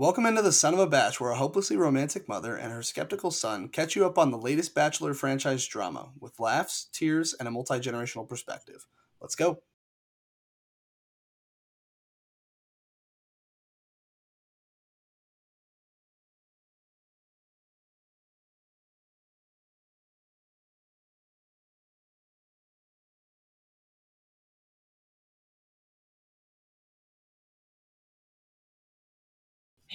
Welcome 0.00 0.26
into 0.26 0.42
the 0.42 0.52
Son 0.52 0.74
of 0.74 0.78
a 0.78 0.86
Batch, 0.86 1.20
where 1.20 1.32
a 1.32 1.34
hopelessly 1.34 1.76
romantic 1.76 2.28
mother 2.28 2.54
and 2.54 2.72
her 2.72 2.84
skeptical 2.84 3.32
son 3.32 3.68
catch 3.68 3.96
you 3.96 4.06
up 4.06 4.16
on 4.16 4.30
the 4.30 4.38
latest 4.38 4.72
Bachelor 4.72 5.12
franchise 5.12 5.66
drama 5.66 6.10
with 6.20 6.38
laughs, 6.38 6.86
tears, 6.92 7.34
and 7.34 7.48
a 7.48 7.50
multi 7.50 7.80
generational 7.80 8.28
perspective. 8.28 8.86
Let's 9.20 9.34
go. 9.34 9.58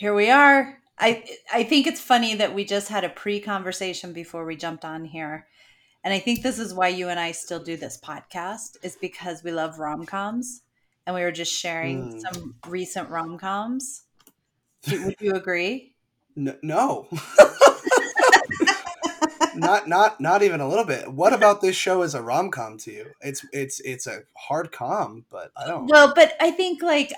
Here 0.04 0.14
we 0.14 0.30
are. 0.30 0.78
I 1.00 1.24
I 1.54 1.64
think 1.64 1.88
it's 1.88 2.02
funny 2.02 2.36
that 2.36 2.54
we 2.54 2.66
just 2.66 2.89
had 2.89 3.06
a 3.06 3.10
pre-conversation 3.10 4.11
before 4.11 4.44
we 4.44 4.57
jumped 4.57 4.84
on 4.84 5.06
here. 5.06 5.48
And 6.04 6.14
I 6.14 6.20
think 6.20 6.44
this 6.44 6.60
is 6.60 6.74
why 6.74 6.89
you 6.89 7.07
and 7.07 7.18
I 7.18 7.32
still 7.32 7.64
do 7.64 7.78
this 7.78 7.98
podcast 8.04 8.75
is 8.84 8.97
because 8.97 9.46
we 9.46 9.54
love 9.54 9.80
rom-coms 9.80 10.64
and 11.08 11.16
we 11.16 11.21
were 11.21 11.32
just 11.32 11.54
sharing 11.54 12.16
mm. 12.16 12.20
some 12.20 12.56
recent 12.68 13.10
rom-coms. 13.10 14.04
Would 14.92 15.16
you 15.21 15.36
agree? 15.36 15.94
No. 16.36 16.58
no. 16.61 17.08
not 19.56 19.88
not 19.88 20.20
not 20.20 20.44
even 20.44 20.60
a 20.60 20.68
little 20.68 20.83
bit. 20.83 21.14
What 21.14 21.32
about 21.32 21.61
this 21.61 21.78
show 21.78 22.02
is 22.02 22.14
a 22.14 22.22
rom 22.22 22.52
com 22.52 22.78
to 22.80 22.92
you? 22.92 23.11
It's 23.22 23.46
it's 23.54 23.80
it's 23.80 24.06
a 24.06 24.24
hard 24.36 24.74
com, 24.74 25.24
but 25.30 25.52
I 25.56 25.66
don't. 25.66 25.88
Well, 25.88 26.11
but 26.14 26.33
I 26.42 26.52
think 26.52 26.82
like 26.83 27.14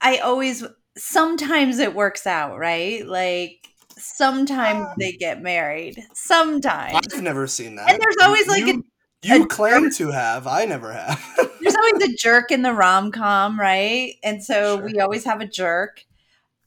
I 0.00 0.16
always 0.16 0.64
sometimes 0.96 1.78
it 1.78 1.94
works 1.94 2.26
out, 2.26 2.58
right? 2.58 3.06
Like 3.06 3.68
sometimes 3.96 4.86
um, 4.86 4.94
they 4.98 5.12
get 5.12 5.42
married. 5.42 6.02
Sometimes 6.12 7.00
I've 7.12 7.22
never 7.22 7.46
seen 7.46 7.76
that. 7.76 7.90
And 7.90 8.00
there's 8.00 8.16
always 8.22 8.46
like 8.48 8.66
you, 8.66 8.84
a 9.22 9.28
you 9.28 9.44
a 9.44 9.46
claim 9.46 9.84
jerk. 9.84 9.94
to 9.94 10.10
have. 10.10 10.46
I 10.46 10.64
never 10.64 10.92
have. 10.92 11.22
there's 11.60 11.76
always 11.76 12.10
a 12.10 12.16
jerk 12.16 12.50
in 12.50 12.62
the 12.62 12.72
rom 12.72 13.10
com, 13.10 13.58
right? 13.58 14.14
And 14.22 14.42
so 14.42 14.78
sure. 14.78 14.86
we 14.86 15.00
always 15.00 15.24
have 15.24 15.40
a 15.40 15.46
jerk. 15.46 16.04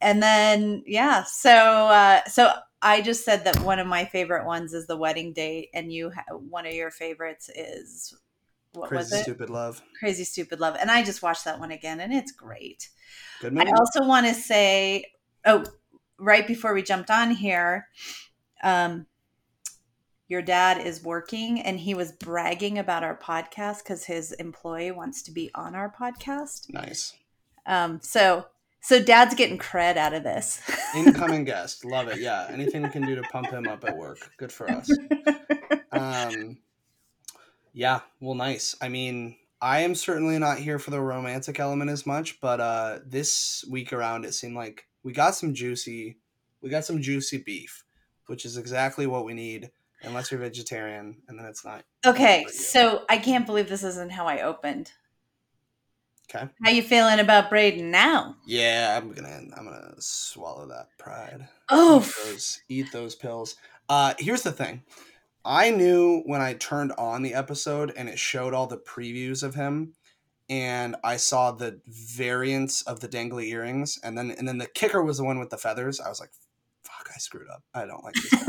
And 0.00 0.22
then 0.22 0.82
yeah, 0.86 1.24
so 1.24 1.50
uh, 1.50 2.24
so 2.26 2.52
I 2.80 3.00
just 3.00 3.24
said 3.24 3.44
that 3.44 3.60
one 3.60 3.80
of 3.80 3.86
my 3.86 4.04
favorite 4.04 4.46
ones 4.46 4.72
is 4.72 4.86
the 4.86 4.96
wedding 4.96 5.32
date, 5.32 5.70
and 5.74 5.92
you 5.92 6.10
ha- 6.10 6.36
one 6.36 6.66
of 6.66 6.72
your 6.72 6.92
favorites 6.92 7.50
is 7.54 8.14
what 8.72 8.88
Crazy 8.88 9.00
was 9.00 9.12
it? 9.12 9.22
Stupid 9.22 9.50
Love. 9.50 9.82
Crazy 9.98 10.24
Stupid 10.24 10.60
Love, 10.60 10.76
and 10.80 10.90
I 10.90 11.02
just 11.02 11.22
watched 11.22 11.44
that 11.44 11.58
one 11.58 11.70
again, 11.70 12.00
and 12.00 12.12
it's 12.12 12.32
great. 12.32 12.88
Good 13.40 13.52
movie. 13.52 13.68
I 13.68 13.72
also 13.72 14.06
want 14.06 14.26
to 14.26 14.34
say, 14.34 15.04
oh, 15.44 15.64
right 16.18 16.46
before 16.46 16.74
we 16.74 16.82
jumped 16.82 17.10
on 17.10 17.30
here, 17.30 17.88
um, 18.62 19.06
your 20.28 20.42
dad 20.42 20.86
is 20.86 21.02
working 21.02 21.60
and 21.60 21.80
he 21.80 21.94
was 21.94 22.12
bragging 22.12 22.78
about 22.78 23.02
our 23.02 23.16
podcast 23.18 23.78
because 23.78 24.04
his 24.04 24.32
employee 24.32 24.90
wants 24.90 25.22
to 25.22 25.32
be 25.32 25.50
on 25.54 25.74
our 25.74 25.90
podcast. 25.90 26.72
Nice. 26.72 27.14
Um, 27.66 28.00
so 28.02 28.46
so 28.80 29.02
dad's 29.02 29.34
getting 29.34 29.58
cred 29.58 29.96
out 29.96 30.12
of 30.12 30.22
this. 30.22 30.60
Incoming 30.94 31.44
guest. 31.46 31.84
Love 31.84 32.08
it. 32.08 32.20
Yeah. 32.20 32.46
Anything 32.50 32.82
we 32.82 32.90
can 32.90 33.04
do 33.06 33.14
to 33.16 33.22
pump 33.22 33.48
him 33.50 33.66
up 33.66 33.84
at 33.84 33.96
work. 33.96 34.30
Good 34.36 34.52
for 34.52 34.70
us. 34.70 34.90
Um 35.90 36.58
yeah, 37.78 38.00
well 38.20 38.34
nice. 38.34 38.74
I 38.82 38.88
mean, 38.88 39.36
I 39.62 39.82
am 39.82 39.94
certainly 39.94 40.36
not 40.40 40.58
here 40.58 40.80
for 40.80 40.90
the 40.90 41.00
romantic 41.00 41.60
element 41.60 41.92
as 41.92 42.06
much, 42.06 42.40
but 42.40 42.58
uh, 42.58 42.98
this 43.06 43.64
week 43.70 43.92
around 43.92 44.24
it 44.24 44.34
seemed 44.34 44.56
like 44.56 44.88
we 45.04 45.12
got 45.12 45.36
some 45.36 45.54
juicy, 45.54 46.18
we 46.60 46.70
got 46.70 46.84
some 46.84 47.00
juicy 47.00 47.38
beef, 47.38 47.84
which 48.26 48.44
is 48.44 48.56
exactly 48.56 49.06
what 49.06 49.24
we 49.24 49.32
need. 49.32 49.70
Unless 50.02 50.30
you're 50.30 50.40
vegetarian, 50.40 51.22
and 51.28 51.38
then 51.38 51.46
it's 51.46 51.64
not. 51.64 51.84
Okay, 52.04 52.46
so 52.50 53.02
I 53.08 53.18
can't 53.18 53.46
believe 53.46 53.68
this 53.68 53.82
isn't 53.82 54.12
how 54.12 54.26
I 54.26 54.42
opened. 54.42 54.92
Okay. 56.28 56.48
How 56.64 56.70
you 56.70 56.82
feeling 56.82 57.18
about 57.18 57.50
Brayden 57.50 57.90
now? 57.90 58.36
Yeah, 58.46 58.96
I'm 58.96 59.12
gonna 59.12 59.40
I'm 59.56 59.64
gonna 59.64 59.94
swallow 59.98 60.66
that 60.68 60.88
pride. 60.98 61.48
Oh, 61.68 62.00
eat 62.00 62.14
those, 62.24 62.60
eat 62.68 62.92
those 62.92 63.14
pills. 63.14 63.56
Uh, 63.88 64.14
here's 64.18 64.42
the 64.42 64.52
thing. 64.52 64.82
I 65.44 65.70
knew 65.70 66.22
when 66.26 66.40
I 66.40 66.54
turned 66.54 66.92
on 66.98 67.22
the 67.22 67.34
episode 67.34 67.92
and 67.96 68.08
it 68.08 68.18
showed 68.18 68.54
all 68.54 68.66
the 68.66 68.78
previews 68.78 69.42
of 69.42 69.54
him 69.54 69.94
and 70.50 70.96
I 71.04 71.16
saw 71.16 71.52
the 71.52 71.80
variants 71.86 72.82
of 72.82 73.00
the 73.00 73.08
dangly 73.08 73.48
earrings 73.48 73.98
and 74.02 74.16
then 74.16 74.30
and 74.30 74.48
then 74.48 74.58
the 74.58 74.66
kicker 74.66 75.02
was 75.02 75.18
the 75.18 75.24
one 75.24 75.38
with 75.38 75.50
the 75.50 75.58
feathers. 75.58 76.00
I 76.00 76.08
was 76.08 76.20
like, 76.20 76.30
fuck, 76.82 77.08
I 77.14 77.18
screwed 77.18 77.48
up. 77.50 77.62
I 77.74 77.86
don't 77.86 78.04
like 78.04 78.14
this 78.14 78.32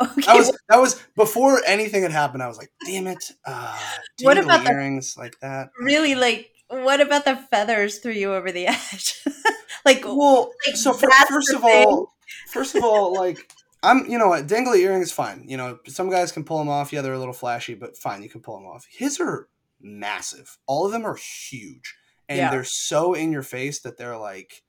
okay. 0.00 0.22
That 0.26 0.36
was 0.36 0.58
that 0.68 0.80
was 0.80 1.02
before 1.16 1.60
anything 1.66 2.02
had 2.02 2.12
happened. 2.12 2.42
I 2.42 2.48
was 2.48 2.58
like, 2.58 2.72
damn 2.84 3.06
it. 3.06 3.24
Uh, 3.44 3.78
what 4.22 4.38
about 4.38 4.66
earrings 4.66 5.14
the, 5.14 5.20
like 5.20 5.38
that? 5.40 5.70
Really 5.78 6.14
like 6.14 6.50
what 6.68 7.00
about 7.00 7.24
the 7.24 7.36
feathers 7.36 7.98
threw 7.98 8.12
you 8.12 8.34
over 8.34 8.52
the 8.52 8.66
edge? 8.68 9.22
like 9.84 10.04
well, 10.04 10.50
like 10.66 10.76
so 10.76 10.92
for, 10.92 11.08
first 11.28 11.52
of 11.52 11.62
thing. 11.62 11.86
all, 11.86 12.14
first 12.48 12.74
of 12.74 12.84
all, 12.84 13.14
like 13.14 13.50
I'm, 13.82 14.06
you 14.06 14.18
know 14.18 14.28
what, 14.28 14.46
dangly 14.46 14.78
earring 14.78 15.02
is 15.02 15.12
fine. 15.12 15.44
You 15.46 15.56
know, 15.56 15.78
some 15.86 16.10
guys 16.10 16.32
can 16.32 16.44
pull 16.44 16.58
them 16.58 16.68
off. 16.68 16.92
Yeah, 16.92 17.00
they're 17.00 17.14
a 17.14 17.18
little 17.18 17.34
flashy, 17.34 17.74
but 17.74 17.96
fine, 17.96 18.22
you 18.22 18.28
can 18.28 18.42
pull 18.42 18.56
them 18.56 18.66
off. 18.66 18.86
His 18.90 19.18
are 19.20 19.48
massive. 19.80 20.58
All 20.66 20.84
of 20.86 20.92
them 20.92 21.06
are 21.06 21.16
huge, 21.16 21.94
and 22.28 22.38
yeah. 22.38 22.50
they're 22.50 22.64
so 22.64 23.14
in 23.14 23.32
your 23.32 23.42
face 23.42 23.80
that 23.80 23.96
they're 23.96 24.18
like, 24.18 24.62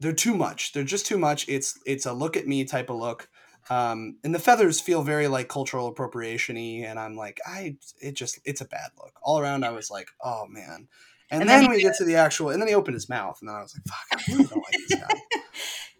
they're 0.00 0.12
too 0.12 0.34
much. 0.34 0.72
They're 0.72 0.84
just 0.84 1.06
too 1.06 1.18
much. 1.18 1.48
It's 1.48 1.78
it's 1.86 2.06
a 2.06 2.12
look 2.12 2.36
at 2.36 2.46
me 2.46 2.64
type 2.64 2.90
of 2.90 2.96
look. 2.96 3.28
Um, 3.68 4.18
and 4.22 4.34
the 4.34 4.38
feathers 4.38 4.80
feel 4.80 5.02
very 5.02 5.26
like 5.26 5.48
cultural 5.48 5.92
appropriationy, 5.92 6.84
and 6.84 6.98
I'm 6.98 7.16
like, 7.16 7.40
I 7.46 7.76
it 8.00 8.12
just 8.12 8.38
it's 8.44 8.60
a 8.60 8.66
bad 8.66 8.90
look 8.98 9.14
all 9.22 9.38
around. 9.38 9.64
I 9.64 9.70
was 9.70 9.90
like, 9.90 10.08
oh 10.22 10.46
man. 10.48 10.88
And, 11.30 11.42
and 11.42 11.50
then, 11.50 11.62
then 11.62 11.70
we 11.70 11.82
get 11.82 11.96
to 11.96 12.04
the 12.04 12.16
actual, 12.16 12.50
and 12.50 12.60
then 12.60 12.68
he 12.68 12.74
opened 12.74 12.94
his 12.94 13.08
mouth, 13.08 13.38
and 13.40 13.48
then 13.48 13.56
I 13.56 13.62
was 13.62 13.74
like, 13.74 13.84
fuck, 13.84 14.20
I 14.20 14.32
really 14.32 14.44
don't 14.44 14.64
like 14.64 14.76
this 14.88 15.00
guy. 15.00 15.20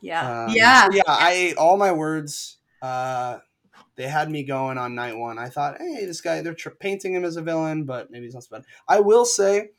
Yeah. 0.02 0.44
Um, 0.44 0.54
yeah. 0.54 0.88
Yeah. 0.92 1.02
I 1.08 1.32
ate 1.32 1.56
all 1.56 1.78
my 1.78 1.90
words. 1.90 2.58
Uh, 2.82 3.38
they 3.96 4.06
had 4.06 4.30
me 4.30 4.44
going 4.44 4.78
on 4.78 4.94
night 4.94 5.16
one. 5.16 5.38
I 5.38 5.48
thought, 5.48 5.78
hey, 5.80 6.04
this 6.04 6.20
guy, 6.20 6.42
they're 6.42 6.54
painting 6.54 7.14
him 7.14 7.24
as 7.24 7.36
a 7.36 7.42
villain, 7.42 7.84
but 7.84 8.10
maybe 8.10 8.26
he's 8.26 8.34
not 8.34 8.44
so 8.44 8.56
bad. 8.56 8.66
I 8.86 9.00
will 9.00 9.24
say, 9.24 9.70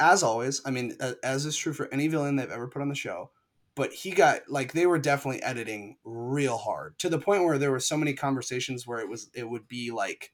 as 0.00 0.22
always, 0.22 0.62
I 0.64 0.70
mean, 0.70 0.96
as 1.22 1.46
is 1.46 1.56
true 1.56 1.74
for 1.74 1.92
any 1.92 2.08
villain 2.08 2.36
they've 2.36 2.50
ever 2.50 2.66
put 2.66 2.82
on 2.82 2.88
the 2.88 2.94
show, 2.94 3.30
but 3.74 3.92
he 3.92 4.10
got 4.10 4.40
like 4.48 4.72
they 4.72 4.86
were 4.86 4.98
definitely 4.98 5.42
editing 5.42 5.96
real 6.04 6.56
hard 6.56 6.98
to 6.98 7.08
the 7.08 7.18
point 7.18 7.44
where 7.44 7.58
there 7.58 7.70
were 7.70 7.80
so 7.80 7.96
many 7.96 8.14
conversations 8.14 8.86
where 8.86 8.98
it 8.98 9.08
was 9.08 9.30
it 9.34 9.48
would 9.48 9.68
be 9.68 9.90
like 9.90 10.32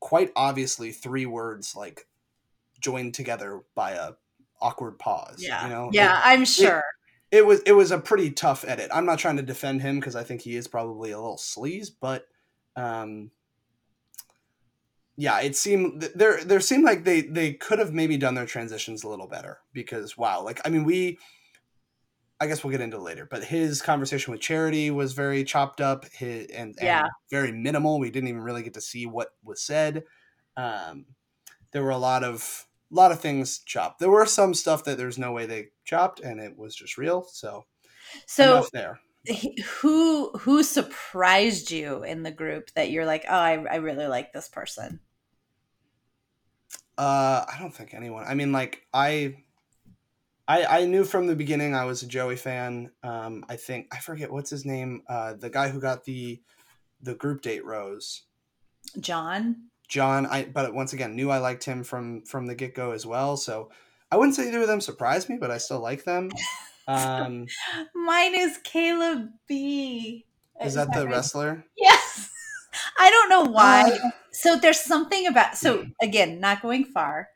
quite 0.00 0.30
obviously 0.36 0.92
three 0.92 1.26
words 1.26 1.74
like 1.76 2.06
joined 2.80 3.14
together 3.14 3.60
by 3.74 3.92
a 3.92 4.12
awkward 4.60 4.98
pause. 4.98 5.36
Yeah, 5.38 5.64
you 5.64 5.70
know. 5.70 5.90
Yeah, 5.92 6.18
it, 6.18 6.22
I'm 6.24 6.44
sure. 6.44 6.78
It, 7.30 7.38
it 7.38 7.46
was 7.46 7.60
it 7.66 7.72
was 7.72 7.90
a 7.90 7.98
pretty 7.98 8.30
tough 8.30 8.64
edit. 8.66 8.90
I'm 8.92 9.06
not 9.06 9.18
trying 9.18 9.36
to 9.36 9.42
defend 9.42 9.82
him 9.82 10.00
because 10.00 10.16
I 10.16 10.24
think 10.24 10.40
he 10.40 10.56
is 10.56 10.66
probably 10.66 11.10
a 11.10 11.18
little 11.18 11.36
sleaze, 11.36 11.90
but 12.00 12.26
um, 12.76 13.30
yeah, 15.16 15.40
it 15.40 15.56
seemed 15.56 16.02
there 16.14 16.42
there 16.42 16.60
seemed 16.60 16.84
like 16.84 17.04
they 17.04 17.22
they 17.22 17.52
could 17.52 17.80
have 17.80 17.92
maybe 17.92 18.16
done 18.16 18.34
their 18.34 18.46
transitions 18.46 19.04
a 19.04 19.08
little 19.08 19.26
better 19.26 19.58
because 19.72 20.16
wow, 20.16 20.42
like 20.42 20.60
I 20.64 20.70
mean 20.70 20.84
we 20.84 21.18
I 22.40 22.46
guess 22.46 22.62
we'll 22.62 22.70
get 22.70 22.80
into 22.80 22.98
later, 22.98 23.26
but 23.28 23.42
his 23.42 23.82
conversation 23.82 24.30
with 24.30 24.40
Charity 24.40 24.92
was 24.92 25.12
very 25.12 25.42
chopped 25.42 25.80
up 25.80 26.04
his, 26.12 26.46
and, 26.50 26.76
yeah. 26.80 27.00
and 27.00 27.08
very 27.30 27.50
minimal. 27.50 27.98
We 27.98 28.12
didn't 28.12 28.28
even 28.28 28.42
really 28.42 28.62
get 28.62 28.74
to 28.74 28.80
see 28.80 29.06
what 29.06 29.30
was 29.42 29.60
said. 29.60 30.04
Um, 30.56 31.06
there 31.72 31.82
were 31.82 31.90
a 31.90 31.98
lot 31.98 32.22
of 32.22 32.67
a 32.90 32.94
lot 32.94 33.12
of 33.12 33.20
things 33.20 33.58
chopped. 33.58 33.98
There 33.98 34.10
were 34.10 34.26
some 34.26 34.54
stuff 34.54 34.84
that 34.84 34.98
there's 34.98 35.18
no 35.18 35.32
way 35.32 35.46
they 35.46 35.68
chopped, 35.84 36.20
and 36.20 36.40
it 36.40 36.56
was 36.56 36.74
just 36.74 36.96
real. 36.96 37.26
So, 37.30 37.64
so 38.26 38.66
there. 38.72 39.00
Who 39.80 40.30
who 40.38 40.62
surprised 40.62 41.70
you 41.70 42.02
in 42.02 42.22
the 42.22 42.30
group 42.30 42.70
that 42.74 42.90
you're 42.90 43.04
like, 43.04 43.24
oh, 43.28 43.34
I, 43.34 43.64
I 43.70 43.76
really 43.76 44.06
like 44.06 44.32
this 44.32 44.48
person? 44.48 45.00
Uh, 46.96 47.44
I 47.46 47.56
don't 47.58 47.74
think 47.74 47.94
anyone. 47.94 48.24
I 48.26 48.34
mean, 48.34 48.52
like 48.52 48.82
I, 48.92 49.44
I, 50.48 50.64
I 50.64 50.84
knew 50.86 51.04
from 51.04 51.26
the 51.26 51.36
beginning 51.36 51.74
I 51.74 51.84
was 51.84 52.02
a 52.02 52.06
Joey 52.06 52.36
fan. 52.36 52.90
Um, 53.02 53.44
I 53.48 53.56
think 53.56 53.88
I 53.92 53.98
forget 53.98 54.32
what's 54.32 54.50
his 54.50 54.64
name. 54.64 55.02
Uh, 55.08 55.34
the 55.34 55.50
guy 55.50 55.68
who 55.68 55.80
got 55.80 56.04
the 56.04 56.40
the 57.02 57.14
group 57.14 57.42
date 57.42 57.64
rose. 57.64 58.22
John. 58.98 59.68
John, 59.88 60.26
I 60.26 60.44
but 60.44 60.74
once 60.74 60.92
again 60.92 61.16
knew 61.16 61.30
I 61.30 61.38
liked 61.38 61.64
him 61.64 61.82
from 61.82 62.22
from 62.22 62.46
the 62.46 62.54
get 62.54 62.74
go 62.74 62.92
as 62.92 63.06
well. 63.06 63.36
So 63.36 63.70
I 64.10 64.16
wouldn't 64.16 64.36
say 64.36 64.48
either 64.48 64.62
of 64.62 64.68
them 64.68 64.80
surprised 64.80 65.28
me, 65.28 65.36
but 65.38 65.50
I 65.50 65.58
still 65.58 65.80
like 65.80 66.04
them. 66.04 66.30
Um, 66.86 67.46
Mine 67.94 68.34
is 68.34 68.58
Caleb 68.64 69.28
B. 69.46 70.26
Is 70.64 70.74
that 70.74 70.92
the 70.92 71.06
wrestler? 71.06 71.64
Yes. 71.76 72.30
I 72.98 73.10
don't 73.10 73.28
know 73.28 73.50
why. 73.50 73.98
Uh, 74.02 74.10
so 74.32 74.56
there's 74.56 74.80
something 74.80 75.26
about 75.26 75.56
so 75.56 75.86
again, 76.02 76.40
not 76.40 76.62
going 76.62 76.84
far. 76.84 77.28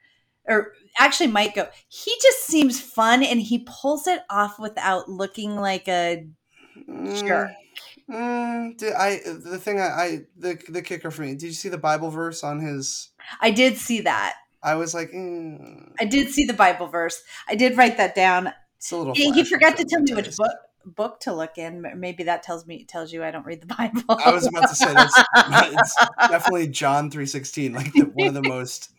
or 0.46 0.72
actually 0.99 1.28
might 1.28 1.54
go. 1.54 1.69
He 1.88 2.12
just 2.22 2.46
seems 2.46 2.81
fun 2.81 3.22
and 3.22 3.40
he 3.40 3.66
pulls 3.66 4.06
it 4.06 4.22
off 4.28 4.58
without 4.58 5.08
looking 5.08 5.56
like 5.56 5.88
a 5.88 6.26
mm, 6.88 7.26
jerk. 7.26 7.50
Mm, 8.12 8.76
did 8.76 8.93
I 8.93 9.20
the 9.25 9.59
thing 9.59 9.81
I, 9.81 9.87
I 9.87 10.19
the 10.37 10.61
the 10.69 10.82
kicker 10.82 11.11
for 11.11 11.23
me? 11.23 11.32
Did 11.32 11.44
you 11.44 11.53
see 11.53 11.70
the 11.70 11.79
Bible 11.79 12.11
verse 12.11 12.44
on 12.44 12.61
his? 12.61 13.09
I 13.41 13.50
did 13.50 13.79
see 13.79 14.03
that. 14.03 14.35
I 14.62 14.75
was 14.75 14.94
like, 14.94 15.11
mm. 15.11 15.93
I 15.99 16.05
did 16.05 16.29
see 16.29 16.44
the 16.44 16.53
Bible 16.53 16.88
verse. 16.88 17.23
I 17.49 17.55
did 17.55 17.76
write 17.76 17.97
that 17.97 18.14
down. 18.14 18.53
It's 18.76 18.93
a 18.93 18.97
little. 18.97 19.14
He, 19.14 19.32
he 19.32 19.44
forgot 19.44 19.76
to 19.79 19.85
tell 19.85 20.00
me 20.00 20.12
which 20.14 20.37
book 20.37 20.53
book 20.85 21.20
to 21.20 21.32
look 21.32 21.56
in. 21.56 21.87
Maybe 21.97 22.25
that 22.25 22.43
tells 22.43 22.67
me 22.67 22.85
tells 22.85 23.12
you 23.12 23.25
I 23.25 23.31
don't 23.31 23.47
read 23.47 23.62
the 23.62 23.67
Bible. 23.75 24.20
I 24.25 24.31
was 24.32 24.47
about 24.47 24.69
to 24.69 24.75
say 24.75 24.93
that's 24.93 25.23
it's 25.38 25.97
definitely 26.29 26.69
John 26.69 27.11
three 27.11 27.26
sixteen, 27.26 27.73
like 27.73 27.93
the, 27.93 28.03
one 28.12 28.29
of 28.29 28.35
the 28.35 28.43
most 28.43 28.93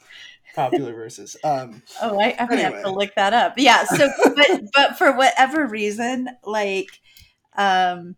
popular 0.56 0.94
verses. 0.94 1.36
Um, 1.44 1.84
oh, 2.02 2.20
I, 2.20 2.30
I 2.30 2.44
anyway. 2.46 2.62
have 2.62 2.84
to 2.84 2.92
look 2.92 3.14
that 3.16 3.34
up. 3.34 3.54
Yeah. 3.58 3.84
So, 3.86 4.10
but 4.36 4.62
but 4.74 4.98
for 4.98 5.16
whatever 5.16 5.68
reason, 5.68 6.30
like, 6.44 7.00
um, 7.56 8.16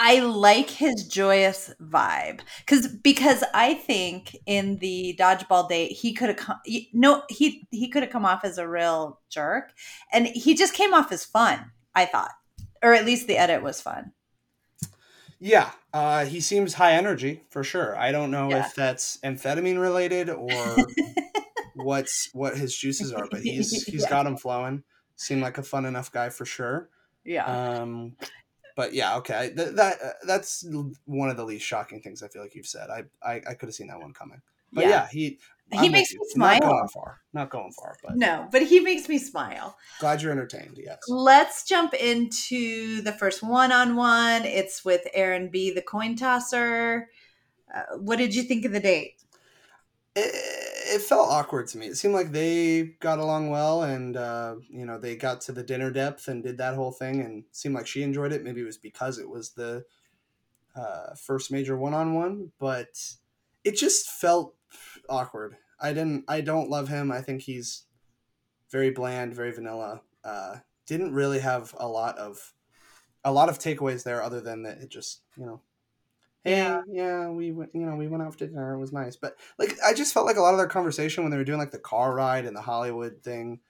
I 0.00 0.20
like 0.20 0.70
his 0.70 1.08
joyous 1.08 1.74
vibe 1.82 2.40
because 2.60 2.86
because 2.86 3.42
I 3.52 3.74
think 3.74 4.36
in 4.46 4.78
the 4.78 5.16
dodgeball 5.18 5.68
date 5.68 5.90
he 5.90 6.14
could 6.14 6.28
have 6.28 6.38
come 6.38 6.58
no 6.92 7.24
he 7.28 7.66
he 7.72 7.88
could 7.88 8.04
have 8.04 8.12
come 8.12 8.24
off 8.24 8.44
as 8.44 8.58
a 8.58 8.68
real 8.68 9.20
jerk 9.28 9.72
and 10.12 10.28
he 10.28 10.54
just 10.54 10.72
came 10.72 10.94
off 10.94 11.10
as 11.10 11.24
fun 11.24 11.72
I 11.96 12.06
thought 12.06 12.30
or 12.82 12.94
at 12.94 13.04
least 13.04 13.26
the 13.26 13.36
edit 13.36 13.62
was 13.62 13.80
fun. 13.80 14.12
Yeah, 15.40 15.70
uh, 15.92 16.24
he 16.24 16.40
seems 16.40 16.74
high 16.74 16.92
energy 16.92 17.42
for 17.50 17.62
sure. 17.62 17.96
I 17.96 18.10
don't 18.10 18.30
know 18.30 18.50
yeah. 18.50 18.66
if 18.66 18.74
that's 18.74 19.18
amphetamine 19.18 19.80
related 19.80 20.30
or 20.30 20.76
what's 21.74 22.28
what 22.32 22.56
his 22.56 22.76
juices 22.76 23.12
are, 23.12 23.28
but 23.30 23.40
he's 23.40 23.70
he's 23.84 24.02
yeah. 24.02 24.10
got 24.10 24.24
them 24.24 24.36
flowing. 24.36 24.82
Seemed 25.16 25.42
like 25.42 25.58
a 25.58 25.62
fun 25.62 25.84
enough 25.84 26.12
guy 26.12 26.28
for 26.28 26.44
sure. 26.44 26.90
Yeah. 27.24 27.44
Um, 27.44 28.16
but 28.78 28.94
yeah, 28.94 29.16
okay. 29.16 29.52
Th- 29.56 29.74
that 29.74 30.00
uh, 30.00 30.12
that's 30.24 30.64
one 31.04 31.30
of 31.30 31.36
the 31.36 31.44
least 31.44 31.66
shocking 31.66 32.00
things 32.00 32.22
I 32.22 32.28
feel 32.28 32.42
like 32.42 32.54
you've 32.54 32.64
said. 32.64 32.90
I 32.90 33.02
I, 33.20 33.42
I 33.48 33.54
could 33.54 33.68
have 33.68 33.74
seen 33.74 33.88
that 33.88 33.98
one 33.98 34.12
coming. 34.12 34.40
But 34.72 34.84
yeah, 34.84 34.90
yeah 34.90 35.08
he 35.08 35.40
he 35.72 35.86
I'm 35.86 35.90
makes 35.90 36.14
me 36.14 36.20
smile. 36.28 36.60
Not 36.60 36.62
going 36.62 36.88
far. 36.88 37.20
Not 37.32 37.50
going 37.50 37.72
far, 37.72 37.96
but 38.04 38.16
no, 38.16 38.46
but 38.52 38.62
he 38.62 38.78
makes 38.78 39.08
me 39.08 39.18
smile. 39.18 39.76
Glad 39.98 40.22
you're 40.22 40.30
entertained. 40.30 40.78
Yes. 40.78 40.98
Let's 41.08 41.64
jump 41.64 41.92
into 41.92 43.02
the 43.02 43.10
first 43.10 43.42
one-on-one. 43.42 44.44
It's 44.44 44.84
with 44.84 45.02
Aaron 45.12 45.48
B, 45.48 45.72
the 45.72 45.82
coin 45.82 46.14
tosser. 46.14 47.08
Uh, 47.74 47.96
what 47.96 48.18
did 48.18 48.32
you 48.32 48.44
think 48.44 48.64
of 48.64 48.70
the 48.70 48.78
date? 48.78 49.16
It, 50.14 50.32
it, 50.94 51.02
felt 51.02 51.30
awkward 51.30 51.66
to 51.68 51.78
me. 51.78 51.86
It 51.86 51.96
seemed 51.96 52.14
like 52.14 52.32
they 52.32 52.82
got 53.00 53.18
along 53.18 53.50
well, 53.50 53.82
and 53.82 54.16
uh, 54.16 54.56
you 54.68 54.84
know 54.86 54.98
they 54.98 55.16
got 55.16 55.40
to 55.42 55.52
the 55.52 55.62
dinner 55.62 55.90
depth 55.90 56.28
and 56.28 56.42
did 56.42 56.58
that 56.58 56.74
whole 56.74 56.92
thing, 56.92 57.20
and 57.20 57.44
seemed 57.52 57.74
like 57.74 57.86
she 57.86 58.02
enjoyed 58.02 58.32
it. 58.32 58.42
Maybe 58.42 58.60
it 58.60 58.66
was 58.66 58.78
because 58.78 59.18
it 59.18 59.28
was 59.28 59.52
the 59.52 59.84
uh, 60.74 61.14
first 61.14 61.50
major 61.50 61.76
one-on-one, 61.76 62.52
but 62.58 62.88
it 63.64 63.76
just 63.76 64.08
felt 64.08 64.54
awkward. 65.08 65.56
I 65.80 65.92
didn't. 65.92 66.24
I 66.28 66.40
don't 66.40 66.70
love 66.70 66.88
him. 66.88 67.10
I 67.12 67.20
think 67.20 67.42
he's 67.42 67.84
very 68.70 68.90
bland, 68.90 69.34
very 69.34 69.52
vanilla. 69.52 70.02
Uh, 70.24 70.56
didn't 70.86 71.14
really 71.14 71.40
have 71.40 71.74
a 71.78 71.88
lot 71.88 72.18
of 72.18 72.54
a 73.24 73.32
lot 73.32 73.48
of 73.48 73.58
takeaways 73.58 74.04
there, 74.04 74.22
other 74.22 74.40
than 74.40 74.62
that 74.62 74.78
it 74.78 74.88
just 74.90 75.22
you 75.36 75.46
know, 75.46 75.62
yeah, 76.48 76.80
yeah 76.90 77.28
we 77.28 77.52
went, 77.52 77.70
you 77.74 77.86
know, 77.86 77.96
we 77.96 78.08
went 78.08 78.22
out 78.22 78.32
for 78.32 78.46
dinner. 78.46 78.74
It 78.74 78.78
was 78.78 78.92
nice, 78.92 79.16
but 79.16 79.36
like 79.58 79.76
I 79.84 79.94
just 79.94 80.14
felt 80.14 80.26
like 80.26 80.36
a 80.36 80.40
lot 80.40 80.54
of 80.54 80.58
their 80.58 80.66
conversation 80.66 81.24
when 81.24 81.30
they 81.30 81.36
were 81.36 81.44
doing 81.44 81.58
like 81.58 81.70
the 81.70 81.78
car 81.78 82.14
ride 82.14 82.46
and 82.46 82.56
the 82.56 82.62
Hollywood 82.62 83.22
thing, 83.22 83.60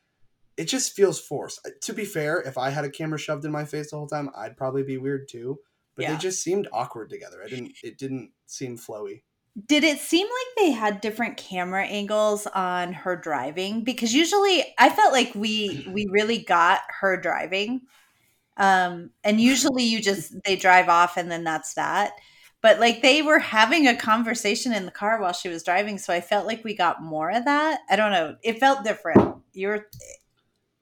it 0.56 0.64
just 0.64 0.94
feels 0.94 1.20
forced. 1.20 1.66
To 1.82 1.92
be 1.92 2.04
fair, 2.04 2.40
if 2.40 2.58
I 2.58 2.70
had 2.70 2.84
a 2.84 2.90
camera 2.90 3.18
shoved 3.18 3.44
in 3.44 3.52
my 3.52 3.64
face 3.64 3.90
the 3.90 3.96
whole 3.96 4.08
time, 4.08 4.30
I'd 4.36 4.56
probably 4.56 4.82
be 4.82 4.98
weird 4.98 5.28
too. 5.28 5.58
But 5.94 6.04
yeah. 6.04 6.12
they 6.12 6.18
just 6.18 6.42
seemed 6.42 6.68
awkward 6.72 7.10
together. 7.10 7.42
I 7.44 7.48
didn't. 7.48 7.72
It 7.82 7.98
didn't 7.98 8.30
seem 8.46 8.78
flowy 8.78 9.22
did 9.66 9.84
it 9.84 9.98
seem 9.98 10.26
like 10.26 10.56
they 10.56 10.70
had 10.70 11.00
different 11.00 11.36
camera 11.36 11.84
angles 11.84 12.46
on 12.48 12.92
her 12.92 13.16
driving 13.16 13.82
because 13.82 14.14
usually 14.14 14.64
i 14.78 14.88
felt 14.88 15.12
like 15.12 15.34
we 15.34 15.86
we 15.92 16.06
really 16.10 16.38
got 16.38 16.80
her 17.00 17.16
driving 17.16 17.80
um 18.56 19.10
and 19.24 19.40
usually 19.40 19.84
you 19.84 20.00
just 20.00 20.34
they 20.44 20.56
drive 20.56 20.88
off 20.88 21.16
and 21.16 21.30
then 21.30 21.44
that's 21.44 21.74
that 21.74 22.12
but 22.62 22.80
like 22.80 23.02
they 23.02 23.22
were 23.22 23.38
having 23.38 23.86
a 23.86 23.96
conversation 23.96 24.72
in 24.72 24.84
the 24.84 24.90
car 24.90 25.20
while 25.20 25.32
she 25.32 25.48
was 25.48 25.62
driving 25.62 25.98
so 25.98 26.12
i 26.12 26.20
felt 26.20 26.46
like 26.46 26.64
we 26.64 26.74
got 26.74 27.02
more 27.02 27.30
of 27.30 27.44
that 27.44 27.80
i 27.90 27.96
don't 27.96 28.12
know 28.12 28.36
it 28.42 28.58
felt 28.58 28.84
different 28.84 29.36
you're 29.52 29.86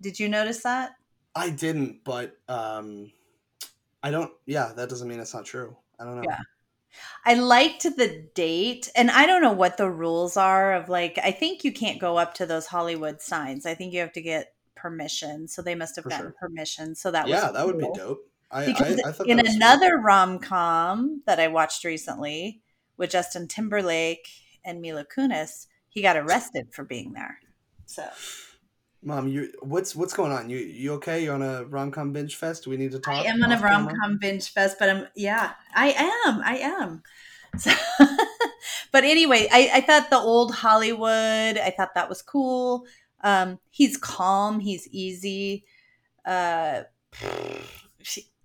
did 0.00 0.18
you 0.18 0.28
notice 0.28 0.62
that 0.62 0.92
i 1.34 1.50
didn't 1.50 2.04
but 2.04 2.36
um 2.48 3.10
i 4.02 4.10
don't 4.10 4.32
yeah 4.46 4.72
that 4.76 4.88
doesn't 4.88 5.08
mean 5.08 5.20
it's 5.20 5.34
not 5.34 5.44
true 5.44 5.76
i 5.98 6.04
don't 6.04 6.16
know 6.16 6.24
yeah 6.24 6.40
I 7.24 7.34
liked 7.34 7.82
the 7.82 8.28
date, 8.34 8.90
and 8.94 9.10
I 9.10 9.26
don't 9.26 9.42
know 9.42 9.52
what 9.52 9.76
the 9.76 9.90
rules 9.90 10.36
are 10.36 10.74
of 10.74 10.88
like. 10.88 11.18
I 11.22 11.30
think 11.30 11.64
you 11.64 11.72
can't 11.72 12.00
go 12.00 12.16
up 12.16 12.34
to 12.34 12.46
those 12.46 12.66
Hollywood 12.66 13.20
signs. 13.20 13.66
I 13.66 13.74
think 13.74 13.92
you 13.92 14.00
have 14.00 14.12
to 14.12 14.22
get 14.22 14.54
permission. 14.74 15.48
So 15.48 15.62
they 15.62 15.74
must 15.74 15.96
have 15.96 16.04
For 16.04 16.10
gotten 16.10 16.26
sure. 16.26 16.34
permission. 16.40 16.94
So 16.94 17.10
that 17.10 17.24
was 17.24 17.32
yeah, 17.32 17.50
that 17.50 17.66
would 17.66 17.78
be 17.78 17.88
dope. 17.94 18.20
I, 18.50 18.66
because 18.66 19.00
I, 19.04 19.10
I 19.10 19.26
in 19.26 19.44
another 19.44 19.98
rom 19.98 20.38
com 20.38 21.22
that 21.26 21.40
I 21.40 21.48
watched 21.48 21.84
recently 21.84 22.60
with 22.96 23.10
Justin 23.10 23.48
Timberlake 23.48 24.28
and 24.64 24.80
Mila 24.80 25.04
Kunis, 25.04 25.66
he 25.88 26.02
got 26.02 26.16
arrested 26.16 26.68
for 26.72 26.84
being 26.84 27.12
there. 27.12 27.40
So 27.86 28.08
Mom, 29.02 29.28
you 29.28 29.52
what's 29.60 29.94
what's 29.94 30.12
going 30.12 30.32
on? 30.32 30.50
You 30.50 30.58
you 30.58 30.94
okay? 30.94 31.22
You're 31.22 31.34
on 31.34 31.42
a 31.42 31.64
rom 31.64 31.92
com 31.92 32.12
binge 32.12 32.34
fest? 32.34 32.64
Do 32.64 32.70
we 32.70 32.76
need 32.76 32.90
to 32.90 32.98
talk? 32.98 33.14
I 33.14 33.28
am 33.28 33.42
on 33.42 33.52
a 33.52 33.58
rom 33.58 33.88
com 33.88 34.18
binge 34.20 34.50
fest, 34.50 34.78
but 34.80 34.90
I'm 34.90 35.06
yeah, 35.14 35.52
I 35.74 36.22
am, 36.26 36.40
I 36.44 36.58
am. 36.58 37.02
So, 37.58 37.70
but 38.92 39.04
anyway, 39.04 39.48
I, 39.50 39.70
I 39.76 39.80
thought 39.80 40.10
the 40.10 40.18
old 40.18 40.54
Hollywood. 40.54 41.56
I 41.56 41.72
thought 41.74 41.94
that 41.94 42.06
was 42.06 42.20
cool. 42.20 42.84
Um, 43.22 43.58
he's 43.70 43.96
calm. 43.96 44.60
He's 44.60 44.86
easy. 44.88 45.64
Uh, 46.26 46.82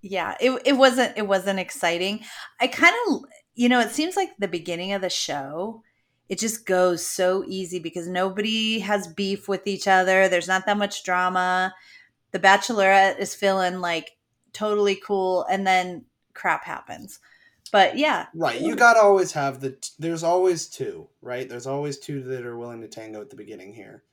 yeah, 0.01 0.35
it 0.39 0.61
it 0.65 0.73
wasn't 0.73 1.17
it 1.17 1.27
wasn't 1.27 1.59
exciting. 1.59 2.21
I 2.59 2.67
kind 2.67 2.95
of 3.07 3.23
you 3.55 3.69
know 3.69 3.79
it 3.79 3.91
seems 3.91 4.15
like 4.15 4.29
the 4.39 4.47
beginning 4.47 4.93
of 4.93 5.01
the 5.01 5.09
show 5.09 5.83
it 6.31 6.39
just 6.39 6.65
goes 6.65 7.05
so 7.05 7.43
easy 7.45 7.77
because 7.77 8.07
nobody 8.07 8.79
has 8.79 9.05
beef 9.05 9.49
with 9.49 9.67
each 9.67 9.85
other. 9.85 10.29
There's 10.29 10.47
not 10.47 10.65
that 10.65 10.77
much 10.77 11.03
drama. 11.03 11.75
The 12.31 12.39
Bachelorette 12.39 13.19
is 13.19 13.35
feeling 13.35 13.81
like 13.81 14.11
totally 14.53 14.95
cool, 14.95 15.45
and 15.51 15.67
then 15.67 16.05
crap 16.33 16.63
happens. 16.63 17.19
But 17.73 17.97
yeah, 17.97 18.27
right. 18.33 18.61
You 18.61 18.77
gotta 18.77 19.01
always 19.01 19.33
have 19.33 19.59
the. 19.59 19.71
T- 19.71 19.89
there's 19.99 20.23
always 20.23 20.67
two, 20.67 21.09
right? 21.21 21.49
There's 21.49 21.67
always 21.67 21.99
two 21.99 22.23
that 22.23 22.45
are 22.45 22.57
willing 22.57 22.79
to 22.79 22.87
tango 22.87 23.19
at 23.19 23.29
the 23.29 23.35
beginning 23.35 23.73
here. 23.73 24.03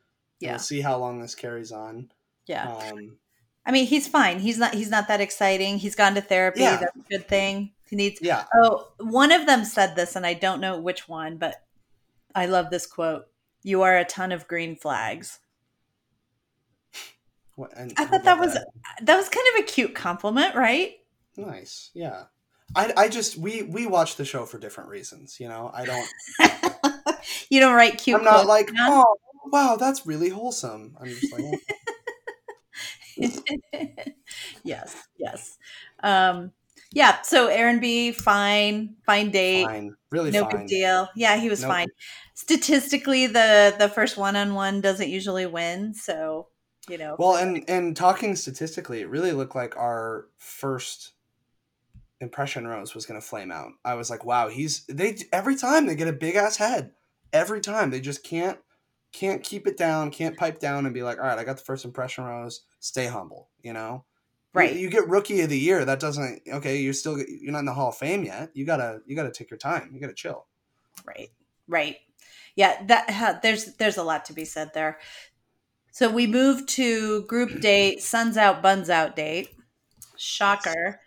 Yeah. 0.40 0.54
we'll 0.54 0.58
see 0.58 0.80
how 0.80 0.98
long 0.98 1.20
this 1.20 1.36
carries 1.36 1.70
on. 1.70 2.10
Yeah. 2.46 2.68
Um, 2.68 3.16
I 3.68 3.70
mean, 3.70 3.86
he's 3.86 4.08
fine. 4.08 4.38
He's 4.40 4.56
not. 4.56 4.72
He's 4.72 4.88
not 4.88 5.08
that 5.08 5.20
exciting. 5.20 5.76
He's 5.76 5.94
gone 5.94 6.14
to 6.14 6.22
therapy. 6.22 6.60
Yeah. 6.60 6.78
That's 6.78 6.96
a 6.96 7.10
good 7.10 7.28
thing. 7.28 7.72
He 7.88 7.96
needs. 7.96 8.18
Yeah. 8.22 8.44
Oh, 8.54 8.88
one 8.98 9.30
of 9.30 9.46
them 9.46 9.66
said 9.66 9.94
this, 9.94 10.16
and 10.16 10.24
I 10.24 10.32
don't 10.32 10.62
know 10.62 10.80
which 10.80 11.06
one, 11.06 11.36
but 11.36 11.62
I 12.34 12.46
love 12.46 12.70
this 12.70 12.86
quote. 12.86 13.26
You 13.62 13.82
are 13.82 13.98
a 13.98 14.06
ton 14.06 14.32
of 14.32 14.48
green 14.48 14.74
flags. 14.74 15.40
What, 17.56 17.72
I 17.76 18.06
thought 18.06 18.24
that 18.24 18.38
was 18.38 18.54
that? 18.54 18.68
that 19.02 19.16
was 19.16 19.28
kind 19.28 19.46
of 19.54 19.64
a 19.64 19.66
cute 19.66 19.94
compliment, 19.94 20.54
right? 20.54 20.94
Nice. 21.36 21.90
Yeah. 21.92 22.24
I, 22.74 22.92
I 22.96 23.08
just 23.08 23.36
we 23.36 23.62
we 23.62 23.86
watch 23.86 24.16
the 24.16 24.24
show 24.24 24.46
for 24.46 24.58
different 24.58 24.88
reasons, 24.88 25.38
you 25.38 25.48
know. 25.48 25.70
I 25.74 25.84
don't 25.84 26.08
You 27.50 27.60
don't 27.60 27.74
write 27.74 27.98
cute 27.98 28.18
I'm 28.18 28.24
not 28.24 28.46
like, 28.46 28.70
"Oh, 28.78 29.16
wow, 29.46 29.76
that's 29.76 30.06
really 30.06 30.28
wholesome." 30.28 30.96
I'm 31.00 31.08
just 31.08 31.32
like 31.32 31.42
oh. 31.44 31.74
Yes, 34.64 34.96
yes. 35.18 35.58
Um 36.02 36.52
yeah, 36.92 37.20
so 37.22 37.48
Aaron 37.48 37.80
B, 37.80 38.12
fine, 38.12 38.96
fine 39.04 39.30
date, 39.30 39.66
fine. 39.66 39.94
really 40.10 40.30
no 40.30 40.44
fine. 40.44 40.60
big 40.60 40.66
deal. 40.68 41.08
Yeah, 41.14 41.36
he 41.36 41.50
was 41.50 41.60
nope. 41.60 41.70
fine. 41.70 41.88
Statistically, 42.34 43.26
the 43.26 43.74
the 43.78 43.88
first 43.88 44.16
one 44.16 44.36
on 44.36 44.54
one 44.54 44.80
doesn't 44.80 45.08
usually 45.08 45.44
win, 45.46 45.92
so 45.92 46.48
you 46.88 46.96
know. 46.96 47.16
Well, 47.18 47.36
and 47.36 47.62
and 47.68 47.96
talking 47.96 48.36
statistically, 48.36 49.00
it 49.00 49.10
really 49.10 49.32
looked 49.32 49.54
like 49.54 49.76
our 49.76 50.26
first 50.38 51.12
impression 52.20 52.66
rose 52.66 52.94
was 52.94 53.06
going 53.06 53.20
to 53.20 53.26
flame 53.26 53.52
out. 53.52 53.72
I 53.84 53.94
was 53.94 54.10
like, 54.10 54.24
wow, 54.24 54.48
he's 54.48 54.84
they 54.86 55.16
every 55.32 55.56
time 55.56 55.86
they 55.86 55.94
get 55.94 56.08
a 56.08 56.12
big 56.12 56.36
ass 56.36 56.56
head, 56.56 56.92
every 57.32 57.60
time 57.60 57.90
they 57.90 58.00
just 58.00 58.24
can't 58.24 58.58
can't 59.12 59.42
keep 59.42 59.66
it 59.66 59.76
down, 59.76 60.10
can't 60.10 60.36
pipe 60.36 60.58
down 60.58 60.84
and 60.84 60.94
be 60.94 61.02
like, 61.02 61.18
all 61.18 61.24
right, 61.24 61.38
I 61.38 61.44
got 61.44 61.56
the 61.56 61.64
first 61.64 61.84
impression 61.84 62.24
rose. 62.24 62.62
Stay 62.80 63.06
humble, 63.06 63.48
you 63.62 63.72
know. 63.72 64.04
Right. 64.54 64.74
You, 64.74 64.80
you, 64.80 64.90
get 64.90 65.08
rookie 65.08 65.40
of 65.42 65.50
the 65.50 65.58
year. 65.58 65.84
That 65.84 66.00
doesn't 66.00 66.42
okay. 66.50 66.78
You're 66.78 66.94
still 66.94 67.18
you're 67.18 67.52
not 67.52 67.60
in 67.60 67.66
the 67.66 67.74
Hall 67.74 67.90
of 67.90 67.96
Fame 67.96 68.24
yet. 68.24 68.50
You 68.54 68.64
gotta 68.64 69.00
you 69.06 69.14
gotta 69.14 69.30
take 69.30 69.50
your 69.50 69.58
time. 69.58 69.90
You 69.92 70.00
gotta 70.00 70.14
chill. 70.14 70.46
Right. 71.04 71.30
Right. 71.68 71.96
yeah, 72.56 72.82
that 72.86 73.40
there's 73.42 73.74
there's 73.76 73.98
a 73.98 74.02
lot 74.02 74.24
to 74.26 74.32
be 74.32 74.44
said 74.44 74.72
there. 74.74 74.98
So 75.92 76.10
we 76.10 76.26
move 76.26 76.66
to 76.66 77.22
group 77.22 77.60
date, 77.60 78.02
suns 78.02 78.36
out, 78.36 78.62
buns 78.62 78.88
out 78.90 79.16
date. 79.16 79.50
Shocker. 80.16 81.00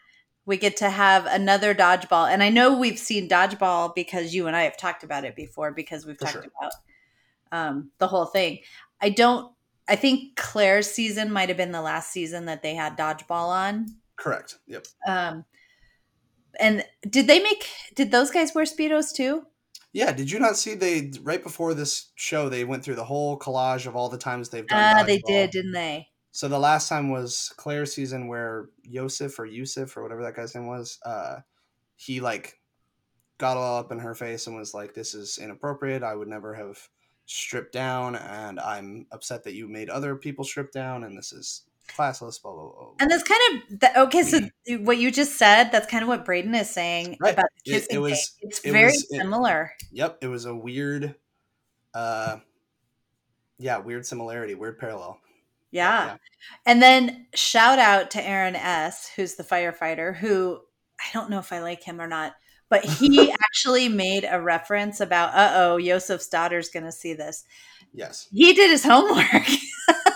We 0.45 0.57
get 0.57 0.77
to 0.77 0.89
have 0.89 1.25
another 1.27 1.73
dodgeball. 1.75 2.31
And 2.31 2.41
I 2.41 2.49
know 2.49 2.77
we've 2.77 2.97
seen 2.99 3.29
dodgeball 3.29 3.93
because 3.95 4.33
you 4.33 4.47
and 4.47 4.55
I 4.55 4.63
have 4.63 4.77
talked 4.77 5.03
about 5.03 5.23
it 5.23 5.35
before 5.35 5.71
because 5.71 6.05
we've 6.05 6.17
For 6.17 6.25
talked 6.25 6.33
sure. 6.33 6.45
about 6.59 6.73
um, 7.51 7.91
the 7.97 8.07
whole 8.07 8.25
thing. 8.25 8.59
I 9.01 9.09
don't 9.09 9.51
I 9.87 9.95
think 9.95 10.35
Claire's 10.37 10.89
season 10.89 11.33
might 11.33 11.49
have 11.49 11.57
been 11.57 11.71
the 11.71 11.81
last 11.81 12.11
season 12.11 12.45
that 12.45 12.63
they 12.63 12.75
had 12.75 12.97
dodgeball 12.97 13.49
on. 13.49 13.87
Correct. 14.15 14.57
Yep. 14.67 14.87
Um 15.05 15.45
and 16.59 16.85
did 17.09 17.27
they 17.27 17.39
make 17.39 17.65
did 17.95 18.11
those 18.11 18.31
guys 18.31 18.53
wear 18.53 18.65
speedos 18.65 19.13
too? 19.13 19.45
Yeah, 19.93 20.13
did 20.13 20.31
you 20.31 20.39
not 20.39 20.55
see 20.55 20.75
they 20.75 21.11
right 21.23 21.43
before 21.43 21.73
this 21.73 22.11
show 22.15 22.47
they 22.47 22.63
went 22.63 22.83
through 22.83 22.95
the 22.95 23.03
whole 23.03 23.37
collage 23.37 23.85
of 23.85 23.95
all 23.95 24.07
the 24.07 24.17
times 24.17 24.47
they've 24.47 24.67
done? 24.67 24.95
Ah, 24.95 25.01
uh, 25.01 25.03
they 25.03 25.17
did, 25.27 25.49
didn't 25.51 25.73
they? 25.73 26.07
So 26.31 26.47
the 26.47 26.59
last 26.59 26.87
time 26.87 27.09
was 27.09 27.53
Claire's 27.57 27.93
season 27.93 28.27
where 28.27 28.69
Yosef 28.83 29.37
or 29.37 29.45
Yusuf 29.45 29.97
or 29.97 30.03
whatever 30.03 30.23
that 30.23 30.35
guy's 30.35 30.55
name 30.55 30.67
was, 30.67 30.97
uh, 31.05 31.39
he 31.97 32.21
like 32.21 32.57
got 33.37 33.57
all 33.57 33.79
up 33.79 33.91
in 33.91 33.99
her 33.99 34.15
face 34.15 34.47
and 34.47 34.55
was 34.55 34.73
like, 34.73 34.93
"This 34.93 35.13
is 35.13 35.37
inappropriate. 35.37 36.03
I 36.03 36.15
would 36.15 36.29
never 36.29 36.53
have 36.53 36.87
stripped 37.25 37.73
down, 37.73 38.15
and 38.15 38.59
I'm 38.59 39.07
upset 39.11 39.43
that 39.43 39.53
you 39.53 39.67
made 39.67 39.89
other 39.89 40.15
people 40.15 40.43
strip 40.43 40.71
down, 40.71 41.03
and 41.03 41.17
this 41.17 41.33
is 41.33 41.63
classless." 41.89 42.41
Blah 42.41 42.53
blah 42.53 42.71
blah. 42.71 42.91
And 42.99 43.09
that's 43.09 43.23
kind 43.23 43.41
of 43.71 43.79
the, 43.79 44.01
okay. 44.01 44.23
So 44.23 44.41
what 44.79 44.97
you 44.97 45.11
just 45.11 45.37
said, 45.37 45.71
that's 45.71 45.87
kind 45.87 46.03
of 46.03 46.09
what 46.09 46.25
Brayden 46.25 46.59
is 46.59 46.69
saying 46.69 47.17
right. 47.19 47.33
about 47.33 47.47
the 47.65 47.71
kissing. 47.71 47.87
It, 47.91 47.95
it 47.95 47.99
was. 47.99 48.35
It's 48.41 48.59
it 48.59 48.71
very 48.71 48.85
was, 48.85 49.09
similar. 49.09 49.73
Yep, 49.91 50.19
it 50.21 50.27
was 50.27 50.45
a 50.45 50.55
weird. 50.55 51.15
uh 51.93 52.37
yeah, 53.61 53.77
weird 53.77 54.05
similarity, 54.05 54.55
weird 54.55 54.79
parallel. 54.79 55.19
Yeah. 55.69 56.05
yeah. 56.05 56.17
And 56.65 56.81
then 56.81 57.27
shout 57.35 57.77
out 57.77 58.09
to 58.11 58.27
Aaron 58.27 58.55
S., 58.55 59.11
who's 59.15 59.35
the 59.35 59.43
firefighter, 59.43 60.15
who 60.15 60.59
I 60.99 61.13
don't 61.13 61.29
know 61.29 61.37
if 61.37 61.53
I 61.53 61.61
like 61.61 61.83
him 61.83 62.01
or 62.01 62.07
not, 62.07 62.33
but 62.71 62.85
he 62.85 63.31
actually 63.45 63.89
made 63.89 64.25
a 64.27 64.41
reference 64.41 65.01
about, 65.01 65.35
uh 65.35 65.51
oh, 65.55 65.77
Yosef's 65.77 66.27
daughter's 66.29 66.69
going 66.69 66.85
to 66.85 66.91
see 66.91 67.13
this. 67.13 67.43
Yes. 67.93 68.27
He 68.31 68.53
did 68.53 68.71
his 68.71 68.83
homework. 68.83 69.47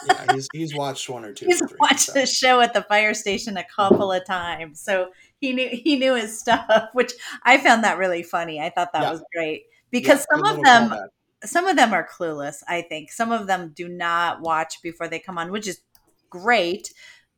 yeah, 0.08 0.34
he's, 0.34 0.48
he's 0.54 0.74
watched 0.74 1.10
one 1.10 1.26
or 1.26 1.34
two. 1.34 1.46
He's 1.48 1.60
three, 1.60 1.78
watched 1.80 2.08
so. 2.08 2.14
the 2.14 2.26
show 2.26 2.62
at 2.62 2.74
the 2.74 2.84
fire 2.84 3.14
station 3.14 3.58
a 3.58 3.66
couple 3.66 4.12
of 4.12 4.26
times. 4.26 4.80
So 4.80 5.10
he 5.42 5.52
knew 5.52 5.68
he 5.70 5.98
knew 5.98 6.16
his 6.16 6.40
stuff, 6.40 6.90
which 6.94 7.12
I 7.44 7.58
found 7.58 7.84
that 7.84 7.98
really 7.98 8.24
funny. 8.24 8.62
I 8.62 8.70
thought 8.70 8.94
that 8.94 9.02
yeah. 9.02 9.12
was 9.12 9.24
great 9.36 9.64
because 9.92 10.26
yeah, 10.32 10.38
some 10.38 10.46
of 10.46 10.64
them 10.64 10.90
callback 10.90 11.08
some 11.44 11.68
of 11.68 11.76
them 11.76 11.94
are 11.94 12.08
clueless 12.08 12.64
i 12.68 12.82
think 12.82 13.12
some 13.12 13.32
of 13.32 13.46
them 13.46 13.72
do 13.76 13.88
not 13.88 14.42
watch 14.42 14.82
before 14.82 15.08
they 15.08 15.20
come 15.20 15.38
on 15.38 15.52
which 15.52 15.68
is 15.68 15.82
great 16.30 16.92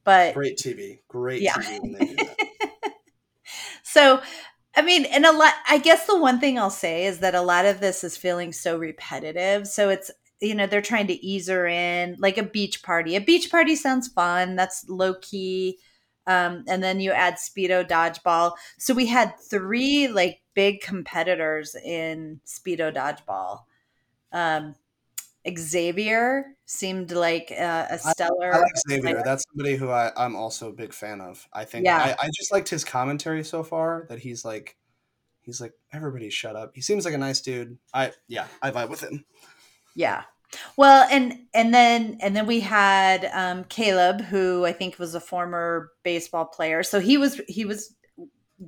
but 0.04 0.34
great 0.34 0.58
tv 0.58 1.00
great 1.08 1.42
yeah. 1.42 1.56
tv 1.56 2.18
so 3.84 4.22
i 4.78 4.82
mean 4.82 5.04
and 5.06 5.26
a 5.26 5.32
lot 5.32 5.54
i 5.68 5.78
guess 5.78 6.08
the 6.08 6.18
one 6.18 6.40
thing 6.40 6.58
i'll 6.58 6.70
say 6.70 7.06
is 7.06 7.20
that 7.20 7.36
a 7.36 7.42
lot 7.42 7.66
of 7.66 7.82
this 7.82 8.04
is 8.04 8.16
feeling 8.16 8.54
so 8.54 8.78
repetitive. 8.78 9.68
So 9.68 9.90
it's 9.90 10.10
you 10.40 10.56
know 10.56 10.68
they're 10.68 10.82
trying 10.82 11.08
to 11.08 11.26
ease 11.26 11.50
her 11.50 11.68
in 11.68 12.16
like 12.20 12.38
a 12.38 12.44
beach 12.44 12.84
party. 12.84 13.16
A 13.16 13.22
beach 13.22 13.52
party 13.52 13.76
sounds 13.76 14.08
fun. 14.08 14.56
That's 14.56 14.88
low 14.88 15.16
key 15.16 15.80
um, 16.28 16.66
and 16.68 16.84
then 16.84 17.00
you 17.00 17.12
add 17.12 17.36
speedo 17.36 17.88
dodgeball. 17.88 18.54
So 18.78 18.94
we 18.94 19.08
had 19.08 19.34
three 19.50 20.10
like 20.10 20.42
big 20.54 20.82
competitors 20.82 21.74
in 21.74 22.42
speedo 22.46 22.94
dodgeball. 22.94 23.62
Um, 24.34 24.76
Xavier 25.56 26.46
seemed 26.66 27.12
like 27.12 27.52
a, 27.52 27.88
a 27.92 27.98
stellar. 28.00 28.54
I, 28.54 28.58
I 28.58 28.62
like 28.62 28.78
Xavier. 28.90 29.02
Player. 29.02 29.22
That's 29.24 29.46
somebody 29.50 29.76
who 29.76 29.90
I, 29.90 30.12
I'm 30.18 30.36
also 30.36 30.70
a 30.70 30.74
big 30.74 30.94
fan 30.94 31.22
of. 31.22 31.48
I 31.54 31.64
think 31.66 31.86
yeah. 31.86 32.16
I, 32.20 32.26
I 32.26 32.30
just 32.36 32.52
liked 32.52 32.70
his 32.70 32.84
commentary 32.84 33.44
so 33.44 33.64
far. 33.64 34.06
That 34.10 34.20
he's 34.20 34.44
like, 34.44 34.76
he's 35.42 35.62
like, 35.62 35.74
everybody 35.94 36.30
shut 36.30 36.56
up. 36.56 36.72
He 36.74 36.82
seems 36.82 37.06
like 37.06 37.14
a 37.14 37.18
nice 37.20 37.42
dude. 37.42 37.78
I 37.94 38.12
yeah, 38.28 38.48
I 38.62 38.72
vibe 38.72 38.90
with 38.90 39.02
him. 39.02 39.26
Yeah. 39.96 40.24
Well, 40.78 41.08
and 41.12 41.40
and 41.54 41.74
then 41.74 42.18
and 42.22 42.36
then 42.36 42.48
we 42.48 42.62
had 42.62 43.30
um, 43.34 43.66
Caleb, 43.66 44.22
who 44.22 44.66
I 44.66 44.72
think 44.72 44.98
was 44.98 45.14
a 45.14 45.20
former 45.20 45.92
baseball 46.04 46.46
player. 46.46 46.84
So 46.84 47.00
he 47.00 47.18
was 47.18 47.42
he 47.48 47.66
was 47.66 47.94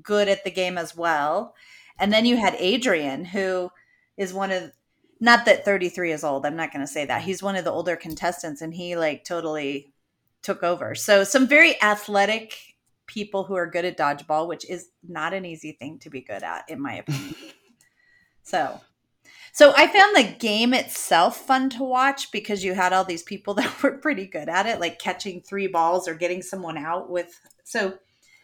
good 0.01 0.27
at 0.27 0.43
the 0.43 0.51
game 0.51 0.77
as 0.77 0.95
well. 0.95 1.55
And 1.97 2.13
then 2.13 2.25
you 2.25 2.37
had 2.37 2.55
Adrian, 2.59 3.25
who 3.25 3.69
is 4.17 4.33
one 4.33 4.51
of 4.51 4.71
not 5.19 5.45
that 5.45 5.65
33 5.65 6.11
is 6.11 6.23
old 6.23 6.45
i'm 6.45 6.55
not 6.55 6.71
going 6.71 6.85
to 6.85 6.91
say 6.91 7.05
that. 7.05 7.21
Mm. 7.21 7.25
He's 7.25 7.43
one 7.43 7.55
of 7.55 7.63
the 7.63 7.71
older 7.71 7.95
contestants 7.95 8.61
and 8.61 8.73
he 8.73 8.95
like 8.95 9.23
totally 9.23 9.93
took 10.41 10.63
over. 10.63 10.95
So 10.95 11.23
some 11.23 11.47
very 11.47 11.81
athletic 11.81 12.57
people 13.05 13.43
who 13.43 13.55
are 13.55 13.67
good 13.67 13.85
at 13.85 13.97
dodgeball 13.97 14.47
which 14.47 14.69
is 14.69 14.89
not 15.07 15.33
an 15.33 15.45
easy 15.45 15.71
thing 15.73 15.99
to 15.99 16.09
be 16.09 16.21
good 16.21 16.43
at 16.43 16.69
in 16.69 16.81
my 16.81 16.93
opinion. 16.99 17.35
So 18.43 18.81
so 19.51 19.73
i 19.75 19.87
found 19.87 20.15
the 20.15 20.35
game 20.37 20.73
itself 20.73 21.37
fun 21.45 21.69
to 21.69 21.83
watch 21.83 22.31
because 22.31 22.63
you 22.63 22.73
had 22.73 22.93
all 22.93 23.03
these 23.03 23.23
people 23.23 23.53
that 23.55 23.81
were 23.83 23.97
pretty 23.97 24.27
good 24.27 24.47
at 24.47 24.65
it 24.65 24.79
like 24.79 24.99
catching 24.99 25.41
three 25.41 25.67
balls 25.67 26.07
or 26.07 26.13
getting 26.13 26.41
someone 26.41 26.77
out 26.77 27.09
with 27.09 27.39
so 27.63 27.97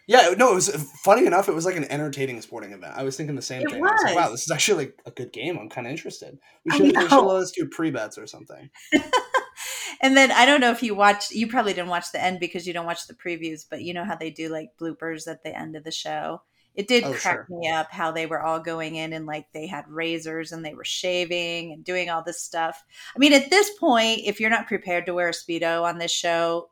yeah, 0.07 0.33
no, 0.37 0.51
it 0.51 0.55
was 0.55 0.69
uh, 0.69 0.77
funny 1.03 1.25
enough. 1.25 1.49
It 1.49 1.55
was 1.55 1.65
like 1.65 1.75
an 1.75 1.91
entertaining 1.91 2.41
sporting 2.41 2.71
event. 2.71 2.93
I 2.95 3.03
was 3.03 3.17
thinking 3.17 3.35
the 3.35 3.41
same 3.41 3.63
it 3.63 3.71
thing. 3.71 3.81
Was. 3.81 3.89
I 3.89 3.93
was 3.93 4.03
like, 4.03 4.15
wow, 4.15 4.31
this 4.31 4.43
is 4.43 4.51
actually 4.51 4.85
like 4.85 4.99
a 5.05 5.11
good 5.11 5.33
game. 5.33 5.57
I'm 5.57 5.69
kind 5.69 5.87
of 5.87 5.91
interested. 5.91 6.37
We 6.63 6.71
should, 6.71 6.97
we 6.97 7.09
should 7.09 7.21
let 7.21 7.37
us 7.37 7.51
do 7.51 7.67
pre 7.67 7.91
bets 7.91 8.17
or 8.17 8.27
something. 8.27 8.69
and 10.01 10.15
then 10.15 10.31
I 10.31 10.45
don't 10.45 10.61
know 10.61 10.71
if 10.71 10.83
you 10.83 10.93
watched. 10.93 11.31
You 11.31 11.47
probably 11.47 11.73
didn't 11.73 11.89
watch 11.89 12.11
the 12.11 12.23
end 12.23 12.39
because 12.39 12.67
you 12.67 12.73
don't 12.73 12.85
watch 12.85 13.07
the 13.07 13.15
previews. 13.15 13.65
But 13.67 13.81
you 13.81 13.93
know 13.93 14.05
how 14.05 14.15
they 14.15 14.29
do 14.29 14.49
like 14.49 14.77
bloopers 14.79 15.27
at 15.27 15.43
the 15.43 15.57
end 15.57 15.75
of 15.75 15.83
the 15.83 15.91
show. 15.91 16.41
It 16.75 16.87
did 16.87 17.05
oh, 17.05 17.13
crack 17.13 17.47
sure. 17.47 17.47
me 17.49 17.69
up 17.69 17.89
how 17.89 18.11
they 18.11 18.25
were 18.25 18.41
all 18.41 18.59
going 18.59 18.95
in 18.95 19.13
and 19.13 19.25
like 19.25 19.47
they 19.53 19.65
had 19.65 19.87
razors 19.87 20.51
and 20.51 20.63
they 20.63 20.73
were 20.73 20.83
shaving 20.83 21.71
and 21.71 21.83
doing 21.85 22.09
all 22.09 22.21
this 22.21 22.41
stuff. 22.41 22.83
I 23.15 23.19
mean, 23.19 23.31
at 23.31 23.49
this 23.49 23.71
point, 23.79 24.21
if 24.25 24.39
you're 24.39 24.49
not 24.49 24.67
prepared 24.67 25.05
to 25.05 25.13
wear 25.13 25.29
a 25.29 25.31
speedo 25.31 25.83
on 25.83 25.97
this 25.97 26.11
show, 26.11 26.69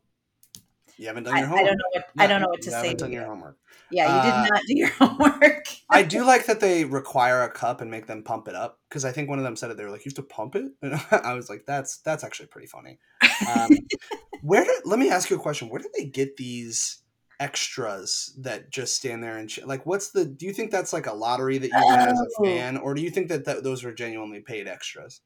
you 1.03 1.09
haven't 1.09 1.23
done 1.23 1.37
your 1.37 1.47
homework. 1.47 1.67
I, 1.67 1.67
I 1.67 1.67
don't 1.67 1.77
know 1.77 1.89
what 1.91 2.05
I 2.17 2.27
don't 2.27 2.41
know 2.41 2.47
what 2.47 2.61
to 2.61 2.65
you 2.65 2.71
say. 2.71 2.77
Haven't 2.77 2.99
done 2.99 3.11
your 3.11 3.25
homework. 3.25 3.57
Yeah, 3.91 4.15
you 4.15 4.23
did 4.23 4.33
uh, 4.33 4.47
not 4.53 4.61
do 4.67 4.77
your 4.77 4.89
homework. 4.99 5.67
I 5.89 6.03
do 6.03 6.25
like 6.25 6.45
that 6.45 6.59
they 6.61 6.85
require 6.85 7.43
a 7.43 7.51
cup 7.51 7.81
and 7.81 7.91
make 7.91 8.07
them 8.07 8.23
pump 8.23 8.47
it 8.47 8.55
up 8.55 8.79
because 8.89 9.03
I 9.03 9.11
think 9.11 9.29
one 9.29 9.37
of 9.37 9.43
them 9.43 9.55
said 9.55 9.69
it. 9.69 9.77
They 9.77 9.83
were 9.83 9.91
like, 9.91 10.05
"You 10.05 10.09
have 10.09 10.15
to 10.15 10.23
pump 10.23 10.55
it," 10.55 10.71
and 10.81 10.95
I 11.11 11.33
was 11.33 11.49
like, 11.49 11.65
"That's 11.67 11.97
that's 11.97 12.23
actually 12.23 12.47
pretty 12.47 12.67
funny." 12.67 12.99
Um, 13.47 13.69
where 14.41 14.63
did 14.63 14.81
let 14.85 14.97
me 14.97 15.09
ask 15.09 15.29
you 15.29 15.35
a 15.35 15.39
question? 15.39 15.69
Where 15.69 15.81
did 15.81 15.91
they 15.97 16.05
get 16.05 16.37
these? 16.37 16.99
extras 17.39 18.31
that 18.37 18.69
just 18.69 18.95
stand 18.95 19.21
there 19.21 19.37
and 19.37 19.49
sh- 19.49 19.59
like 19.65 19.85
what's 19.87 20.11
the 20.11 20.23
do 20.23 20.45
you 20.45 20.53
think 20.53 20.71
that's 20.71 20.93
like 20.93 21.07
a 21.07 21.13
lottery 21.13 21.57
that 21.57 21.67
you 21.67 21.83
win 21.83 21.99
as 21.99 22.17
a 22.17 22.27
oh. 22.39 22.43
fan 22.45 22.77
or 22.77 22.93
do 22.93 23.01
you 23.01 23.09
think 23.09 23.27
that, 23.27 23.43
that 23.43 23.63
those 23.63 23.83
were 23.83 23.91
genuinely 23.91 24.39
paid 24.39 24.67
extras 24.67 25.19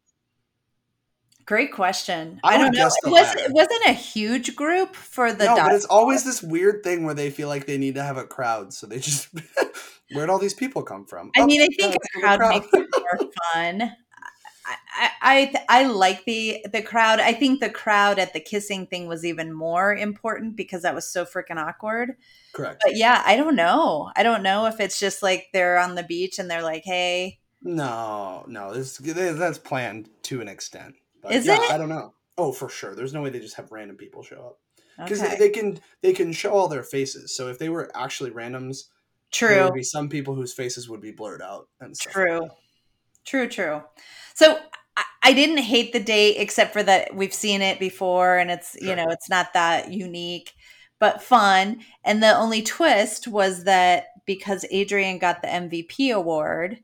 Great 1.47 1.71
question. 1.71 2.41
I, 2.43 2.55
I 2.55 2.57
don't 2.57 2.75
know. 2.75 2.87
It, 2.87 3.09
was, 3.09 3.35
it 3.35 3.53
wasn't 3.53 3.85
a 3.87 3.93
huge 3.93 4.53
group 4.53 4.97
for 4.97 5.31
the. 5.31 5.45
No, 5.45 5.55
but 5.55 5.73
it's 5.73 5.85
always 5.85 6.25
this 6.25 6.43
weird 6.43 6.83
thing 6.83 7.05
where 7.05 7.13
they 7.13 7.29
feel 7.29 7.47
like 7.47 7.65
they 7.65 7.77
need 7.77 7.95
to 7.95 8.03
have 8.03 8.17
a 8.17 8.25
crowd, 8.25 8.73
so 8.73 8.85
they 8.85 8.99
just. 8.99 9.29
Where'd 10.13 10.29
all 10.29 10.39
these 10.39 10.53
people 10.53 10.83
come 10.83 11.05
from? 11.05 11.31
I 11.37 11.41
oh, 11.41 11.45
mean, 11.45 11.61
I 11.61 11.67
think 11.67 11.95
a 11.95 12.19
crowd, 12.19 12.39
crowd 12.39 12.49
makes 12.49 12.67
it 12.73 12.87
more 12.97 13.31
fun. 13.53 13.91
I, 14.99 15.09
I 15.21 15.65
I 15.69 15.85
like 15.85 16.25
the 16.25 16.65
the 16.69 16.81
crowd. 16.81 17.21
I 17.21 17.31
think 17.31 17.61
the 17.61 17.69
crowd 17.69 18.19
at 18.19 18.33
the 18.33 18.41
kissing 18.41 18.85
thing 18.85 19.07
was 19.07 19.23
even 19.23 19.53
more 19.53 19.95
important 19.95 20.57
because 20.57 20.81
that 20.81 20.95
was 20.95 21.09
so 21.09 21.23
freaking 21.23 21.55
awkward. 21.55 22.17
Correct. 22.53 22.81
But 22.83 22.97
yeah, 22.97 23.23
I 23.25 23.37
don't 23.37 23.55
know. 23.55 24.11
I 24.17 24.23
don't 24.23 24.43
know 24.43 24.65
if 24.65 24.81
it's 24.81 24.99
just 24.99 25.23
like 25.23 25.47
they're 25.53 25.79
on 25.79 25.95
the 25.95 26.03
beach 26.03 26.39
and 26.39 26.51
they're 26.51 26.61
like, 26.61 26.83
"Hey." 26.83 27.39
No, 27.61 28.43
no, 28.47 28.73
this 28.73 28.97
that's 28.97 29.57
planned 29.57 30.09
to 30.23 30.41
an 30.41 30.49
extent. 30.49 30.95
But 31.21 31.33
Is 31.33 31.45
yeah, 31.45 31.63
it? 31.63 31.71
I 31.71 31.77
don't 31.77 31.89
know. 31.89 32.13
Oh, 32.37 32.51
for 32.51 32.69
sure. 32.69 32.95
There's 32.95 33.13
no 33.13 33.21
way 33.21 33.29
they 33.29 33.39
just 33.39 33.55
have 33.55 33.71
random 33.71 33.97
people 33.97 34.23
show 34.23 34.37
up 34.37 34.59
because 35.03 35.21
okay. 35.21 35.31
they, 35.31 35.37
they, 35.37 35.49
can 35.49 35.79
they 36.01 36.13
can 36.13 36.31
show 36.31 36.51
all 36.51 36.67
their 36.67 36.83
faces. 36.83 37.35
So 37.35 37.47
if 37.47 37.57
they 37.57 37.69
were 37.69 37.91
actually 37.95 38.31
randoms, 38.31 38.83
true, 39.31 39.49
there 39.49 39.63
would 39.65 39.73
be 39.73 39.83
some 39.83 40.09
people 40.09 40.35
whose 40.35 40.53
faces 40.53 40.87
would 40.87 41.01
be 41.01 41.11
blurred 41.11 41.41
out 41.41 41.67
and 41.79 41.95
stuff. 41.97 42.13
True, 42.13 42.41
like 42.41 42.51
true, 43.25 43.47
true. 43.47 43.83
So 44.35 44.59
I, 44.95 45.03
I 45.23 45.33
didn't 45.33 45.57
hate 45.57 45.93
the 45.93 45.99
date 45.99 46.35
except 46.37 46.73
for 46.73 46.83
that 46.83 47.15
we've 47.15 47.33
seen 47.33 47.61
it 47.61 47.79
before 47.79 48.37
and 48.37 48.51
it's 48.51 48.77
sure. 48.77 48.87
you 48.87 48.95
know 48.95 49.07
it's 49.09 49.29
not 49.29 49.53
that 49.53 49.91
unique 49.91 50.53
but 50.99 51.21
fun. 51.21 51.79
And 52.03 52.21
the 52.21 52.35
only 52.35 52.61
twist 52.61 53.27
was 53.27 53.65
that 53.65 54.07
because 54.25 54.65
Adrian 54.71 55.19
got 55.19 55.41
the 55.41 55.47
MVP 55.47 56.13
award, 56.13 56.79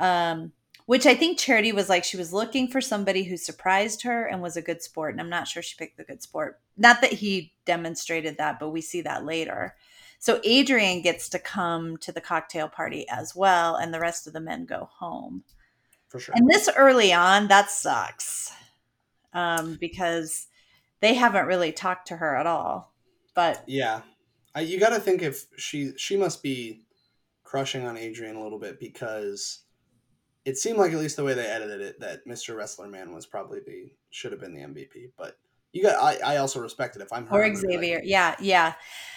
um, 0.00 0.52
which 0.86 1.04
I 1.04 1.14
think 1.14 1.38
Charity 1.38 1.72
was 1.72 1.88
like 1.88 2.04
she 2.04 2.16
was 2.16 2.32
looking 2.32 2.68
for 2.68 2.80
somebody 2.80 3.24
who 3.24 3.36
surprised 3.36 4.02
her 4.02 4.24
and 4.24 4.40
was 4.40 4.56
a 4.56 4.62
good 4.62 4.82
sport. 4.82 5.12
And 5.12 5.20
I'm 5.20 5.28
not 5.28 5.48
sure 5.48 5.62
she 5.62 5.76
picked 5.76 5.96
the 5.96 6.04
good 6.04 6.22
sport. 6.22 6.60
Not 6.76 7.00
that 7.00 7.12
he 7.12 7.52
demonstrated 7.64 8.38
that, 8.38 8.58
but 8.58 8.70
we 8.70 8.80
see 8.80 9.02
that 9.02 9.24
later. 9.24 9.74
So 10.18 10.40
Adrian 10.44 11.02
gets 11.02 11.28
to 11.30 11.38
come 11.38 11.96
to 11.98 12.12
the 12.12 12.20
cocktail 12.20 12.68
party 12.68 13.06
as 13.08 13.36
well, 13.36 13.76
and 13.76 13.92
the 13.92 14.00
rest 14.00 14.26
of 14.26 14.32
the 14.32 14.40
men 14.40 14.64
go 14.64 14.88
home. 14.98 15.44
for 16.08 16.18
sure. 16.18 16.34
And 16.36 16.48
this 16.48 16.68
early 16.76 17.12
on, 17.12 17.48
that 17.48 17.70
sucks. 17.70 18.52
Um, 19.34 19.76
because 19.78 20.46
they 21.00 21.14
haven't 21.14 21.46
really 21.46 21.72
talked 21.72 22.08
to 22.08 22.16
her 22.16 22.36
at 22.36 22.46
all. 22.46 22.94
But 23.34 23.64
yeah, 23.66 24.00
I, 24.54 24.60
you 24.60 24.80
got 24.80 24.90
to 24.90 25.00
think 25.00 25.20
if 25.20 25.44
she 25.58 25.92
she 25.98 26.16
must 26.16 26.42
be 26.42 26.84
crushing 27.44 27.86
on 27.86 27.98
Adrian 27.98 28.36
a 28.36 28.42
little 28.42 28.58
bit 28.58 28.80
because 28.80 29.60
it 30.46 30.56
seemed 30.56 30.78
like 30.78 30.92
at 30.92 30.98
least 30.98 31.16
the 31.16 31.24
way 31.24 31.34
they 31.34 31.44
edited 31.44 31.80
it 31.80 32.00
that 32.00 32.26
Mr. 32.26 32.56
Wrestler 32.56 32.86
Man 32.86 33.12
was 33.12 33.26
probably 33.26 33.58
the 33.66 33.90
should 34.10 34.30
have 34.30 34.40
been 34.40 34.54
the 34.54 34.62
MVP. 34.62 35.10
But 35.18 35.36
you 35.72 35.82
got 35.82 36.00
I, 36.00 36.34
I 36.34 36.36
also 36.36 36.60
respect 36.60 36.94
it 36.94 37.02
if 37.02 37.12
I'm 37.12 37.26
her. 37.26 37.44
Or 37.44 37.54
Xavier, 37.54 37.96
like, 37.96 38.04
yeah, 38.06 38.36
yeah. 38.40 38.74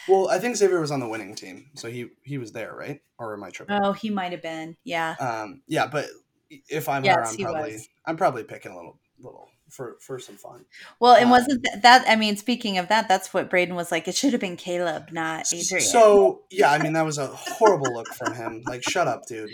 Well, 0.08 0.28
I 0.28 0.40
think 0.40 0.58
Xavier 0.58 0.82
was 0.82 0.90
on 0.90 1.00
the 1.00 1.08
winning 1.08 1.36
team, 1.36 1.70
so 1.76 1.88
he 1.88 2.08
he 2.24 2.40
was 2.40 2.52
there, 2.52 2.76
right? 2.76 3.00
Or 3.20 3.36
am 3.36 3.44
I 3.44 3.52
tripping? 3.52 3.78
Oh, 3.80 3.94
he 3.94 4.10
might 4.10 4.32
have 4.32 4.42
been, 4.42 4.76
yeah. 4.84 5.16
Um, 5.20 5.62
yeah, 5.68 5.86
but 5.86 6.08
if 6.50 6.90
I'm 6.90 7.06
yes, 7.06 7.16
her, 7.16 7.22
I'm 7.22 7.54
probably 7.54 7.74
was. 7.74 7.90
I'm 8.08 8.18
probably 8.18 8.44
picking 8.44 8.72
a 8.72 8.76
little 8.76 9.00
little 9.22 9.50
for 9.70 9.98
for 10.00 10.20
some 10.20 10.36
fun. 10.36 10.66
Well, 11.00 11.14
and 11.14 11.26
um, 11.26 11.32
wasn't 11.32 11.66
that, 11.82 12.06
I 12.08 12.16
mean, 12.16 12.38
speaking 12.38 12.78
of 12.78 12.88
that, 12.90 13.08
that's 13.08 13.34
what 13.34 13.50
Brayden 13.50 13.76
was 13.76 13.92
like. 13.92 14.08
It 14.08 14.16
should 14.16 14.34
have 14.34 14.42
been 14.42 14.58
Caleb, 14.58 15.12
not 15.12 15.46
Adrian. 15.54 15.84
So 15.84 16.44
yeah, 16.50 16.72
I 16.72 16.82
mean, 16.82 16.94
that 16.94 17.06
was 17.06 17.18
a 17.18 17.28
horrible 17.28 17.94
look 17.94 18.08
from 18.10 18.34
him. 18.34 18.64
Like, 18.66 18.84
shut 18.84 19.08
up, 19.08 19.26
dude. 19.26 19.50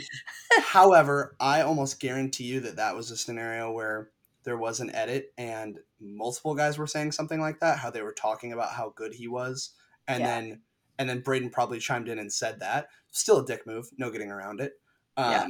However, 0.60 1.36
I 1.39 1.62
almost 1.62 2.00
guarantee 2.00 2.45
you 2.45 2.60
that 2.62 2.77
that 2.77 2.95
was 2.95 3.12
a 3.12 3.17
scenario 3.17 3.72
where 3.72 4.10
there 4.43 4.57
was 4.57 4.79
an 4.79 4.93
edit 4.95 5.34
and 5.38 5.79
multiple 6.00 6.55
guys 6.55 6.77
were 6.77 6.88
saying 6.88 7.12
something 7.12 7.39
like 7.39 7.60
that. 7.60 7.79
How 7.79 7.89
they 7.89 8.01
were 8.01 8.13
talking 8.13 8.53
about 8.53 8.72
how 8.72 8.93
good 8.95 9.13
he 9.13 9.27
was, 9.27 9.72
and 10.07 10.22
yeah. 10.22 10.27
then 10.27 10.62
and 10.98 11.10
then 11.10 11.22
Brayden 11.22 11.51
probably 11.51 11.79
chimed 11.79 12.07
in 12.07 12.19
and 12.19 12.31
said 12.31 12.60
that. 12.60 12.88
Still 13.12 13.39
a 13.39 13.45
dick 13.45 13.65
move, 13.65 13.89
no 13.98 14.12
getting 14.12 14.31
around 14.31 14.62
it. 14.62 14.74
Um, 15.17 15.31
yeah. 15.31 15.48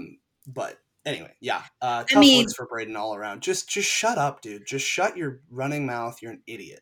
But 0.48 0.80
anyway, 1.06 1.34
yeah. 1.40 1.62
Uh, 1.82 2.04
tough 2.04 2.18
I 2.18 2.20
mean, 2.20 2.48
for 2.50 2.68
Brayden 2.68 2.98
all 2.98 3.16
around. 3.16 3.42
Just 3.42 3.70
just 3.70 3.90
shut 3.90 4.18
up, 4.18 4.42
dude. 4.42 4.66
Just 4.66 4.86
shut 4.86 5.16
your 5.18 5.42
running 5.50 5.86
mouth. 5.86 6.22
You're 6.22 6.34
an 6.34 6.42
idiot. 6.48 6.82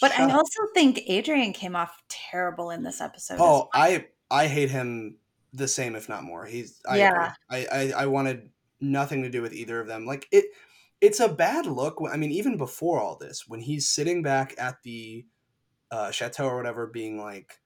But 0.00 0.12
shut 0.12 0.30
I 0.30 0.34
also 0.34 0.62
up. 0.64 0.70
think 0.74 1.02
Adrian 1.06 1.52
came 1.52 1.76
off 1.76 2.02
terrible 2.08 2.70
in 2.70 2.82
this 2.82 3.00
episode. 3.00 3.36
Oh, 3.38 3.44
well. 3.44 3.70
I 3.74 4.06
I 4.30 4.46
hate 4.46 4.70
him 4.70 5.16
the 5.52 5.68
same, 5.68 5.96
if 5.96 6.08
not 6.08 6.22
more. 6.22 6.44
He's 6.44 6.80
I, 6.88 6.98
yeah. 6.98 7.32
I, 7.50 7.66
I 7.72 7.92
I 7.98 8.06
wanted 8.06 8.50
nothing 8.80 9.22
to 9.22 9.30
do 9.30 9.42
with 9.42 9.52
either 9.52 9.80
of 9.80 9.86
them. 9.86 10.06
Like 10.06 10.26
it. 10.30 10.46
It's 11.00 11.18
a 11.18 11.28
bad 11.28 11.66
look. 11.66 12.00
I 12.12 12.16
mean, 12.16 12.30
even 12.30 12.56
before 12.56 13.00
all 13.00 13.16
this, 13.16 13.48
when 13.48 13.58
he's 13.58 13.88
sitting 13.88 14.22
back 14.22 14.54
at 14.56 14.80
the 14.84 15.26
uh, 15.90 16.12
chateau 16.12 16.46
or 16.46 16.56
whatever, 16.56 16.86
being 16.86 17.18
like, 17.18 17.58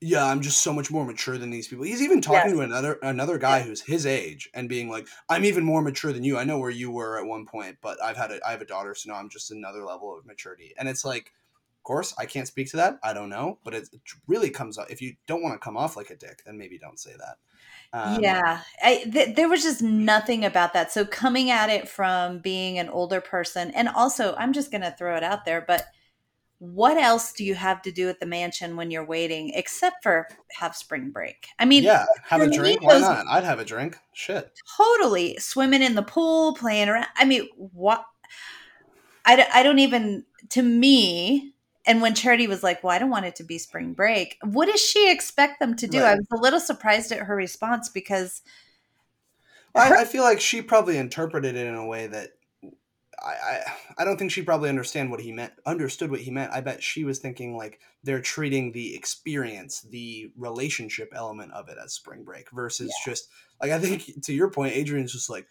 yeah, 0.00 0.24
I'm 0.24 0.40
just 0.40 0.62
so 0.62 0.72
much 0.72 0.90
more 0.90 1.04
mature 1.04 1.38
than 1.38 1.50
these 1.50 1.66
people. 1.66 1.84
He's 1.84 2.02
even 2.02 2.20
talking 2.20 2.50
yes. 2.50 2.52
to 2.52 2.60
another 2.60 2.98
another 3.02 3.36
guy 3.36 3.62
who's 3.62 3.80
his 3.80 4.06
age 4.06 4.48
and 4.54 4.68
being 4.68 4.88
like, 4.88 5.08
"I'm 5.28 5.44
even 5.44 5.64
more 5.64 5.82
mature 5.82 6.12
than 6.12 6.22
you. 6.22 6.38
I 6.38 6.44
know 6.44 6.58
where 6.58 6.70
you 6.70 6.90
were 6.90 7.18
at 7.18 7.26
one 7.26 7.46
point, 7.46 7.78
but 7.82 8.00
I've 8.02 8.16
had 8.16 8.30
a 8.30 8.38
I 8.46 8.52
have 8.52 8.60
a 8.60 8.66
daughter, 8.66 8.94
so 8.94 9.10
now 9.10 9.18
I'm 9.18 9.28
just 9.28 9.50
another 9.50 9.84
level 9.84 10.16
of 10.16 10.24
maturity." 10.24 10.72
And 10.78 10.88
it's 10.88 11.04
like, 11.04 11.32
of 11.78 11.82
course, 11.82 12.14
I 12.16 12.26
can't 12.26 12.46
speak 12.46 12.70
to 12.70 12.76
that. 12.76 13.00
I 13.02 13.12
don't 13.12 13.28
know, 13.28 13.58
but 13.64 13.74
it, 13.74 13.88
really 14.28 14.50
comes 14.50 14.78
up. 14.78 14.88
If 14.88 15.02
you 15.02 15.14
don't 15.26 15.42
want 15.42 15.54
to 15.54 15.64
come 15.64 15.76
off 15.76 15.96
like 15.96 16.10
a 16.10 16.16
dick, 16.16 16.42
then 16.46 16.58
maybe 16.58 16.78
don't 16.78 17.00
say 17.00 17.12
that. 17.18 17.36
Um, 17.92 18.22
yeah, 18.22 18.60
I, 18.80 19.04
th- 19.10 19.34
there 19.34 19.48
was 19.48 19.64
just 19.64 19.82
nothing 19.82 20.44
about 20.44 20.74
that. 20.74 20.92
So 20.92 21.06
coming 21.06 21.50
at 21.50 21.70
it 21.70 21.88
from 21.88 22.38
being 22.38 22.78
an 22.78 22.88
older 22.88 23.20
person, 23.20 23.72
and 23.72 23.88
also, 23.88 24.36
I'm 24.36 24.52
just 24.52 24.70
going 24.70 24.82
to 24.82 24.94
throw 24.96 25.16
it 25.16 25.24
out 25.24 25.44
there, 25.44 25.64
but 25.66 25.86
what 26.58 26.96
else 26.96 27.32
do 27.32 27.44
you 27.44 27.54
have 27.54 27.82
to 27.82 27.92
do 27.92 28.08
at 28.08 28.18
the 28.18 28.26
mansion 28.26 28.74
when 28.74 28.90
you're 28.90 29.04
waiting 29.04 29.52
except 29.54 30.02
for 30.02 30.26
have 30.58 30.74
spring 30.74 31.10
break? 31.10 31.48
I 31.58 31.64
mean, 31.64 31.84
yeah, 31.84 32.04
have 32.24 32.40
a 32.40 32.50
drink. 32.50 32.82
Why 32.82 32.98
not? 32.98 33.26
I'd 33.28 33.44
have 33.44 33.60
a 33.60 33.64
drink. 33.64 33.96
Shit. 34.12 34.52
Totally. 34.76 35.38
Swimming 35.38 35.82
in 35.82 35.94
the 35.94 36.02
pool, 36.02 36.54
playing 36.54 36.88
around. 36.88 37.06
I 37.16 37.24
mean, 37.24 37.48
what? 37.56 38.04
I, 39.24 39.46
I 39.52 39.62
don't 39.62 39.78
even, 39.78 40.24
to 40.50 40.62
me, 40.62 41.52
and 41.86 42.02
when 42.02 42.14
Charity 42.14 42.46
was 42.46 42.62
like, 42.62 42.82
well, 42.82 42.94
I 42.94 42.98
don't 42.98 43.10
want 43.10 43.26
it 43.26 43.36
to 43.36 43.44
be 43.44 43.58
spring 43.58 43.92
break, 43.92 44.36
what 44.42 44.66
does 44.66 44.80
she 44.80 45.10
expect 45.10 45.60
them 45.60 45.76
to 45.76 45.86
do? 45.86 46.02
Right. 46.02 46.12
I 46.12 46.16
was 46.16 46.26
a 46.32 46.42
little 46.42 46.60
surprised 46.60 47.12
at 47.12 47.20
her 47.20 47.36
response 47.36 47.88
because. 47.88 48.42
Her- 49.76 49.82
I, 49.82 50.00
I 50.00 50.04
feel 50.06 50.24
like 50.24 50.40
she 50.40 50.60
probably 50.60 50.96
interpreted 50.96 51.54
it 51.54 51.66
in 51.66 51.74
a 51.74 51.86
way 51.86 52.08
that 52.08 52.30
I, 53.24 53.30
I, 53.30 53.60
I 53.98 54.04
don't 54.04 54.16
think 54.16 54.30
she 54.30 54.42
probably 54.42 54.68
understand 54.68 55.10
what 55.10 55.20
he 55.20 55.32
meant 55.32 55.52
understood 55.66 56.10
what 56.10 56.20
he 56.20 56.30
meant. 56.30 56.52
I 56.52 56.60
bet 56.60 56.82
she 56.82 57.04
was 57.04 57.18
thinking 57.18 57.56
like 57.56 57.80
they're 58.04 58.20
treating 58.20 58.72
the 58.72 58.94
experience, 58.94 59.80
the 59.82 60.30
relationship 60.36 61.12
element 61.14 61.52
of 61.52 61.68
it 61.68 61.78
as 61.82 61.92
spring 61.92 62.24
break 62.24 62.50
versus 62.52 62.88
yeah. 62.88 63.10
just 63.10 63.28
like 63.60 63.70
I 63.70 63.78
think 63.78 64.22
to 64.24 64.32
your 64.32 64.50
point, 64.50 64.74
Adrian's 64.74 65.12
just 65.12 65.30
like, 65.30 65.46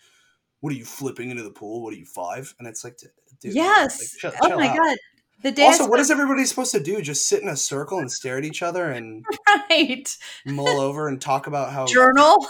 What 0.62 0.74
are 0.74 0.78
you 0.78 0.86
flipping 0.86 1.30
into 1.30 1.44
the 1.44 1.52
pool? 1.52 1.84
What 1.84 1.94
are 1.94 1.98
you 1.98 2.06
five? 2.06 2.54
And 2.60 2.68
it's 2.68 2.84
like 2.84 2.98
dude, 2.98 3.54
Yes. 3.54 4.16
Like, 4.24 4.34
oh 4.42 4.56
my 4.56 4.70
out. 4.70 4.78
god. 4.78 4.98
The 5.44 5.52
day 5.52 5.66
also, 5.66 5.88
what 5.88 6.00
is 6.00 6.10
everybody 6.10 6.46
supposed 6.46 6.72
to 6.72 6.80
do? 6.80 7.00
Just 7.02 7.28
sit 7.28 7.44
in 7.44 7.48
a 7.48 7.56
circle 7.56 8.00
and 8.00 8.12
stare 8.12 8.38
at 8.38 8.44
each 8.44 8.64
other 8.64 8.90
and 8.90 9.24
right 9.70 10.18
mull 10.46 10.80
over 10.80 11.08
and 11.08 11.22
talk 11.22 11.46
about 11.46 11.72
how 11.72 11.86
journal. 11.86 12.48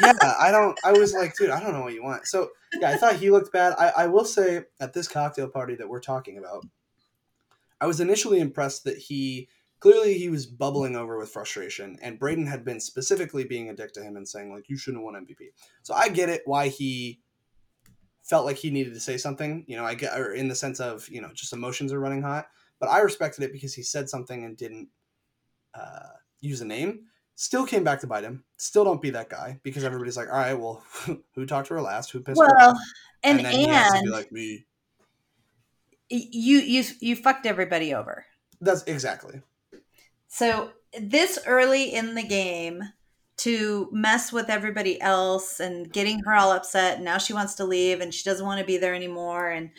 yeah, 0.00 0.12
I 0.38 0.52
don't. 0.52 0.78
I 0.84 0.92
was 0.92 1.12
like, 1.12 1.36
dude, 1.36 1.50
I 1.50 1.60
don't 1.60 1.72
know 1.72 1.82
what 1.82 1.92
you 1.92 2.04
want. 2.04 2.26
So 2.26 2.50
yeah, 2.78 2.90
I 2.90 2.96
thought 2.96 3.16
he 3.16 3.30
looked 3.30 3.52
bad. 3.52 3.74
I, 3.78 3.92
I 3.96 4.06
will 4.06 4.24
say 4.24 4.62
at 4.78 4.92
this 4.92 5.08
cocktail 5.08 5.48
party 5.48 5.74
that 5.76 5.88
we're 5.88 6.00
talking 6.00 6.38
about, 6.38 6.64
I 7.80 7.86
was 7.86 8.00
initially 8.00 8.38
impressed 8.38 8.84
that 8.84 8.98
he 8.98 9.48
clearly 9.80 10.16
he 10.16 10.28
was 10.28 10.46
bubbling 10.46 10.94
over 10.94 11.18
with 11.18 11.30
frustration, 11.30 11.98
and 12.00 12.20
Brayden 12.20 12.46
had 12.46 12.64
been 12.64 12.78
specifically 12.78 13.42
being 13.42 13.70
a 13.70 13.74
dick 13.74 13.92
to 13.94 14.02
him 14.04 14.16
and 14.16 14.28
saying 14.28 14.52
like, 14.52 14.68
you 14.68 14.76
shouldn't 14.76 15.02
have 15.02 15.12
won 15.12 15.26
MVP. 15.26 15.48
So 15.82 15.94
I 15.94 16.08
get 16.08 16.28
it 16.28 16.42
why 16.44 16.68
he 16.68 17.18
felt 18.30 18.46
like 18.46 18.56
he 18.56 18.70
needed 18.70 18.94
to 18.94 19.00
say 19.00 19.16
something. 19.16 19.64
You 19.66 19.76
know, 19.76 19.84
I 19.84 19.94
get 19.94 20.18
or 20.18 20.34
in 20.34 20.46
the 20.46 20.54
sense 20.54 20.78
of 20.78 21.06
you 21.08 21.20
know 21.20 21.30
just 21.34 21.52
emotions 21.52 21.92
are 21.92 22.00
running 22.00 22.22
hot. 22.22 22.46
But 22.78 22.88
I 22.88 23.00
respected 23.00 23.44
it 23.44 23.52
because 23.52 23.74
he 23.74 23.82
said 23.82 24.08
something 24.08 24.44
and 24.44 24.56
didn't 24.56 24.88
uh, 25.74 26.14
use 26.40 26.62
a 26.62 26.64
name. 26.64 27.00
Still 27.34 27.66
came 27.66 27.84
back 27.84 28.00
to 28.00 28.06
bite 28.06 28.24
him. 28.24 28.44
Still 28.56 28.84
don't 28.84 29.02
be 29.02 29.10
that 29.10 29.28
guy 29.28 29.60
because 29.62 29.84
everybody's 29.84 30.16
like, 30.16 30.28
all 30.28 30.38
right, 30.38 30.54
well, 30.54 30.82
who 31.34 31.44
talked 31.44 31.68
to 31.68 31.74
her 31.74 31.82
last? 31.82 32.10
Who 32.12 32.20
pissed 32.20 32.38
well, 32.38 32.48
her 32.48 32.60
off? 32.60 32.78
And, 33.22 33.38
and 33.38 33.46
then 33.46 33.52
and, 33.52 33.60
he 33.60 33.68
has 33.68 33.92
to 33.92 34.02
be 34.02 34.08
like 34.08 34.32
me. 34.32 34.66
You 36.08 36.58
you 36.58 36.84
you 37.00 37.16
fucked 37.16 37.46
everybody 37.46 37.92
over. 37.92 38.24
That's 38.60 38.84
exactly. 38.84 39.42
So 40.28 40.70
this 40.98 41.38
early 41.46 41.94
in 41.94 42.14
the 42.14 42.22
game, 42.22 42.82
to 43.40 43.88
mess 43.92 44.32
with 44.32 44.50
everybody 44.50 45.00
else 45.00 45.60
and 45.60 45.92
getting 45.92 46.20
her 46.20 46.34
all 46.34 46.52
upset. 46.52 46.96
And 46.96 47.04
now 47.04 47.18
she 47.18 47.32
wants 47.32 47.54
to 47.54 47.64
leave 47.64 48.00
and 48.00 48.12
she 48.12 48.24
doesn't 48.24 48.44
want 48.44 48.60
to 48.60 48.66
be 48.66 48.76
there 48.76 48.94
anymore. 48.94 49.48
And 49.48 49.70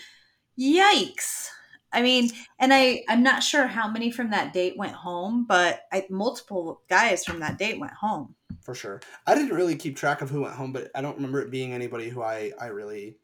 yikes. 0.60 1.48
I 1.94 2.02
mean, 2.02 2.32
and 2.58 2.74
I, 2.74 3.04
I'm 3.10 3.22
not 3.22 3.44
sure 3.44 3.68
how 3.68 3.90
many 3.90 4.12
from 4.12 4.32
that 4.32 4.54
date 4.54 4.78
went 4.78 4.94
home, 4.94 5.46
but 5.48 5.82
I, 5.92 6.06
multiple 6.10 6.82
guys 6.90 7.26
from 7.26 7.40
that 7.42 7.58
date 7.58 7.80
went 7.80 7.94
home. 7.94 8.36
For 8.62 8.74
sure. 8.74 9.02
I 9.28 9.36
didn't 9.36 9.56
really 9.56 9.76
keep 9.76 9.98
track 9.98 10.22
of 10.22 10.30
who 10.30 10.42
went 10.42 10.56
home, 10.56 10.72
but 10.72 10.90
I 10.96 11.02
don't 11.02 11.16
remember 11.16 11.42
it 11.42 11.52
being 11.52 11.74
anybody 11.74 12.10
who 12.10 12.24
I, 12.24 12.54
I 12.60 12.68
really 12.68 13.18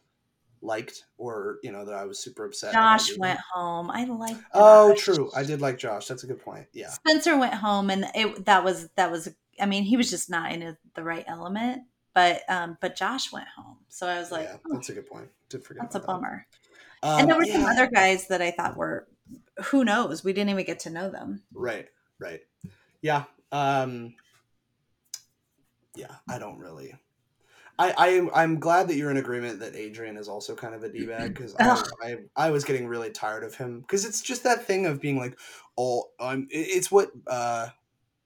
liked 0.62 1.06
or, 1.17 1.60
you 1.63 1.71
know, 1.71 1.86
that 1.86 1.95
I 1.95 2.06
was 2.06 2.19
super 2.19 2.45
upset. 2.45 2.73
Josh 2.73 3.17
went 3.17 3.39
home. 3.54 3.89
I 3.89 4.04
like. 4.04 4.36
Oh, 4.54 4.93
true. 4.95 5.32
I 5.36 5.43
did 5.43 5.62
like 5.62 5.78
Josh. 5.78 6.08
That's 6.08 6.23
a 6.23 6.28
good 6.28 6.41
point. 6.43 6.65
Yeah. 6.73 6.89
Spencer 6.89 7.38
went 7.38 7.54
home 7.54 7.89
and 7.89 8.06
it, 8.15 8.45
that 8.45 8.63
was, 8.65 8.89
that 8.97 9.12
was 9.12 9.30
I 9.60 9.65
mean, 9.65 9.84
he 9.84 9.98
was 9.98 10.10
just 10.10 10.30
not 10.30 10.52
in 10.52 10.62
a, 10.62 10.78
the 10.96 11.04
right 11.04 11.26
element. 11.28 11.84
But 12.13 12.41
um, 12.50 12.80
but 12.82 12.96
Josh 12.96 13.32
went 13.32 13.46
home, 13.56 13.78
so 13.89 14.08
I 14.08 14.17
was 14.17 14.32
like, 14.32 14.46
yeah, 14.46 14.58
that's 14.72 14.89
oh, 14.89 14.93
a 14.93 14.96
good 14.96 15.06
point. 15.06 15.30
Did 15.50 15.63
forget. 15.63 15.84
That's 15.84 15.96
a 15.96 16.00
bummer. 16.00 16.48
Um, 17.04 17.20
and 17.20 17.30
there 17.30 17.38
were 17.38 17.46
yeah. 17.46 17.54
some 17.54 17.65
other 17.65 17.88
guys 17.88 18.28
that 18.30 18.41
I 18.41 18.50
thought 18.50 18.76
were, 18.76 19.08
who 19.65 19.86
knows? 19.86 20.24
We 20.24 20.34
didn't 20.34 20.50
even 20.50 20.65
get 20.65 20.80
to 20.80 20.89
know 20.89 21.12
them. 21.12 21.43
Right. 21.54 21.88
Right. 22.17 22.41
Yeah. 23.02 23.26
Um, 23.52 24.15
yeah. 25.96 26.15
I 26.28 26.39
don't 26.39 26.58
really. 26.58 26.96
I, 27.80 27.93
I 27.96 28.08
am 28.10 28.32
I'm 28.34 28.60
glad 28.60 28.88
that 28.88 28.96
you're 28.96 29.12
in 29.12 29.17
agreement 29.17 29.60
that 29.60 29.76
Adrian 29.76 30.17
is 30.17 30.28
also 30.28 30.56
kind 30.56 30.74
of 30.74 30.84
a 30.84 30.89
d 30.89 31.06
bag 31.06 31.36
because 31.36 31.56
I, 31.60 31.84
I, 32.02 32.17
I 32.36 32.50
was 32.50 32.63
getting 32.63 32.88
really 32.88 33.12
tired 33.12 33.43
of 33.43 33.54
him 33.54 33.82
because 33.82 34.04
it's 34.04 34.22
just 34.22 34.43
that 34.43 34.65
thing 34.65 34.88
of 34.88 35.00
being 35.00 35.17
like 35.17 35.38
oh 35.78 36.06
I'm 36.20 36.48
it's 36.50 36.89
what 36.91 37.12
uh 37.28 37.67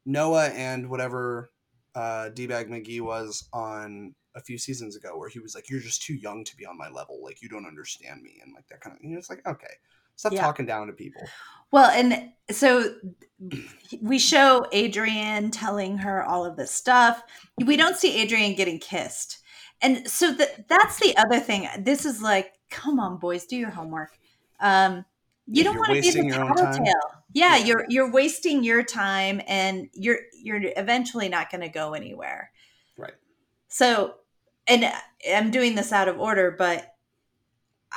Noah 0.06 0.48
and 0.48 0.90
whatever 0.90 1.52
uh, 1.96 2.30
D-Bag 2.30 2.70
McGee 2.70 3.02
was 3.02 3.48
on 3.54 4.16
a 4.36 4.42
few 4.42 4.58
seasons 4.58 4.96
ago, 4.96 5.18
where 5.18 5.30
he 5.30 5.40
was 5.40 5.56
like, 5.56 5.70
"You're 5.70 5.82
just 5.82 6.04
too 6.04 6.16
young 6.16 6.44
to 6.46 6.56
be 6.56 6.66
on 6.66 6.78
my 6.78 6.90
level. 6.90 7.20
Like 7.24 7.42
you 7.42 7.50
don't 7.50 7.66
understand 7.66 8.22
me," 8.22 8.40
and 8.44 8.54
like 8.54 8.68
that 8.70 8.82
kind 8.82 8.96
of. 8.96 9.04
You 9.04 9.12
know, 9.12 9.18
it's 9.18 9.30
like 9.30 9.46
okay, 9.46 9.74
stop 10.16 10.34
yeah. 10.34 10.42
talking 10.42 10.66
down 10.66 10.88
to 10.88 10.94
people. 10.94 11.22
Well, 11.72 11.90
and 11.92 12.32
so 12.50 12.96
we 14.02 14.20
show 14.20 14.66
Adrian 14.72 15.52
telling 15.52 15.98
her 15.98 16.24
all 16.24 16.46
of 16.46 16.56
this 16.56 16.72
stuff. 16.72 17.22
We 17.64 17.78
don't 17.78 17.98
see 17.98 18.22
Adrian 18.22 18.56
getting 18.56 18.80
kissed, 18.80 19.40
and 19.82 20.10
so 20.10 20.32
the, 20.32 20.50
that's 20.70 21.00
the 21.00 21.16
other 21.18 21.40
thing. 21.40 21.68
This 21.80 22.06
is 22.06 22.22
like, 22.22 22.54
come 22.70 23.00
on, 23.00 23.18
boys, 23.18 23.46
do 23.46 23.58
your 23.58 23.72
homework. 23.72 24.18
Um, 24.60 25.06
you 25.52 25.64
don't 25.64 25.78
want 25.78 25.90
to 25.94 26.02
be 26.02 26.12
the 26.12 26.30
tattletale 26.30 26.86
yeah, 27.34 27.58
yeah, 27.58 27.66
you're 27.66 27.86
you're 27.90 28.12
wasting 28.12 28.64
your 28.64 28.84
time 28.84 29.42
and 29.48 29.90
you're 29.94 30.20
you're 30.34 30.62
eventually 30.78 31.30
not 31.30 31.50
going 31.50 31.62
to 31.62 31.70
go 31.70 31.94
anywhere. 31.94 32.52
Right. 32.98 33.14
So 33.68 34.16
and 34.68 34.84
uh, 34.84 34.92
I'm 35.30 35.52
doing 35.52 35.76
this 35.76 35.92
out 35.92 36.08
of 36.08 36.20
order, 36.20 36.52
but 36.52 36.96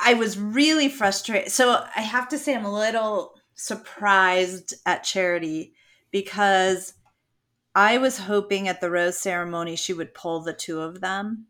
I 0.01 0.13
was 0.13 0.37
really 0.37 0.89
frustrated. 0.89 1.51
So 1.51 1.85
I 1.95 2.01
have 2.01 2.27
to 2.29 2.37
say, 2.37 2.55
I'm 2.55 2.65
a 2.65 2.73
little 2.73 3.35
surprised 3.55 4.73
at 4.85 5.03
Charity 5.03 5.73
because 6.11 6.93
I 7.73 7.97
was 7.97 8.19
hoping 8.19 8.67
at 8.67 8.81
the 8.81 8.91
rose 8.91 9.17
ceremony 9.17 9.75
she 9.75 9.93
would 9.93 10.13
pull 10.13 10.41
the 10.41 10.53
two 10.53 10.81
of 10.81 11.01
them 11.01 11.47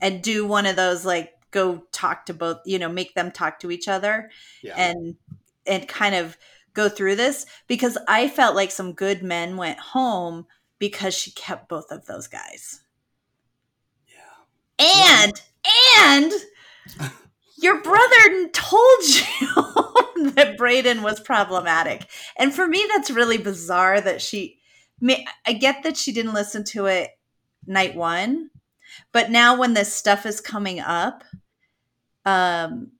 and 0.00 0.22
do 0.22 0.46
one 0.46 0.66
of 0.66 0.76
those 0.76 1.04
like 1.04 1.33
go 1.54 1.86
talk 1.92 2.26
to 2.26 2.34
both, 2.34 2.58
you 2.66 2.78
know, 2.78 2.88
make 2.88 3.14
them 3.14 3.30
talk 3.30 3.60
to 3.60 3.70
each 3.70 3.86
other 3.88 4.30
yeah. 4.62 4.74
and 4.76 5.14
and 5.66 5.88
kind 5.88 6.14
of 6.14 6.36
go 6.74 6.88
through 6.88 7.14
this 7.14 7.46
because 7.68 7.96
I 8.08 8.28
felt 8.28 8.56
like 8.56 8.72
some 8.72 8.92
good 8.92 9.22
men 9.22 9.56
went 9.56 9.78
home 9.78 10.46
because 10.78 11.14
she 11.14 11.30
kept 11.30 11.68
both 11.68 11.90
of 11.90 12.06
those 12.06 12.26
guys. 12.26 12.80
Yeah. 14.08 15.22
And 15.22 15.40
yeah. 15.64 16.16
and 16.16 17.12
your 17.56 17.80
brother 17.80 18.48
told 18.52 19.04
you 19.04 19.46
that 20.32 20.56
Brayden 20.58 21.02
was 21.02 21.20
problematic. 21.20 22.08
And 22.36 22.52
for 22.52 22.66
me 22.66 22.84
that's 22.92 23.10
really 23.10 23.38
bizarre 23.38 24.00
that 24.00 24.20
she 24.20 24.58
I 25.46 25.52
get 25.52 25.84
that 25.84 25.96
she 25.96 26.12
didn't 26.12 26.34
listen 26.34 26.64
to 26.64 26.86
it 26.86 27.10
night 27.66 27.94
1, 27.94 28.50
but 29.12 29.30
now 29.30 29.56
when 29.58 29.74
this 29.74 29.92
stuff 29.92 30.26
is 30.26 30.40
coming 30.40 30.80
up 30.80 31.24
um 32.24 32.90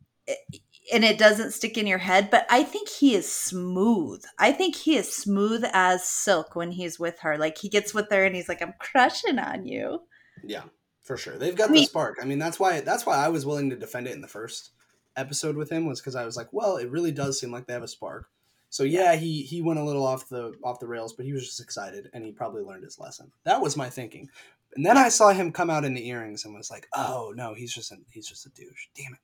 and 0.93 1.05
it 1.05 1.19
doesn't 1.19 1.53
stick 1.53 1.79
in 1.79 1.87
your 1.87 1.99
head, 1.99 2.31
but 2.31 2.47
I 2.51 2.63
think 2.63 2.89
he 2.89 3.15
is 3.15 3.31
smooth. 3.31 4.23
I 4.39 4.53
think 4.53 4.77
he 4.77 4.97
is 4.97 5.11
smooth 5.11 5.65
as 5.73 6.05
silk 6.05 6.55
when 6.55 6.73
he's 6.73 6.99
with 6.99 7.21
her. 7.21 7.39
Like 7.39 7.57
he 7.59 7.69
gets 7.69 7.95
with 7.95 8.11
her 8.11 8.25
and 8.25 8.37
he's 8.37 8.49
like, 8.49 8.61
I'm 8.61 8.75
crushing 8.79 9.39
on 9.39 9.67
you. 9.67 10.03
Yeah, 10.43 10.65
for 11.03 11.17
sure. 11.17 11.39
They've 11.39 11.57
got 11.57 11.71
I 11.71 11.73
mean, 11.73 11.83
the 11.83 11.87
spark. 11.87 12.19
I 12.21 12.27
mean, 12.27 12.39
that's 12.39 12.61
why 12.61 12.81
that's 12.81 13.07
why 13.07 13.17
I 13.17 13.29
was 13.29 13.47
willing 13.47 13.71
to 13.71 13.77
defend 13.77 14.09
it 14.09 14.15
in 14.15 14.21
the 14.21 14.29
first 14.29 14.71
episode 15.17 15.57
with 15.57 15.71
him 15.71 15.87
was 15.87 16.01
because 16.01 16.17
I 16.17 16.25
was 16.25 16.37
like, 16.37 16.53
well, 16.53 16.77
it 16.77 16.91
really 16.91 17.13
does 17.13 17.39
seem 17.39 17.51
like 17.51 17.67
they 17.67 17.73
have 17.73 17.83
a 17.83 17.89
spark. 17.89 18.29
So 18.69 18.83
yeah, 18.83 19.15
he 19.15 19.43
he 19.43 19.63
went 19.63 19.79
a 19.79 19.85
little 19.85 20.05
off 20.05 20.29
the 20.29 20.53
off 20.65 20.81
the 20.81 20.89
rails, 20.89 21.13
but 21.13 21.25
he 21.25 21.33
was 21.33 21.47
just 21.47 21.61
excited 21.61 22.11
and 22.13 22.25
he 22.25 22.33
probably 22.33 22.63
learned 22.63 22.85
his 22.85 22.99
lesson. 22.99 23.31
That 23.45 23.63
was 23.63 23.77
my 23.77 23.89
thinking. 23.89 24.29
And 24.77 24.85
then 24.85 24.97
I 24.97 25.09
saw 25.09 25.31
him 25.31 25.53
come 25.53 25.71
out 25.71 25.85
in 25.85 25.95
the 25.95 26.09
earrings 26.09 26.45
and 26.45 26.55
was 26.55 26.71
like, 26.71 26.87
oh 26.95 27.33
no, 27.37 27.55
he's 27.55 27.73
just 27.73 27.93
a, 27.93 27.97
he's 28.11 28.29
just 28.29 28.47
a 28.47 28.51
douche. 28.51 28.89
Damn 28.95 29.15
it. 29.15 29.21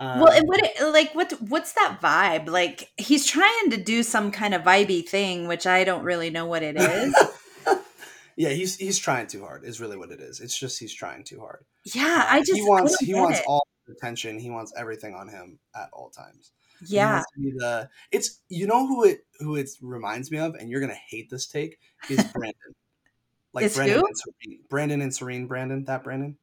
Um, 0.00 0.20
well, 0.20 0.32
and 0.32 0.48
what 0.48 0.62
like 0.92 1.14
what 1.14 1.32
what's 1.42 1.74
that 1.74 1.98
vibe? 2.02 2.48
Like 2.48 2.90
he's 2.96 3.26
trying 3.26 3.70
to 3.70 3.76
do 3.76 4.02
some 4.02 4.30
kind 4.30 4.54
of 4.54 4.62
vibey 4.62 5.06
thing, 5.06 5.46
which 5.46 5.66
I 5.66 5.84
don't 5.84 6.02
really 6.02 6.30
know 6.30 6.46
what 6.46 6.62
it 6.62 6.76
is. 6.78 7.14
yeah, 8.36 8.48
he's 8.48 8.76
he's 8.76 8.98
trying 8.98 9.26
too 9.26 9.42
hard. 9.42 9.64
Is 9.64 9.78
really 9.78 9.98
what 9.98 10.10
it 10.10 10.20
is. 10.20 10.40
It's 10.40 10.58
just 10.58 10.78
he's 10.78 10.94
trying 10.94 11.24
too 11.24 11.38
hard. 11.38 11.66
Yeah, 11.84 12.26
I 12.28 12.38
just 12.38 12.54
he 12.54 12.62
wants 12.62 12.98
he 12.98 13.14
wants 13.14 13.40
it. 13.40 13.44
all 13.46 13.66
attention. 13.90 14.38
He 14.38 14.48
wants 14.48 14.72
everything 14.74 15.14
on 15.14 15.28
him 15.28 15.58
at 15.76 15.90
all 15.92 16.08
times. 16.08 16.52
Yeah, 16.86 17.22
the 17.36 17.90
it's 18.10 18.40
you 18.48 18.66
know 18.66 18.86
who 18.86 19.04
it 19.04 19.26
who 19.40 19.56
it 19.56 19.68
reminds 19.82 20.30
me 20.30 20.38
of, 20.38 20.54
and 20.54 20.70
you're 20.70 20.80
gonna 20.80 20.94
hate 20.94 21.28
this 21.28 21.46
take 21.46 21.78
is 22.08 22.24
Brandon. 22.32 22.54
Like 23.52 23.74
Brandon 23.74 23.98
who? 23.98 24.06
and 24.06 24.16
Serene. 24.16 24.60
Brandon 24.68 25.00
and 25.02 25.14
Serene. 25.14 25.46
Brandon, 25.46 25.84
that 25.84 26.04
Brandon. 26.04 26.36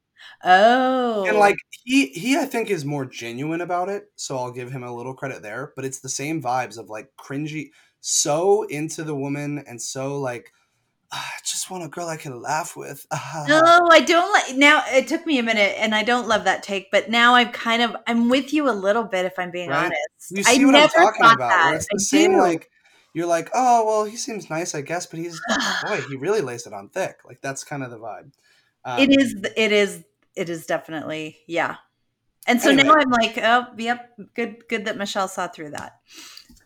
Oh. 0.43 1.25
And 1.27 1.37
like 1.37 1.57
he 1.83 2.07
he 2.07 2.37
I 2.37 2.45
think 2.45 2.69
is 2.69 2.85
more 2.85 3.05
genuine 3.05 3.61
about 3.61 3.89
it, 3.89 4.11
so 4.15 4.37
I'll 4.37 4.51
give 4.51 4.71
him 4.71 4.83
a 4.83 4.93
little 4.93 5.13
credit 5.13 5.41
there, 5.41 5.73
but 5.75 5.85
it's 5.85 5.99
the 5.99 6.09
same 6.09 6.41
vibes 6.41 6.77
of 6.77 6.89
like 6.89 7.11
cringy 7.17 7.69
so 7.99 8.63
into 8.63 9.03
the 9.03 9.15
woman 9.15 9.63
and 9.67 9.81
so 9.81 10.19
like 10.19 10.51
ah, 11.11 11.33
I 11.35 11.39
just 11.45 11.69
want 11.69 11.83
a 11.83 11.87
girl 11.87 12.07
I 12.07 12.17
can 12.17 12.41
laugh 12.41 12.75
with. 12.75 13.05
no, 13.47 13.87
I 13.91 14.01
don't 14.05 14.31
like 14.33 14.55
now 14.55 14.83
it 14.87 15.07
took 15.07 15.25
me 15.25 15.39
a 15.39 15.43
minute 15.43 15.75
and 15.77 15.95
I 15.95 16.03
don't 16.03 16.27
love 16.27 16.43
that 16.45 16.63
take, 16.63 16.91
but 16.91 17.09
now 17.09 17.35
I'm 17.35 17.51
kind 17.51 17.81
of 17.81 17.95
I'm 18.07 18.29
with 18.29 18.53
you 18.53 18.69
a 18.69 18.71
little 18.71 19.03
bit 19.03 19.25
if 19.25 19.37
I'm 19.37 19.51
being 19.51 19.69
right? 19.69 19.85
honest. 19.85 20.31
You 20.31 20.43
see 20.43 20.61
I 20.61 20.65
what 20.65 20.75
I'm 20.75 20.89
talking 20.89 21.25
about. 21.25 21.37
That. 21.37 21.73
it's 21.75 21.87
the 21.87 21.97
I 21.99 22.03
same 22.03 22.31
do. 22.31 22.39
like 22.39 22.69
you're 23.17 23.27
like, 23.27 23.49
oh 23.53 23.85
well, 23.85 24.05
he 24.05 24.15
seems 24.15 24.49
nice, 24.49 24.75
I 24.75 24.81
guess, 24.81 25.07
but 25.07 25.19
he's 25.19 25.41
boy, 25.83 26.01
he 26.07 26.15
really 26.15 26.41
lays 26.41 26.67
it 26.67 26.73
on 26.73 26.89
thick. 26.89 27.19
Like 27.25 27.41
that's 27.41 27.63
kind 27.63 27.83
of 27.83 27.91
the 27.91 27.97
vibe. 27.97 28.31
Um, 28.85 28.99
it 28.99 29.09
is. 29.19 29.35
It 29.55 29.71
is. 29.71 30.03
It 30.35 30.49
is 30.49 30.65
definitely. 30.65 31.39
Yeah. 31.47 31.77
And 32.45 32.61
so 32.61 32.69
anyway. 32.69 32.87
now 32.87 32.93
I'm 32.93 33.09
like, 33.09 33.37
oh, 33.39 33.65
yep, 33.77 34.11
good, 34.33 34.67
good 34.69 34.85
that 34.85 34.95
Michelle 34.95 35.27
saw 35.27 35.47
through 35.47 35.71
that. 35.71 35.99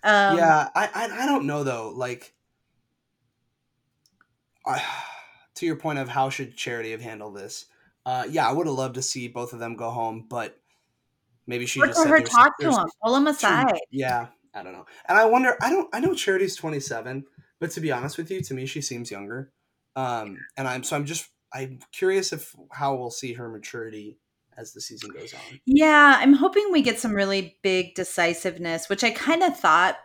Um, 0.03 0.37
yeah, 0.37 0.69
I, 0.75 0.89
I, 0.93 1.23
I 1.23 1.25
don't 1.25 1.47
know 1.47 1.63
though. 1.63 1.91
Like, 1.95 2.33
I, 4.65 4.83
to 5.55 5.65
your 5.65 5.77
point 5.77 5.99
of 5.99 6.09
how 6.09 6.29
should 6.29 6.55
Charity 6.55 6.91
have 6.91 7.01
handled 7.01 7.35
this? 7.35 7.65
Uh, 8.05 8.25
yeah, 8.29 8.47
I 8.47 8.51
would 8.51 8.67
have 8.67 8.75
loved 8.75 8.95
to 8.95 9.01
see 9.01 9.27
both 9.27 9.53
of 9.53 9.59
them 9.59 9.75
go 9.75 9.89
home, 9.89 10.25
but 10.29 10.59
maybe 11.47 11.65
she 11.65 11.79
just 11.79 12.07
her 12.07 12.19
talk 12.19 12.57
to 12.59 12.71
him, 12.71 12.85
pull 13.03 13.15
him 13.15 13.27
aside. 13.27 13.69
Too, 13.69 13.79
yeah, 13.91 14.27
I 14.53 14.63
don't 14.63 14.73
know. 14.73 14.85
And 15.07 15.17
I 15.17 15.25
wonder. 15.25 15.55
I 15.61 15.69
don't. 15.69 15.89
I 15.93 15.99
know 15.99 16.13
Charity's 16.13 16.55
27, 16.55 17.25
but 17.59 17.71
to 17.71 17.81
be 17.81 17.91
honest 17.91 18.17
with 18.17 18.29
you, 18.31 18.41
to 18.41 18.53
me, 18.53 18.65
she 18.65 18.81
seems 18.81 19.11
younger. 19.11 19.51
Um, 19.95 20.37
and 20.57 20.67
I'm 20.67 20.83
so 20.83 20.95
I'm 20.95 21.05
just 21.05 21.29
I'm 21.53 21.79
curious 21.91 22.33
if 22.33 22.55
how 22.71 22.95
we'll 22.95 23.11
see 23.11 23.33
her 23.33 23.49
maturity 23.49 24.17
as 24.57 24.73
the 24.73 24.81
season 24.81 25.11
goes 25.11 25.33
on. 25.33 25.59
Yeah, 25.65 26.17
I'm 26.19 26.33
hoping 26.33 26.69
we 26.71 26.81
get 26.81 26.99
some 26.99 27.13
really 27.13 27.57
big 27.61 27.95
decisiveness, 27.95 28.89
which 28.89 29.03
I 29.03 29.11
kind 29.11 29.43
of 29.43 29.57
thought 29.57 29.97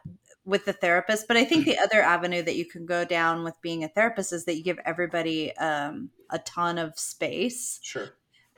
with 0.44 0.64
the 0.64 0.72
therapist, 0.72 1.26
but 1.26 1.36
I 1.36 1.44
think 1.44 1.64
the 1.64 1.78
other 1.78 2.00
avenue 2.00 2.42
that 2.42 2.56
you 2.56 2.64
can 2.64 2.86
go 2.86 3.04
down 3.04 3.42
with 3.42 3.60
being 3.60 3.82
a 3.84 3.88
therapist 3.88 4.32
is 4.32 4.44
that 4.44 4.56
you 4.56 4.62
give 4.62 4.78
everybody 4.84 5.54
um, 5.56 6.10
a 6.30 6.38
ton 6.38 6.78
of 6.78 6.98
space. 6.98 7.80
Sure. 7.82 8.10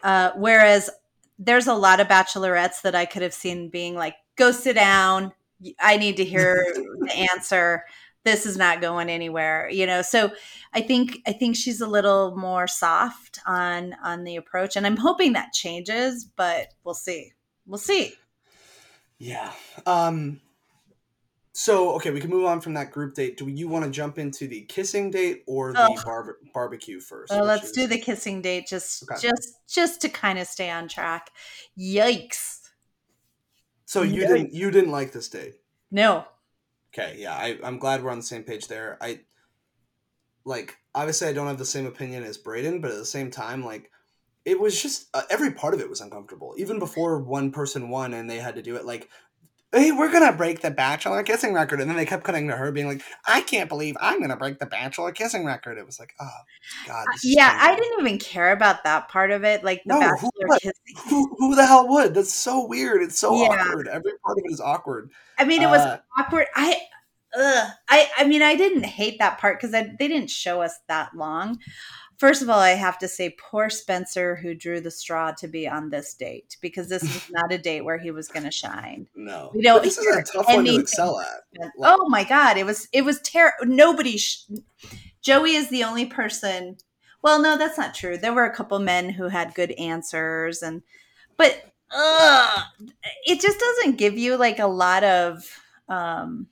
Uh, 0.03 0.31
whereas 0.37 0.91
there's 1.39 1.67
a 1.67 1.75
lot 1.75 1.99
of 2.01 2.07
bachelorettes 2.07 2.83
that 2.83 2.95
I 2.95 3.07
could 3.07 3.23
have 3.23 3.35
seen 3.35 3.71
being 3.71 3.95
like, 3.95 4.17
go 4.37 4.53
sit 4.53 4.75
down. 4.75 5.33
I 5.81 5.97
need 5.97 6.17
to 6.17 6.25
hear 6.25 6.65
the 6.75 7.29
answer. 7.33 7.85
This 8.25 8.45
is 8.45 8.57
not 8.57 8.81
going 8.81 9.09
anywhere 9.09 9.71
you 9.71 9.87
know? 9.87 10.03
So 10.03 10.31
i 10.75 10.81
think 10.81 11.19
i 11.27 11.33
think 11.33 11.57
she's 11.57 11.81
a 11.81 11.87
little 11.87 12.37
more 12.37 12.67
soft 12.67 13.39
on 13.47 13.95
on 14.03 14.25
the 14.25 14.37
approach 14.37 14.77
and 14.77 14.87
i'm 14.87 14.97
hoping 14.97 15.33
that 15.33 15.53
changes 15.53 16.25
but 16.25 16.69
we'll 16.85 16.95
see. 16.95 17.33
We'll 17.67 17.79
see. 17.79 18.15
Yeah 19.19 19.53
um 19.87 20.41
so 21.53 21.93
okay 21.95 22.11
we 22.11 22.21
can 22.21 22.31
move 22.31 22.45
on 22.45 22.61
from 22.61 22.75
that 22.75 22.93
group 22.93 23.15
date. 23.15 23.37
Do 23.37 23.49
you 23.49 23.67
want 23.69 23.85
to 23.85 23.91
jump 23.91 24.19
into 24.19 24.47
the 24.47 24.63
kissing 24.63 25.11
date 25.11 25.43
or 25.47 25.73
the 25.73 25.87
oh. 25.87 26.05
bar- 26.05 26.37
barbecue 26.53 27.01
first 27.01 27.31
well 27.33 27.45
let's 27.45 27.69
is... 27.69 27.73
do 27.73 27.87
the 27.87 27.99
kissing 27.99 28.43
date 28.43 28.67
just 28.67 29.05
okay. 29.11 29.21
just 29.21 29.55
just 29.69 30.01
to 30.03 30.09
kind 30.09 30.39
of 30.39 30.47
stay 30.47 30.71
on 30.71 30.87
track. 30.89 31.31
Yikes 31.79 32.58
so 33.89 34.03
you 34.03 34.21
didn't 34.27 34.53
you 34.53 34.71
didn't 34.71 34.93
like 34.93 35.13
this 35.13 35.29
date 35.29 35.55
no 35.91 36.25
Okay, 36.95 37.17
yeah, 37.19 37.35
I, 37.35 37.59
I'm 37.63 37.79
glad 37.79 38.03
we're 38.03 38.11
on 38.11 38.19
the 38.19 38.25
same 38.25 38.43
page 38.43 38.69
there. 38.69 38.99
I 39.01 39.21
like 40.45 40.77
obviously 40.95 41.29
I 41.29 41.33
don't 41.33 41.47
have 41.47 41.59
the 41.59 41.65
same 41.65 41.87
opinion 41.87 42.25
as 42.25 42.39
Brayden, 42.39 42.81
but 42.81 42.91
at 42.91 42.97
the 42.97 43.05
same 43.05 43.31
time, 43.31 43.65
like 43.65 43.91
it 44.45 44.59
was 44.59 44.81
just 44.81 45.09
uh, 45.15 45.23
every 45.29 45.53
part 45.53 45.75
of 45.75 45.81
it 45.81 45.91
was 45.91 46.01
uncomfortable. 46.01 46.55
Even 46.57 46.79
before 46.79 47.19
one 47.19 47.51
person 47.51 47.91
won 47.91 48.15
and 48.15 48.29
they 48.29 48.39
had 48.39 48.55
to 48.55 48.63
do 48.63 48.77
it, 48.77 48.87
like, 48.87 49.11
hey, 49.73 49.93
we're 49.93 50.11
gonna 50.11 50.33
break 50.33 50.61
the 50.61 50.71
Bachelor 50.71 51.23
kissing 51.23 51.53
record, 51.53 51.81
and 51.81 51.91
then 51.91 51.97
they 51.97 52.07
kept 52.07 52.25
cutting 52.25 52.49
to 52.49 52.57
her 52.57 52.73
being 52.73 52.87
like, 52.87 53.03
I 53.27 53.43
can't 53.43 53.69
believe 53.69 53.97
I'm 54.01 54.21
gonna 54.21 54.37
break 54.37 54.59
the 54.59 54.67
Bachelor 54.67 55.13
kissing 55.13 55.45
record. 55.45 55.79
It 55.79 55.87
was 55.87 56.01
like, 56.01 56.15
oh 56.21 56.31
god. 56.87 57.07
Uh, 57.09 57.19
yeah, 57.23 57.59
I 57.61 57.75
didn't 57.75 58.01
even 58.01 58.19
care 58.19 58.53
about 58.53 58.85
that 58.85 59.09
part 59.09 59.31
of 59.31 59.45
it. 59.45 59.63
Like 59.65 59.83
the 59.85 59.95
no, 59.95 60.01
Bachelor 60.01 60.31
who, 60.35 60.59
kissing. 60.59 60.73
Who, 61.09 61.35
who, 61.39 61.55
the 61.55 61.67
hell 61.67 61.89
would? 61.89 62.15
That's 62.15 62.33
so 62.33 62.67
weird. 62.67 63.03
It's 63.03 63.19
so 63.19 63.35
yeah. 63.43 63.49
awkward. 63.49 63.89
Every 63.89 64.13
part 64.25 64.39
of 64.39 64.45
it 64.45 64.53
is 64.53 64.61
awkward. 64.61 65.11
I 65.39 65.45
mean, 65.45 65.63
it 65.63 65.69
was 65.69 65.81
uh, 65.81 65.99
awkward. 66.19 66.47
I 66.55 66.81
ugh. 67.37 67.71
I 67.89 68.09
I 68.17 68.25
mean, 68.25 68.43
I 68.43 68.57
didn't 68.57 68.85
hate 68.85 69.19
that 69.19 69.39
part 69.39 69.61
because 69.61 69.73
they 69.73 69.95
didn't 69.99 70.31
show 70.31 70.63
us 70.63 70.79
that 70.89 71.15
long. 71.15 71.59
First 72.19 72.43
of 72.43 72.51
all, 72.51 72.59
I 72.59 72.71
have 72.71 72.99
to 72.99 73.09
say, 73.09 73.37
poor 73.39 73.71
Spencer 73.71 74.35
who 74.35 74.53
drew 74.53 74.81
the 74.81 74.91
straw 74.91 75.31
to 75.39 75.47
be 75.47 75.69
on 75.69 75.89
this 75.89 76.15
date 76.15 76.57
because 76.61 76.89
this 76.89 77.03
was 77.03 77.27
not 77.31 77.53
a 77.53 77.59
date 77.59 77.83
where 77.83 77.99
he 77.99 78.11
was 78.11 78.27
going 78.27 78.43
to 78.43 78.51
shine. 78.51 79.07
No, 79.15 79.53
we 79.55 79.63
don't. 79.63 79.83
this 79.85 79.99
is 79.99 80.17
a 80.17 80.23
tough 80.23 80.47
one 80.49 80.65
to 80.65 80.81
excel 80.81 81.21
at. 81.21 81.71
Oh 81.79 82.09
my 82.09 82.25
god, 82.25 82.57
it 82.57 82.67
was 82.67 82.89
it 82.93 83.05
was 83.05 83.21
terrible. 83.21 83.67
Nobody. 83.67 84.19
Sh- 84.19 84.47
Joey 85.23 85.55
is 85.55 85.69
the 85.69 85.85
only 85.85 86.07
person. 86.07 86.77
Well, 87.23 87.41
no, 87.41 87.57
that's 87.57 87.79
not 87.79 87.95
true. 87.95 88.17
There 88.17 88.33
were 88.33 88.47
a 88.47 88.55
couple 88.55 88.79
men 88.81 89.11
who 89.11 89.29
had 89.29 89.55
good 89.55 89.73
answers, 89.73 90.63
and 90.63 90.83
but 91.37 91.73
uh, 91.93 92.63
it 93.27 93.41
just 93.41 93.61
doesn't 93.61 93.97
give 93.97 94.19
you 94.19 94.37
like 94.37 94.59
a 94.59 94.67
lot 94.67 95.05
of 95.05 95.45
um, 95.89 96.49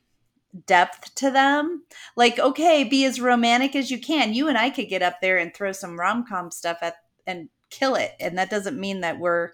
depth 0.67 1.15
to 1.17 1.31
them. 1.31 1.85
Like, 2.17 2.39
okay, 2.39 2.85
be 2.85 3.05
as 3.05 3.21
romantic 3.21 3.77
as 3.77 3.91
you 3.91 3.99
can. 3.99 4.35
You 4.35 4.49
and 4.49 4.57
I 4.57 4.71
could 4.71 4.89
get 4.89 5.03
up 5.03 5.21
there 5.21 5.39
and 5.39 5.53
throw 5.53 5.73
some 5.73 5.99
rom 5.99 6.25
com 6.27 6.51
stuff 6.51 6.79
at 6.83 6.97
and 7.27 7.49
kill 7.71 7.95
it, 7.95 8.13
and 8.21 8.39
that 8.39 8.51
doesn't 8.51 8.79
mean 8.79 9.01
that 9.01 9.19
we're 9.19 9.51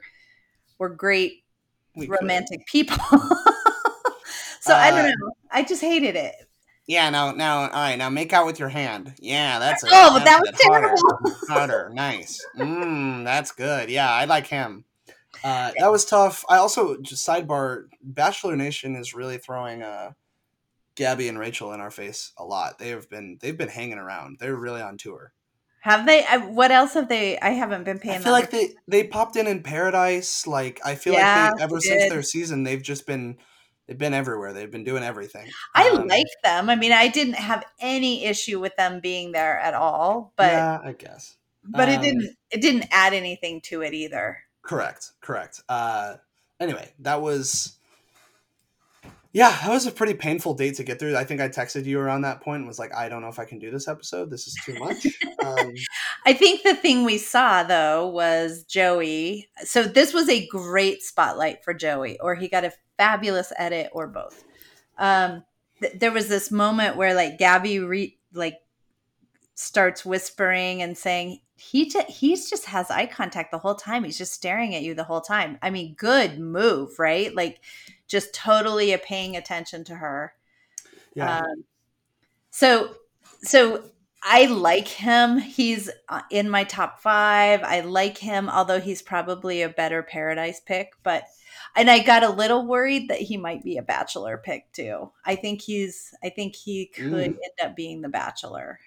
we're 0.78 0.90
great 0.90 1.44
we 1.96 2.06
romantic 2.06 2.60
could. 2.60 2.66
people. 2.66 2.96
so 4.60 4.74
uh, 4.74 4.76
I 4.76 4.90
don't 4.90 5.00
uh, 5.00 5.08
know. 5.08 5.32
I 5.50 5.62
just 5.62 5.82
hated 5.82 6.16
it. 6.16 6.34
Yeah, 6.86 7.10
now, 7.10 7.30
now, 7.30 7.60
all 7.60 7.68
right, 7.68 7.96
now 7.96 8.10
make 8.10 8.32
out 8.32 8.44
with 8.44 8.58
your 8.58 8.68
hand. 8.68 9.14
Yeah, 9.20 9.60
that's 9.60 9.84
it. 9.84 9.90
Oh, 9.92 10.10
but 10.12 10.24
that 10.24 10.40
was 10.40 10.60
terrible. 10.60 10.96
Harder, 10.98 11.36
harder, 11.48 11.90
nice. 11.94 12.44
Mmm, 12.58 13.24
that's 13.24 13.52
good. 13.52 13.88
Yeah, 13.88 14.10
I 14.10 14.24
like 14.24 14.48
him. 14.48 14.84
Uh, 15.44 15.72
that 15.78 15.90
was 15.90 16.04
tough. 16.04 16.44
I 16.48 16.56
also 16.56 17.00
just 17.00 17.26
sidebar. 17.26 17.86
Bachelor 18.02 18.56
Nation 18.56 18.96
is 18.96 19.14
really 19.14 19.38
throwing 19.38 19.82
uh, 19.82 20.12
Gabby 20.94 21.28
and 21.28 21.38
Rachel 21.38 21.72
in 21.72 21.80
our 21.80 21.90
face 21.90 22.32
a 22.38 22.44
lot. 22.44 22.78
They 22.78 22.90
have 22.90 23.08
been 23.08 23.38
they've 23.40 23.56
been 23.56 23.68
hanging 23.68 23.98
around. 23.98 24.38
They're 24.38 24.56
really 24.56 24.82
on 24.82 24.98
tour. 24.98 25.32
Have 25.82 26.06
they? 26.06 26.22
What 26.22 26.70
else 26.70 26.94
have 26.94 27.08
they? 27.08 27.38
I 27.40 27.50
haven't 27.50 27.82
been 27.82 27.98
paying. 27.98 28.20
I 28.20 28.22
feel 28.22 28.32
like 28.32 28.50
they 28.50 28.74
they 28.86 29.04
popped 29.04 29.34
in 29.34 29.48
in 29.48 29.62
Paradise. 29.62 30.46
Like 30.46 30.80
I 30.84 30.94
feel 30.94 31.14
yeah, 31.14 31.48
like 31.48 31.58
they, 31.58 31.64
ever 31.64 31.80
since 31.80 32.08
their 32.08 32.22
season, 32.22 32.62
they've 32.62 32.82
just 32.82 33.04
been 33.04 33.36
they've 33.86 33.98
been 33.98 34.14
everywhere. 34.14 34.52
They've 34.52 34.70
been 34.70 34.84
doing 34.84 35.02
everything. 35.02 35.50
I 35.74 35.88
um, 35.88 36.06
like 36.06 36.26
them. 36.44 36.70
I 36.70 36.76
mean, 36.76 36.92
I 36.92 37.08
didn't 37.08 37.34
have 37.34 37.64
any 37.80 38.26
issue 38.26 38.60
with 38.60 38.76
them 38.76 39.00
being 39.00 39.32
there 39.32 39.58
at 39.58 39.74
all. 39.74 40.32
But 40.36 40.52
yeah, 40.52 40.78
I 40.84 40.92
guess. 40.92 41.36
But 41.64 41.88
um, 41.88 41.94
it 41.96 42.00
didn't 42.00 42.36
it 42.50 42.60
didn't 42.60 42.86
add 42.92 43.12
anything 43.12 43.60
to 43.62 43.82
it 43.82 43.92
either. 43.92 44.38
Correct. 44.62 45.10
Correct. 45.20 45.62
Uh, 45.68 46.14
anyway, 46.60 46.92
that 47.00 47.20
was 47.22 47.76
yeah, 49.32 49.58
that 49.62 49.70
was 49.70 49.86
a 49.86 49.90
pretty 49.90 50.12
painful 50.12 50.52
date 50.52 50.76
to 50.76 50.84
get 50.84 50.98
through. 50.98 51.16
I 51.16 51.24
think 51.24 51.40
I 51.40 51.48
texted 51.48 51.86
you 51.86 51.98
around 51.98 52.22
that 52.22 52.42
point 52.42 52.58
and 52.58 52.66
was 52.66 52.78
like, 52.78 52.94
I 52.94 53.08
don't 53.08 53.22
know 53.22 53.28
if 53.28 53.38
I 53.38 53.46
can 53.46 53.58
do 53.58 53.70
this 53.70 53.88
episode. 53.88 54.30
This 54.30 54.46
is 54.46 54.54
too 54.64 54.74
much. 54.78 55.06
Um, 55.42 55.72
I 56.26 56.34
think 56.34 56.62
the 56.62 56.74
thing 56.74 57.04
we 57.04 57.16
saw 57.16 57.62
though 57.62 58.08
was 58.08 58.64
Joey. 58.64 59.48
So 59.64 59.84
this 59.84 60.12
was 60.12 60.28
a 60.28 60.46
great 60.48 61.02
spotlight 61.02 61.64
for 61.64 61.72
Joey, 61.72 62.20
or 62.20 62.34
he 62.34 62.48
got 62.48 62.64
a 62.64 62.72
fabulous 62.98 63.52
edit, 63.56 63.88
or 63.92 64.06
both. 64.06 64.44
Um, 64.98 65.44
th- 65.80 65.98
there 65.98 66.12
was 66.12 66.28
this 66.28 66.50
moment 66.50 66.96
where 66.96 67.14
like 67.14 67.38
Gabby 67.38 67.78
re- 67.78 68.18
like 68.34 68.58
starts 69.54 70.04
whispering 70.04 70.82
and 70.82 70.96
saying 70.96 71.40
he 71.70 71.88
just 71.88 72.08
he's 72.08 72.50
just 72.50 72.66
has 72.66 72.90
eye 72.90 73.06
contact 73.06 73.50
the 73.50 73.58
whole 73.58 73.74
time. 73.74 74.04
He's 74.04 74.18
just 74.18 74.32
staring 74.32 74.74
at 74.74 74.82
you 74.82 74.94
the 74.94 75.04
whole 75.04 75.20
time. 75.20 75.58
I 75.62 75.70
mean, 75.70 75.94
good 75.94 76.38
move, 76.38 76.98
right? 76.98 77.34
Like 77.34 77.60
just 78.08 78.34
totally 78.34 78.96
paying 78.98 79.36
attention 79.36 79.84
to 79.84 79.94
her. 79.94 80.34
Yeah. 81.14 81.38
Um, 81.38 81.64
so 82.50 82.96
so 83.42 83.84
I 84.22 84.46
like 84.46 84.88
him. 84.88 85.38
He's 85.38 85.88
uh, 86.08 86.22
in 86.30 86.50
my 86.50 86.64
top 86.64 87.00
five. 87.00 87.62
I 87.62 87.80
like 87.80 88.18
him, 88.18 88.48
although 88.48 88.80
he's 88.80 89.00
probably 89.00 89.62
a 89.62 89.68
better 89.68 90.02
Paradise 90.02 90.60
pick. 90.60 90.92
But 91.02 91.24
and 91.76 91.88
I 91.88 92.00
got 92.00 92.22
a 92.22 92.30
little 92.30 92.66
worried 92.66 93.08
that 93.08 93.20
he 93.20 93.36
might 93.36 93.62
be 93.62 93.78
a 93.78 93.82
Bachelor 93.82 94.36
pick 94.36 94.70
too. 94.72 95.10
I 95.24 95.36
think 95.36 95.62
he's. 95.62 96.12
I 96.22 96.28
think 96.28 96.56
he 96.56 96.86
could 96.86 97.12
mm. 97.12 97.24
end 97.24 97.36
up 97.62 97.76
being 97.76 98.02
the 98.02 98.08
Bachelor. 98.08 98.80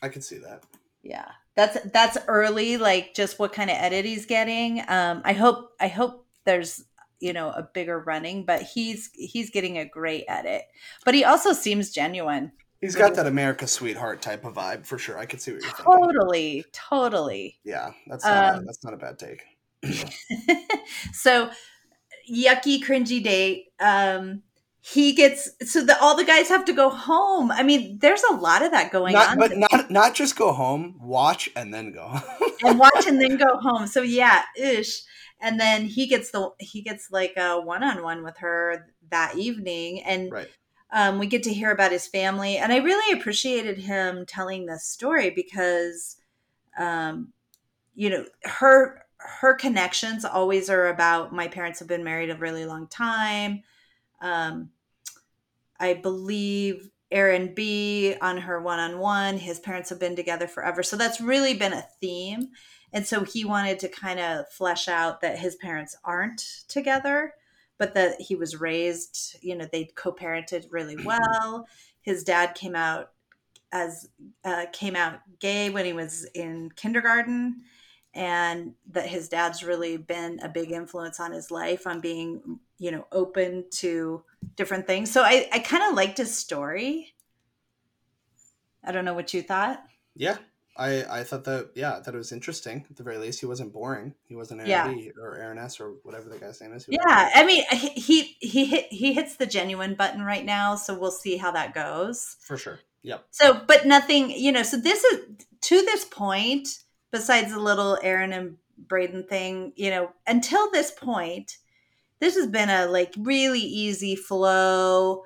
I 0.00 0.08
can 0.08 0.22
see 0.22 0.38
that. 0.38 0.62
Yeah, 1.02 1.30
that's 1.60 1.90
that's 1.90 2.16
early. 2.26 2.76
Like 2.78 3.14
just 3.14 3.38
what 3.38 3.52
kind 3.52 3.70
of 3.70 3.76
edit 3.78 4.04
he's 4.04 4.26
getting. 4.26 4.82
Um, 4.88 5.20
I 5.24 5.34
hope. 5.34 5.72
I 5.78 5.88
hope 5.88 6.26
there's 6.44 6.84
you 7.20 7.32
know 7.34 7.50
a 7.50 7.62
bigger 7.62 7.98
running, 8.00 8.44
but 8.44 8.62
he's 8.62 9.10
he's 9.12 9.50
getting 9.50 9.76
a 9.76 9.84
great 9.84 10.24
edit. 10.26 10.62
But 11.04 11.14
he 11.14 11.24
also 11.24 11.52
seems 11.52 11.90
genuine. 11.90 12.52
He's 12.80 12.96
got 12.96 13.14
that 13.16 13.26
America 13.26 13.66
sweetheart 13.66 14.22
type 14.22 14.46
of 14.46 14.54
vibe 14.54 14.86
for 14.86 14.96
sure. 14.96 15.18
I 15.18 15.26
can 15.26 15.38
see 15.38 15.52
what 15.52 15.60
you're 15.62 15.70
thinking. 15.70 15.84
Totally, 15.84 16.64
totally. 16.72 17.58
Yeah, 17.62 17.90
that's 18.06 18.24
not 18.24 18.54
um, 18.54 18.60
a, 18.60 18.64
that's 18.64 18.82
not 18.82 18.94
a 18.94 18.96
bad 18.96 19.18
take. 19.18 19.42
so 21.12 21.50
yucky, 22.30 22.82
cringy 22.82 23.22
date. 23.22 23.66
Um, 23.78 24.42
he 24.82 25.12
gets 25.12 25.50
so 25.70 25.84
that 25.84 25.98
all 26.00 26.16
the 26.16 26.24
guys 26.24 26.48
have 26.48 26.64
to 26.64 26.72
go 26.72 26.88
home. 26.88 27.50
I 27.50 27.62
mean, 27.62 27.98
there's 27.98 28.22
a 28.22 28.34
lot 28.34 28.62
of 28.62 28.70
that 28.70 28.90
going 28.90 29.12
not, 29.12 29.30
on. 29.30 29.38
But 29.38 29.56
not 29.56 29.90
not 29.90 30.14
just 30.14 30.36
go 30.36 30.52
home, 30.52 30.96
watch 31.00 31.50
and 31.54 31.72
then 31.72 31.92
go. 31.92 32.18
and 32.62 32.78
watch 32.78 33.06
and 33.06 33.20
then 33.20 33.36
go 33.36 33.58
home. 33.58 33.86
So 33.86 34.02
yeah, 34.02 34.42
ish. 34.58 35.02
And 35.40 35.60
then 35.60 35.84
he 35.84 36.06
gets 36.06 36.30
the 36.30 36.50
he 36.58 36.80
gets 36.80 37.10
like 37.10 37.34
a 37.36 37.60
one 37.60 37.82
on 37.82 38.02
one 38.02 38.24
with 38.24 38.38
her 38.38 38.86
that 39.10 39.36
evening, 39.36 40.02
and 40.02 40.32
right. 40.32 40.48
um, 40.92 41.18
we 41.18 41.26
get 41.26 41.42
to 41.42 41.52
hear 41.52 41.70
about 41.70 41.92
his 41.92 42.06
family. 42.06 42.56
And 42.56 42.72
I 42.72 42.78
really 42.78 43.18
appreciated 43.18 43.78
him 43.78 44.24
telling 44.26 44.64
this 44.64 44.84
story 44.84 45.30
because, 45.30 46.16
um, 46.78 47.32
you 47.94 48.08
know, 48.08 48.24
her 48.44 49.04
her 49.18 49.52
connections 49.52 50.24
always 50.24 50.70
are 50.70 50.88
about 50.88 51.34
my 51.34 51.48
parents 51.48 51.80
have 51.80 51.88
been 51.88 52.04
married 52.04 52.30
a 52.30 52.36
really 52.36 52.64
long 52.64 52.86
time 52.86 53.62
um, 54.20 54.70
I 55.78 55.94
believe 55.94 56.90
Aaron 57.10 57.54
B 57.54 58.14
on 58.20 58.38
her 58.38 58.60
one 58.60 58.78
on 58.78 58.98
one, 58.98 59.38
his 59.38 59.58
parents 59.58 59.90
have 59.90 59.98
been 59.98 60.16
together 60.16 60.46
forever. 60.46 60.82
So 60.82 60.96
that's 60.96 61.20
really 61.20 61.54
been 61.54 61.72
a 61.72 61.86
theme. 62.00 62.50
And 62.92 63.06
so 63.06 63.24
he 63.24 63.44
wanted 63.44 63.78
to 63.80 63.88
kind 63.88 64.20
of 64.20 64.48
flesh 64.48 64.88
out 64.88 65.20
that 65.20 65.38
his 65.38 65.56
parents 65.56 65.96
aren't 66.04 66.40
together, 66.68 67.34
but 67.78 67.94
that 67.94 68.20
he 68.20 68.34
was 68.34 68.60
raised, 68.60 69.36
you 69.40 69.56
know, 69.56 69.66
they 69.70 69.90
co 69.94 70.12
parented 70.12 70.66
really 70.70 70.96
well. 71.04 71.66
His 72.02 72.24
dad 72.24 72.54
came 72.54 72.76
out 72.76 73.10
as 73.72 74.08
uh, 74.44 74.66
came 74.72 74.96
out 74.96 75.20
gay 75.38 75.70
when 75.70 75.84
he 75.84 75.92
was 75.92 76.24
in 76.34 76.70
kindergarten 76.74 77.62
and 78.14 78.74
that 78.90 79.06
his 79.06 79.28
dad's 79.28 79.62
really 79.62 79.96
been 79.96 80.40
a 80.40 80.48
big 80.48 80.72
influence 80.72 81.20
on 81.20 81.32
his 81.32 81.50
life 81.50 81.86
on 81.86 82.00
being 82.00 82.58
you 82.80 82.90
know 82.90 83.06
open 83.12 83.66
to 83.70 84.24
different 84.56 84.86
things. 84.86 85.10
So 85.10 85.22
i 85.22 85.48
i 85.52 85.60
kind 85.60 85.84
of 85.84 85.94
liked 85.94 86.18
his 86.18 86.36
story. 86.36 87.14
I 88.82 88.90
don't 88.90 89.04
know 89.04 89.14
what 89.14 89.32
you 89.32 89.42
thought. 89.42 89.84
Yeah 90.16 90.38
i 90.76 91.04
i 91.20 91.24
thought 91.24 91.44
that 91.44 91.70
yeah 91.74 91.96
i 91.96 92.00
thought 92.00 92.14
it 92.14 92.18
was 92.18 92.32
interesting. 92.32 92.86
At 92.90 92.96
the 92.96 93.02
very 93.02 93.18
least 93.18 93.40
he 93.40 93.46
wasn't 93.46 93.72
boring. 93.72 94.14
He 94.26 94.34
wasn't 94.34 94.62
Aaron 94.62 94.98
yeah. 94.98 95.10
Or 95.20 95.36
aaron 95.36 95.58
s 95.58 95.78
or 95.78 95.94
whatever 96.02 96.28
the 96.28 96.38
guy's 96.38 96.60
name 96.60 96.72
is. 96.72 96.86
Yeah 96.88 97.30
i 97.34 97.44
mean 97.44 97.62
he 97.70 98.36
he 98.40 98.64
hit 98.64 98.86
he 98.90 99.12
hits 99.12 99.36
the 99.36 99.46
genuine 99.46 99.94
button 99.94 100.22
right 100.22 100.44
now 100.44 100.74
so 100.74 100.98
we'll 100.98 101.10
see 101.10 101.36
how 101.36 101.52
that 101.52 101.74
goes. 101.74 102.36
For 102.40 102.56
sure. 102.56 102.80
Yep. 103.02 103.26
So 103.30 103.60
but 103.66 103.86
nothing 103.86 104.30
you 104.30 104.52
know 104.52 104.62
so 104.62 104.78
this 104.78 105.04
is 105.04 105.20
to 105.62 105.82
this 105.82 106.04
point 106.06 106.68
besides 107.10 107.52
the 107.52 107.60
little 107.60 107.98
Aaron 108.02 108.32
and 108.32 108.56
Brayden 108.86 109.28
thing, 109.28 109.72
you 109.76 109.90
know, 109.90 110.12
until 110.26 110.70
this 110.70 110.90
point, 110.90 111.58
this 112.20 112.36
has 112.36 112.46
been 112.46 112.70
a 112.70 112.86
like 112.86 113.14
really 113.18 113.60
easy 113.60 114.16
flow, 114.16 115.24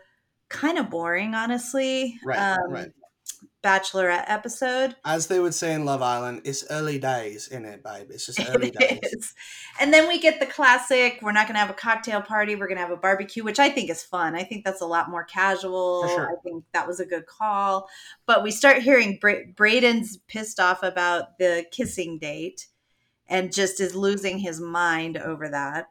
kind 0.48 0.78
of 0.78 0.90
boring, 0.90 1.34
honestly. 1.34 2.16
Right, 2.24 2.38
um, 2.38 2.70
right. 2.70 2.88
Bachelorette 3.64 4.24
episode. 4.26 4.94
As 5.06 5.26
they 5.26 5.40
would 5.40 5.54
say 5.54 5.72
in 5.72 5.86
Love 5.86 6.02
Island, 6.02 6.42
it's 6.44 6.66
early 6.70 6.98
days 6.98 7.48
in 7.48 7.64
it, 7.64 7.82
babe. 7.82 8.08
It's 8.10 8.26
just 8.26 8.38
early 8.50 8.68
it 8.68 8.78
days. 8.78 8.98
Is. 9.02 9.34
And 9.80 9.92
then 9.92 10.06
we 10.06 10.20
get 10.20 10.38
the 10.38 10.46
classic, 10.46 11.18
we're 11.22 11.32
not 11.32 11.46
going 11.46 11.54
to 11.54 11.60
have 11.60 11.70
a 11.70 11.74
cocktail 11.74 12.20
party, 12.20 12.56
we're 12.56 12.66
going 12.66 12.76
to 12.76 12.82
have 12.82 12.90
a 12.90 12.96
barbecue, 12.96 13.42
which 13.42 13.58
I 13.58 13.70
think 13.70 13.88
is 13.88 14.02
fun. 14.02 14.34
I 14.34 14.44
think 14.44 14.66
that's 14.66 14.82
a 14.82 14.86
lot 14.86 15.10
more 15.10 15.24
casual. 15.24 16.06
Sure. 16.08 16.30
I 16.30 16.36
think 16.42 16.64
that 16.74 16.86
was 16.86 17.00
a 17.00 17.06
good 17.06 17.24
call. 17.24 17.88
But 18.26 18.42
we 18.42 18.50
start 18.50 18.82
hearing 18.82 19.18
Bra- 19.18 19.46
Brayden's 19.54 20.18
pissed 20.28 20.60
off 20.60 20.82
about 20.82 21.38
the 21.38 21.64
kissing 21.72 22.18
date 22.18 22.66
and 23.26 23.50
just 23.50 23.80
is 23.80 23.94
losing 23.94 24.38
his 24.38 24.60
mind 24.60 25.16
over 25.16 25.48
that. 25.48 25.86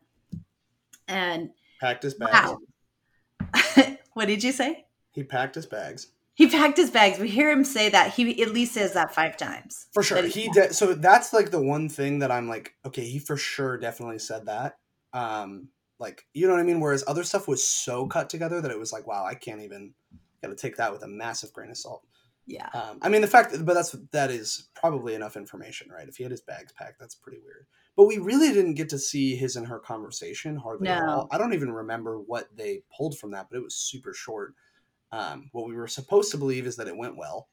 And 1.08 1.50
packed 1.80 2.04
his 2.04 2.13
bags. 2.13 2.32
Wow. 2.34 3.96
what 4.13 4.28
did 4.28 4.44
you 4.44 4.52
say? 4.52 4.86
He 5.12 5.24
packed 5.24 5.56
his 5.56 5.66
bags. 5.66 6.08
He 6.36 6.48
packed 6.48 6.78
his 6.78 6.89
bags. 6.89 7.20
We 7.20 7.30
hear 7.30 7.52
him 7.52 7.63
say 7.63 7.89
that. 7.89 8.13
He 8.13 8.42
at 8.42 8.50
least 8.50 8.74
says 8.74 8.94
that 8.94 9.13
five 9.13 9.38
times. 9.38 9.86
For 9.94 10.02
sure. 10.02 10.24
He 10.24 10.50
did. 10.50 10.74
So 10.74 10.96
that's 10.96 11.32
like 11.32 11.52
the 11.52 11.62
one 11.62 11.89
thing 11.89 12.20
that 12.20 12.32
I'm 12.32 12.50
like, 12.50 12.74
okay, 12.86 13.04
he 13.04 13.20
for 13.20 13.38
sure 13.38 13.78
definitely 13.78 14.18
said 14.18 14.48
that. 14.48 14.78
Um, 15.13 15.70
like, 16.00 16.26
you 16.34 16.48
know 16.48 16.54
what 16.54 16.60
I 16.60 16.63
mean? 16.63 16.80
Whereas 16.80 17.04
other 17.06 17.24
stuff 17.24 17.48
was 17.48 17.66
so 17.66 18.08
cut 18.08 18.30
together 18.30 18.62
that 18.62 18.72
it 18.72 18.80
was 18.80 18.92
like, 18.92 19.06
wow, 19.06 19.26
I 19.26 19.36
can't 19.36 19.62
even 19.62 19.94
got 20.42 20.50
to 20.50 20.56
take 20.56 20.78
that 20.78 20.92
with 20.92 21.04
a 21.04 21.08
massive 21.08 21.54
grain 21.54 21.70
of 21.70 21.78
salt. 21.78 22.04
Yeah. 22.48 22.68
Um, 22.74 22.98
I 23.02 23.10
mean, 23.10 23.22
the 23.22 23.28
fact, 23.28 23.52
that, 23.52 23.63
but 23.66 23.76
that's 23.76 23.92
that 24.12 24.32
is 24.32 24.70
probably 24.74 25.13
enough 25.13 25.38
information, 25.38 25.89
right? 25.89 26.08
If 26.08 26.18
he 26.18 26.24
had 26.24 26.32
his 26.32 26.42
bags 26.42 26.74
packed, 26.74 27.00
that's 27.00 27.16
pretty 27.16 27.39
weird. 27.44 27.68
But 27.95 28.06
we 28.06 28.17
really 28.17 28.51
didn't 28.51 28.73
get 28.73 28.89
to 28.89 28.97
see 28.97 29.36
his 29.36 29.56
and 29.56 29.67
her 29.67 29.79
conversation 29.79 30.56
hardly 30.56 30.86
no. 30.86 30.93
at 30.93 31.10
all. 31.10 31.27
I 31.32 31.38
don't 31.38 31.53
even 31.53 31.71
remember 31.71 32.19
what 32.19 32.56
they 32.56 32.82
pulled 32.95 33.17
from 33.17 33.32
that, 33.32 33.47
but 33.49 33.58
it 33.58 33.63
was 33.63 33.75
super 33.75 34.13
short. 34.13 34.56
Um, 35.12 35.49
what 35.51 35.67
we 35.67 35.75
were 35.75 35.88
supposed 35.88 36.32
to 36.32 36.38
believe 36.38 36.65
is 36.65 36.75
that 36.77 36.88
it 36.88 36.97
went 36.97 37.17
well, 37.17 37.49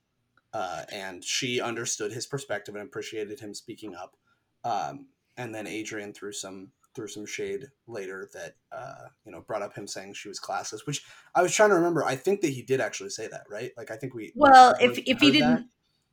uh, 0.54 0.84
and 0.90 1.22
she 1.22 1.60
understood 1.60 2.10
his 2.10 2.26
perspective 2.26 2.74
and 2.74 2.84
appreciated 2.84 3.38
him 3.38 3.52
speaking 3.52 3.94
up. 3.94 4.16
Um, 4.64 5.08
and 5.36 5.54
then 5.54 5.66
Adrian 5.66 6.14
threw 6.14 6.32
some 6.32 6.72
threw 6.94 7.06
some 7.06 7.26
shade 7.26 7.66
later 7.86 8.28
that 8.34 8.54
uh, 8.72 9.08
you 9.24 9.32
know 9.32 9.42
brought 9.42 9.62
up 9.62 9.74
him 9.74 9.86
saying 9.86 10.14
she 10.14 10.28
was 10.28 10.40
classless, 10.40 10.86
which 10.86 11.04
I 11.34 11.42
was 11.42 11.54
trying 11.54 11.70
to 11.70 11.76
remember. 11.76 12.04
I 12.04 12.16
think 12.16 12.40
that 12.40 12.48
he 12.50 12.62
did 12.62 12.80
actually 12.80 13.10
say 13.10 13.28
that, 13.28 13.44
right? 13.48 13.72
Like 13.76 13.90
I 13.90 13.96
think 13.96 14.14
we 14.14 14.32
well, 14.34 14.74
if 14.80 14.98
if 15.06 15.20
he 15.20 15.30
didn't 15.30 15.54
that. 15.54 15.64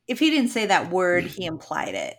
if 0.06 0.18
he 0.18 0.30
didn't 0.30 0.50
say 0.50 0.66
that 0.66 0.90
word, 0.90 1.24
he 1.24 1.44
implied 1.46 1.94
it. 1.94 2.16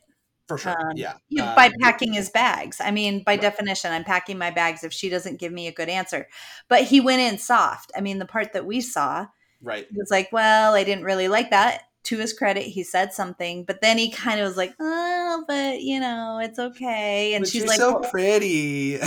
For 0.49 0.57
sure. 0.57 0.75
Um, 0.77 0.97
yeah. 0.97 1.13
You 1.29 1.37
know, 1.37 1.45
uh, 1.45 1.55
by 1.55 1.71
packing 1.79 2.11
his 2.11 2.29
bags. 2.29 2.81
I 2.81 2.91
mean, 2.91 3.23
by 3.23 3.33
right. 3.33 3.41
definition, 3.41 3.93
I'm 3.93 4.03
packing 4.03 4.37
my 4.37 4.51
bags 4.51 4.83
if 4.83 4.91
she 4.91 5.07
doesn't 5.07 5.39
give 5.39 5.53
me 5.53 5.67
a 5.67 5.71
good 5.71 5.87
answer. 5.87 6.27
But 6.67 6.83
he 6.83 6.99
went 6.99 7.21
in 7.21 7.37
soft. 7.37 7.91
I 7.95 8.01
mean, 8.01 8.19
the 8.19 8.25
part 8.25 8.51
that 8.53 8.65
we 8.65 8.81
saw, 8.81 9.27
Right. 9.61 9.87
He 9.89 9.97
was 9.97 10.11
like, 10.11 10.31
well, 10.31 10.73
I 10.73 10.83
didn't 10.83 11.03
really 11.03 11.27
like 11.27 11.49
that. 11.51 11.83
To 12.05 12.17
his 12.17 12.33
credit, 12.33 12.63
he 12.63 12.83
said 12.83 13.13
something, 13.13 13.65
but 13.65 13.81
then 13.81 13.97
he 13.97 14.09
kind 14.09 14.39
of 14.39 14.47
was 14.47 14.57
like, 14.57 14.73
oh, 14.79 15.43
but 15.47 15.81
you 15.81 15.99
know, 15.99 16.39
it's 16.41 16.57
okay. 16.57 17.33
And 17.33 17.43
but 17.43 17.49
she's 17.49 17.65
like, 17.65 17.77
so 17.77 17.99
well, 17.99 18.09
pretty. 18.09 18.99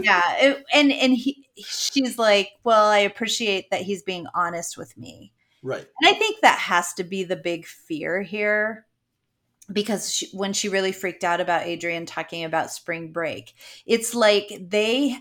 yeah. 0.00 0.22
It, 0.40 0.64
and, 0.72 0.92
and 0.92 1.14
he, 1.14 1.48
she's 1.56 2.16
like, 2.16 2.52
well, 2.62 2.86
I 2.86 2.98
appreciate 2.98 3.70
that 3.70 3.82
he's 3.82 4.02
being 4.02 4.26
honest 4.34 4.78
with 4.78 4.96
me. 4.96 5.32
Right. 5.62 5.84
And 6.00 6.08
I 6.08 6.16
think 6.16 6.40
that 6.42 6.58
has 6.60 6.92
to 6.94 7.04
be 7.04 7.24
the 7.24 7.36
big 7.36 7.66
fear 7.66 8.22
here 8.22 8.85
because 9.72 10.12
she, 10.12 10.28
when 10.32 10.52
she 10.52 10.68
really 10.68 10.92
freaked 10.92 11.24
out 11.24 11.40
about 11.40 11.66
Adrian 11.66 12.06
talking 12.06 12.44
about 12.44 12.70
spring 12.70 13.12
break, 13.12 13.54
it's 13.84 14.14
like 14.14 14.52
they, 14.60 15.18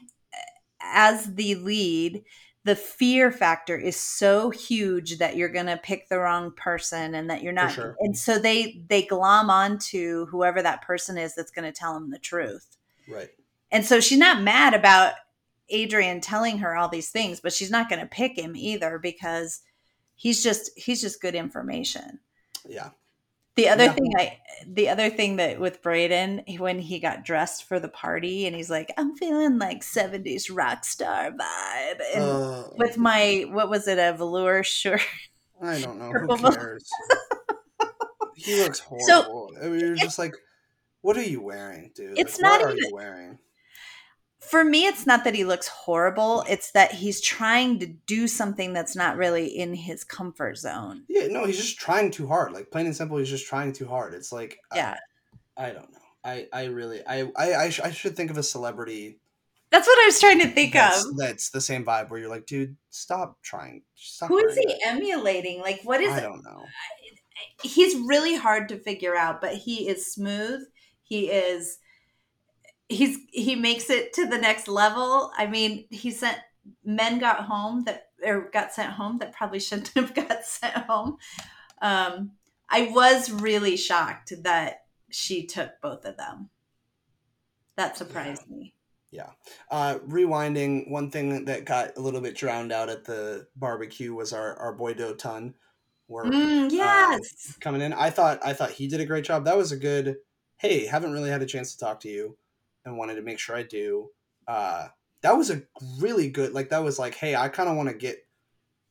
as 0.82 1.34
the 1.34 1.56
lead, 1.56 2.24
the 2.64 2.76
fear 2.76 3.32
factor 3.32 3.78
is 3.78 3.96
so 3.96 4.50
huge 4.50 5.20
that 5.20 5.36
you're 5.36 5.50
going 5.50 5.66
to 5.68 5.78
pick 5.78 6.10
the 6.10 6.20
wrong 6.20 6.52
person 6.52 7.16
and 7.16 7.30
that 7.30 7.44
you're 7.44 7.54
not 7.54 7.72
sure. 7.72 7.96
and 8.00 8.18
so 8.18 8.40
they 8.40 8.84
they 8.90 9.04
glom 9.04 9.52
onto 9.52 10.26
whoever 10.26 10.64
that 10.64 10.82
person 10.82 11.16
is 11.16 11.36
that's 11.36 11.52
going 11.52 11.72
to 11.72 11.72
tell 11.72 11.94
them 11.94 12.10
the 12.10 12.18
truth. 12.18 12.76
Right. 13.08 13.30
And 13.72 13.86
so 13.86 14.00
she's 14.00 14.20
not 14.20 14.42
mad 14.42 14.74
about 14.74 15.14
adrian 15.70 16.22
telling 16.22 16.60
her 16.60 16.76
all 16.76 16.88
these 16.88 17.10
things 17.10 17.40
but 17.40 17.52
she's 17.52 17.72
not 17.72 17.90
going 17.90 18.00
to 18.00 18.06
pick 18.06 18.38
him 18.38 18.56
either 18.56 19.00
because 19.00 19.62
he's 20.14 20.44
just 20.44 20.70
he's 20.76 21.02
just 21.02 21.22
good 21.22 21.34
information. 21.34 22.20
Yeah 22.68 22.90
the 23.56 23.70
other 23.70 23.86
yeah. 23.86 23.94
thing 23.94 24.12
I, 24.18 24.38
the 24.68 24.90
other 24.90 25.10
thing 25.10 25.38
that 25.38 25.60
with 25.60 25.82
Brayden, 25.82 26.60
when 26.60 26.80
he 26.80 27.00
got 27.00 27.24
dressed 27.24 27.66
for 27.66 27.80
the 27.80 27.88
party, 27.88 28.46
and 28.46 28.56
he's 28.56 28.70
like, 28.70 28.92
"I'm 28.98 29.16
feeling 29.16 29.60
like 29.60 29.82
'70s 29.82 30.56
rock 30.56 30.86
star 30.86 31.32
vibe," 31.32 32.02
and 32.14 32.24
uh, 32.24 32.64
with 32.78 32.98
my 32.98 33.46
what 33.50 33.70
was 33.70 33.88
it, 33.88 33.98
a 33.98 34.14
velour 34.14 34.64
shirt? 34.64 35.02
I 35.62 35.80
don't 35.82 36.00
know. 36.00 36.12
Who 36.12 36.52
cares? 36.52 36.90
he 38.36 38.62
looks 38.62 38.80
horrible. 38.80 39.52
So, 39.54 39.66
I 39.66 39.70
mean, 39.70 39.80
you're 39.80 39.96
just 39.96 40.20
like, 40.20 40.36
what 41.02 41.18
are 41.18 41.24
you 41.24 41.42
wearing, 41.42 41.92
dude? 41.96 42.18
It's 42.18 42.40
like, 42.40 42.52
not 42.52 42.62
what 42.62 42.72
even. 42.72 42.84
Are 42.84 42.88
you 42.88 42.96
wearing? 42.96 43.40
For 44.50 44.64
me 44.64 44.86
it's 44.86 45.06
not 45.06 45.24
that 45.24 45.36
he 45.36 45.44
looks 45.44 45.68
horrible 45.68 46.44
it's 46.48 46.72
that 46.72 46.92
he's 46.92 47.22
trying 47.22 47.80
to 47.80 47.88
do 47.88 48.28
something 48.28 48.74
that's 48.74 48.96
not 48.96 49.18
really 49.18 49.48
in 49.48 49.74
his 49.74 50.04
comfort 50.04 50.58
zone. 50.58 51.04
Yeah 51.08 51.28
no 51.28 51.46
he's 51.46 51.58
just 51.58 51.78
trying 51.78 52.12
too 52.12 52.28
hard 52.28 52.54
like 52.54 52.72
plain 52.72 52.86
and 52.86 52.96
simple 52.96 53.18
he's 53.18 53.30
just 53.30 53.48
trying 53.48 53.74
too 53.74 53.88
hard. 53.88 54.14
It's 54.14 54.32
like 54.32 54.58
yeah. 54.74 54.98
I, 55.58 55.68
I 55.70 55.74
don't 55.74 55.92
know. 55.92 56.00
I 56.24 56.48
i 56.52 56.66
really 56.66 57.06
i 57.06 57.30
i 57.36 57.56
I, 57.56 57.70
sh- 57.70 57.82
I, 57.82 57.92
should 57.92 58.18
think 58.18 58.32
of 58.32 58.38
a 58.38 58.44
celebrity 58.44 59.20
that's 59.70 59.88
what 59.88 60.04
i 60.04 60.08
was 60.08 60.20
trying 60.20 60.40
to 60.40 60.48
think 60.48 60.74
that's, 60.74 61.06
of. 61.06 61.18
that's 61.18 61.52
the 61.52 61.62
same 61.62 61.86
vibe 61.86 62.10
where 62.10 62.20
you're 62.20 62.30
like 62.30 62.48
dude 62.48 62.76
stop 62.90 63.38
trying 63.44 63.84
stop 63.96 64.30
who 64.30 64.40
is 64.40 64.58
he 64.58 64.66
that. 64.66 64.80
emulating? 64.88 65.62
Like 65.62 65.82
what 65.84 66.02
is 66.02 66.12
i 66.12 66.20
don't 66.20 66.44
know. 66.44 66.64
He's 67.62 67.96
really 68.08 68.36
hard 68.36 68.70
to 68.70 68.78
figure 68.78 69.16
out 69.16 69.40
but 69.40 69.54
he 69.54 69.88
is 69.88 70.12
smooth 70.12 70.62
he 71.04 71.30
is 71.30 71.78
he's 72.90 73.18
he 73.32 73.56
makes 73.56 73.90
it 73.90 74.14
to 74.14 74.26
the 74.26 74.38
next 74.38 74.68
level. 74.68 75.32
I 75.38 75.48
mean, 75.48 75.86
he 75.90 76.12
sent 76.12 76.38
men 76.84 77.20
got 77.20 77.46
home 77.46 77.84
that 77.86 78.08
or 78.24 78.50
got 78.52 78.74
sent 78.74 78.94
home 78.94 79.20
that 79.20 79.34
probably 79.34 79.60
shouldn't 79.60 79.92
have 79.96 80.14
got 80.28 80.46
sent 80.46 80.74
home. 80.74 81.18
Um, 81.82 82.32
I 82.70 82.90
was 82.92 83.32
really 83.32 83.78
shocked 83.78 84.34
that 84.44 84.86
she 85.12 85.46
took 85.46 85.72
both 85.82 86.06
of 86.06 86.18
them. 86.18 86.50
That 87.78 87.98
surprised 87.98 88.44
yeah. 88.50 88.56
me. 88.56 88.74
Yeah. 89.12 89.30
Uh, 89.70 90.00
rewinding, 90.08 90.90
one 90.90 91.10
thing 91.10 91.46
that 91.46 91.66
got 91.66 91.96
a 91.96 92.02
little 92.02 92.22
bit 92.22 92.36
drowned 92.36 92.72
out 92.72 92.90
at 92.90 93.06
the 93.06 93.48
barbecue 93.56 94.14
was 94.14 94.34
our, 94.34 94.56
our 94.58 94.74
boy 94.74 94.94
Dotan. 94.94 95.54
Were, 96.08 96.26
mm, 96.26 96.72
yes. 96.72 97.20
Uh, 97.50 97.54
coming 97.62 97.82
in. 97.82 97.94
I 97.94 98.10
thought 98.12 98.40
I 98.46 98.54
thought 98.54 98.72
he 98.72 98.88
did 98.88 99.02
a 99.02 99.06
great 99.06 99.26
job. 99.26 99.46
That 99.46 99.58
was 99.58 99.72
a 99.72 99.78
good 99.78 100.18
hey, 100.58 100.86
haven't 100.86 101.12
really 101.12 101.30
had 101.30 101.42
a 101.42 101.46
chance 101.46 101.74
to 101.74 101.80
talk 101.80 102.00
to 102.00 102.10
you 102.10 102.38
and 102.86 102.98
wanted 102.98 103.16
to 103.16 103.22
make 103.22 103.40
sure 103.40 103.56
I 103.56 103.64
do. 103.64 104.10
Uh, 104.48 104.88
that 105.22 105.36
was 105.36 105.50
a 105.50 105.64
really 106.00 106.30
good, 106.30 106.54
like, 106.54 106.70
that 106.70 106.84
was 106.84 107.00
like, 107.00 107.16
hey, 107.16 107.36
I 107.36 107.50
kind 107.50 107.68
of 107.68 107.76
want 107.76 107.90
to 107.90 107.96
get 107.96 108.18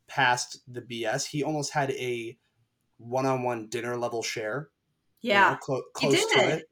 past 0.09 0.61
the 0.66 0.83
BS. 0.83 1.26
He 1.26 1.44
almost 1.44 1.72
had 1.72 1.92
a 1.92 2.37
one 2.98 3.26
on 3.26 3.42
one 3.42 3.68
dinner 3.68 3.96
level 3.96 4.22
share. 4.22 4.70
Yeah. 5.22 5.44
You 5.44 5.50
know, 5.52 5.59
clo- 5.59 5.83
close 5.94 6.26
to 6.35 6.48
it. 6.57 6.64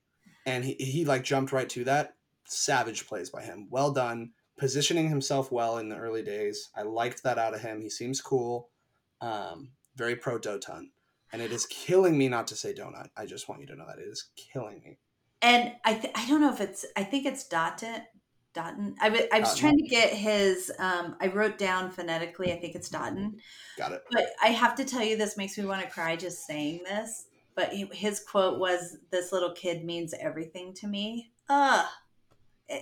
And 0.46 0.64
he, 0.64 0.74
he, 0.74 1.04
like, 1.04 1.22
jumped 1.22 1.52
right 1.52 1.68
to 1.70 1.84
that. 1.84 2.14
Savage 2.44 3.06
plays 3.06 3.30
by 3.30 3.42
him. 3.42 3.68
Well 3.70 3.92
done. 3.92 4.32
Positioning 4.58 5.08
himself 5.08 5.52
well 5.52 5.78
in 5.78 5.88
the 5.88 5.96
early 5.96 6.22
days. 6.22 6.70
I 6.76 6.82
liked 6.82 7.22
that 7.22 7.38
out 7.38 7.54
of 7.54 7.60
him. 7.60 7.80
He 7.80 7.88
seems 7.88 8.20
cool. 8.20 8.68
Um, 9.20 9.70
very 9.96 10.16
pro 10.16 10.38
Dotan. 10.38 10.88
And 11.32 11.40
it 11.40 11.52
is 11.52 11.66
killing 11.66 12.18
me 12.18 12.28
not 12.28 12.48
to 12.48 12.56
say 12.56 12.74
donut. 12.74 13.08
I 13.16 13.24
just 13.24 13.48
want 13.48 13.62
you 13.62 13.66
to 13.68 13.76
know 13.76 13.86
that 13.86 13.98
it 13.98 14.08
is 14.08 14.28
killing 14.36 14.82
me 14.84 14.98
and 15.42 15.72
I 15.84 15.94
th- 15.94 16.12
I 16.14 16.26
don't 16.28 16.40
know 16.40 16.52
if 16.52 16.60
it's 16.60 16.86
I 16.96 17.02
think 17.02 17.26
it's 17.26 17.44
Dotton. 17.44 18.02
Dotton. 18.54 18.94
I, 19.00 19.08
w- 19.08 19.26
I 19.32 19.40
was 19.40 19.58
trying 19.58 19.78
to 19.78 19.86
get 19.88 20.10
his. 20.10 20.70
Um, 20.78 21.16
I 21.20 21.28
wrote 21.28 21.58
down 21.58 21.90
phonetically. 21.90 22.52
I 22.52 22.56
think 22.56 22.74
it's 22.74 22.88
Dotton. 22.88 23.38
Got 23.78 23.92
it. 23.92 24.04
But 24.10 24.26
I 24.42 24.48
have 24.48 24.74
to 24.76 24.84
tell 24.84 25.02
you, 25.02 25.16
this 25.16 25.36
makes 25.36 25.56
me 25.56 25.64
want 25.64 25.82
to 25.82 25.90
cry 25.90 26.16
just 26.16 26.46
saying 26.46 26.80
this. 26.84 27.26
But 27.54 27.72
his 27.72 28.20
quote 28.20 28.58
was, 28.58 28.98
"This 29.10 29.32
little 29.32 29.52
kid 29.52 29.84
means 29.84 30.14
everything 30.18 30.74
to 30.74 30.86
me." 30.86 31.32
Ugh. 31.48 31.86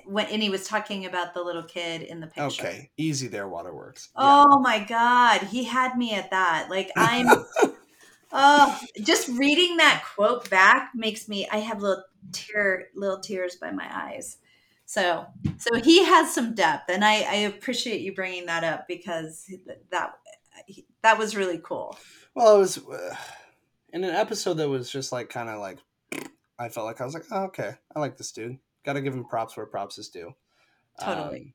When 0.05 0.27
and 0.27 0.43
he 0.43 0.51
was 0.51 0.67
talking 0.67 1.07
about 1.07 1.35
the 1.35 1.43
little 1.43 1.65
kid 1.65 2.03
in 2.03 2.21
the 2.21 2.27
picture. 2.27 2.63
Okay, 2.65 2.91
easy 2.97 3.27
there, 3.29 3.49
Waterworks. 3.49 4.11
Yeah. 4.17 4.45
Oh 4.47 4.61
my 4.61 4.79
god, 4.81 5.43
he 5.45 5.65
had 5.65 5.97
me 5.97 6.15
at 6.15 6.31
that. 6.31 6.69
Like 6.69 6.91
I'm. 6.97 7.27
oh, 8.33 8.81
just 9.03 9.29
reading 9.29 9.79
that 9.79 10.05
quote 10.15 10.49
back 10.51 10.91
makes 10.95 11.29
me. 11.29 11.49
I 11.51 11.59
have 11.59 11.81
little 11.81 12.05
tear 12.33 12.89
little 12.95 13.21
tears 13.21 13.57
by 13.57 13.71
my 13.71 13.89
eyes. 13.91 14.39
So, 14.87 15.27
so 15.59 15.81
he 15.81 16.05
has 16.05 16.35
some 16.35 16.55
depth, 16.55 16.91
and 16.91 17.05
I, 17.05 17.21
I 17.21 17.35
appreciate 17.35 18.01
you 18.01 18.15
bringing 18.15 18.47
that 18.47 18.65
up 18.65 18.89
because 18.89 19.49
that 19.91 20.19
that 21.03 21.19
was 21.19 21.37
really 21.37 21.61
cool. 21.63 21.97
Well, 22.35 22.57
it 22.57 22.59
was 22.59 22.79
uh, 22.79 23.15
in 23.93 24.05
an 24.05 24.15
episode 24.15 24.55
that 24.55 24.69
was 24.69 24.91
just 24.91 25.13
like 25.13 25.29
kind 25.29 25.49
of 25.49 25.61
like 25.61 25.79
I 26.59 26.69
felt 26.69 26.87
like 26.87 27.01
I 27.01 27.05
was 27.05 27.15
like, 27.15 27.25
oh, 27.31 27.45
okay, 27.45 27.73
I 27.95 28.01
like 28.01 28.17
this 28.17 28.33
dude. 28.33 28.59
Got 28.85 28.95
to 28.95 29.01
give 29.01 29.15
him 29.15 29.25
props 29.25 29.57
where 29.57 29.67
props 29.67 29.99
is 29.99 30.09
due. 30.09 30.35
Totally. 31.01 31.39
Um, 31.39 31.55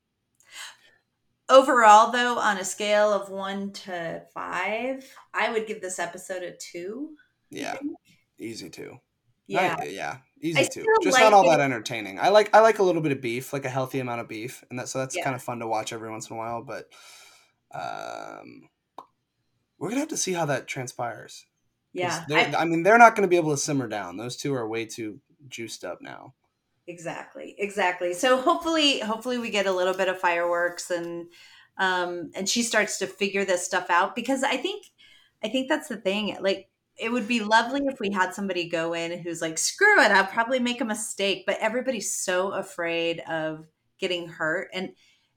Overall, 1.47 2.11
though, 2.11 2.39
on 2.39 2.57
a 2.57 2.65
scale 2.65 3.13
of 3.13 3.29
one 3.29 3.71
to 3.73 4.23
five, 4.33 5.05
I 5.31 5.51
would 5.51 5.67
give 5.67 5.79
this 5.79 5.99
episode 5.99 6.41
a 6.41 6.53
two. 6.57 7.11
Yeah, 7.51 7.77
easy 8.39 8.69
two. 8.69 8.97
Yeah, 9.45 9.75
I, 9.79 9.85
yeah, 9.85 10.17
easy 10.45 10.65
too. 10.65 10.85
Just 11.01 11.15
like 11.15 11.23
not 11.23 11.33
all 11.33 11.45
it. 11.45 11.49
that 11.49 11.59
entertaining. 11.59 12.19
I 12.19 12.29
like 12.29 12.55
I 12.55 12.59
like 12.59 12.79
a 12.79 12.83
little 12.83 13.01
bit 13.01 13.11
of 13.11 13.21
beef, 13.21 13.53
like 13.53 13.65
a 13.65 13.69
healthy 13.69 13.99
amount 13.99 14.21
of 14.21 14.27
beef, 14.27 14.63
and 14.69 14.79
that 14.79 14.87
so 14.87 14.99
that's 14.99 15.15
yeah. 15.15 15.23
kind 15.23 15.35
of 15.35 15.41
fun 15.41 15.59
to 15.59 15.67
watch 15.67 15.93
every 15.93 16.09
once 16.09 16.29
in 16.29 16.35
a 16.35 16.39
while. 16.39 16.61
But 16.61 16.87
um, 17.73 18.69
we're 19.77 19.89
gonna 19.89 20.01
have 20.01 20.09
to 20.09 20.17
see 20.17 20.33
how 20.33 20.45
that 20.45 20.67
transpires. 20.67 21.45
Yeah, 21.93 22.25
I, 22.29 22.53
I 22.57 22.65
mean, 22.65 22.83
they're 22.83 22.97
not 22.97 23.15
going 23.15 23.21
to 23.21 23.29
be 23.29 23.37
able 23.37 23.51
to 23.51 23.57
simmer 23.57 23.87
down. 23.87 24.17
Those 24.17 24.35
two 24.35 24.53
are 24.53 24.67
way 24.67 24.85
too 24.85 25.21
juiced 25.47 25.85
up 25.85 26.01
now. 26.01 26.33
Exactly, 26.87 27.55
exactly. 27.57 28.13
So 28.13 28.37
hopefully, 28.37 28.99
hopefully 28.99 29.37
we 29.37 29.49
get 29.49 29.65
a 29.65 29.71
little 29.71 29.93
bit 29.93 30.09
of 30.09 30.19
fireworks 30.19 30.91
and 30.91 31.27
um 31.77 32.31
and 32.35 32.47
she 32.47 32.63
starts 32.63 32.99
to 32.99 33.07
figure 33.07 33.43
this 33.43 33.65
stuff 33.65 33.89
out 33.89 34.15
because 34.15 34.43
I 34.43 34.55
think 34.55 34.85
I 35.43 35.49
think 35.49 35.67
that's 35.67 35.87
the 35.87 35.97
thing. 35.97 36.37
Like 36.41 36.69
it 36.97 37.11
would 37.11 37.27
be 37.27 37.41
lovely 37.41 37.81
if 37.85 37.99
we 37.99 38.11
had 38.11 38.33
somebody 38.33 38.69
go 38.69 38.93
in 38.93 39.19
who's 39.19 39.41
like, 39.41 39.57
screw 39.57 40.01
it, 40.01 40.11
I'll 40.11 40.25
probably 40.25 40.59
make 40.59 40.81
a 40.81 40.85
mistake. 40.85 41.43
But 41.45 41.57
everybody's 41.59 42.15
so 42.15 42.51
afraid 42.51 43.19
of 43.21 43.65
getting 43.99 44.27
hurt. 44.27 44.69
And 44.73 44.91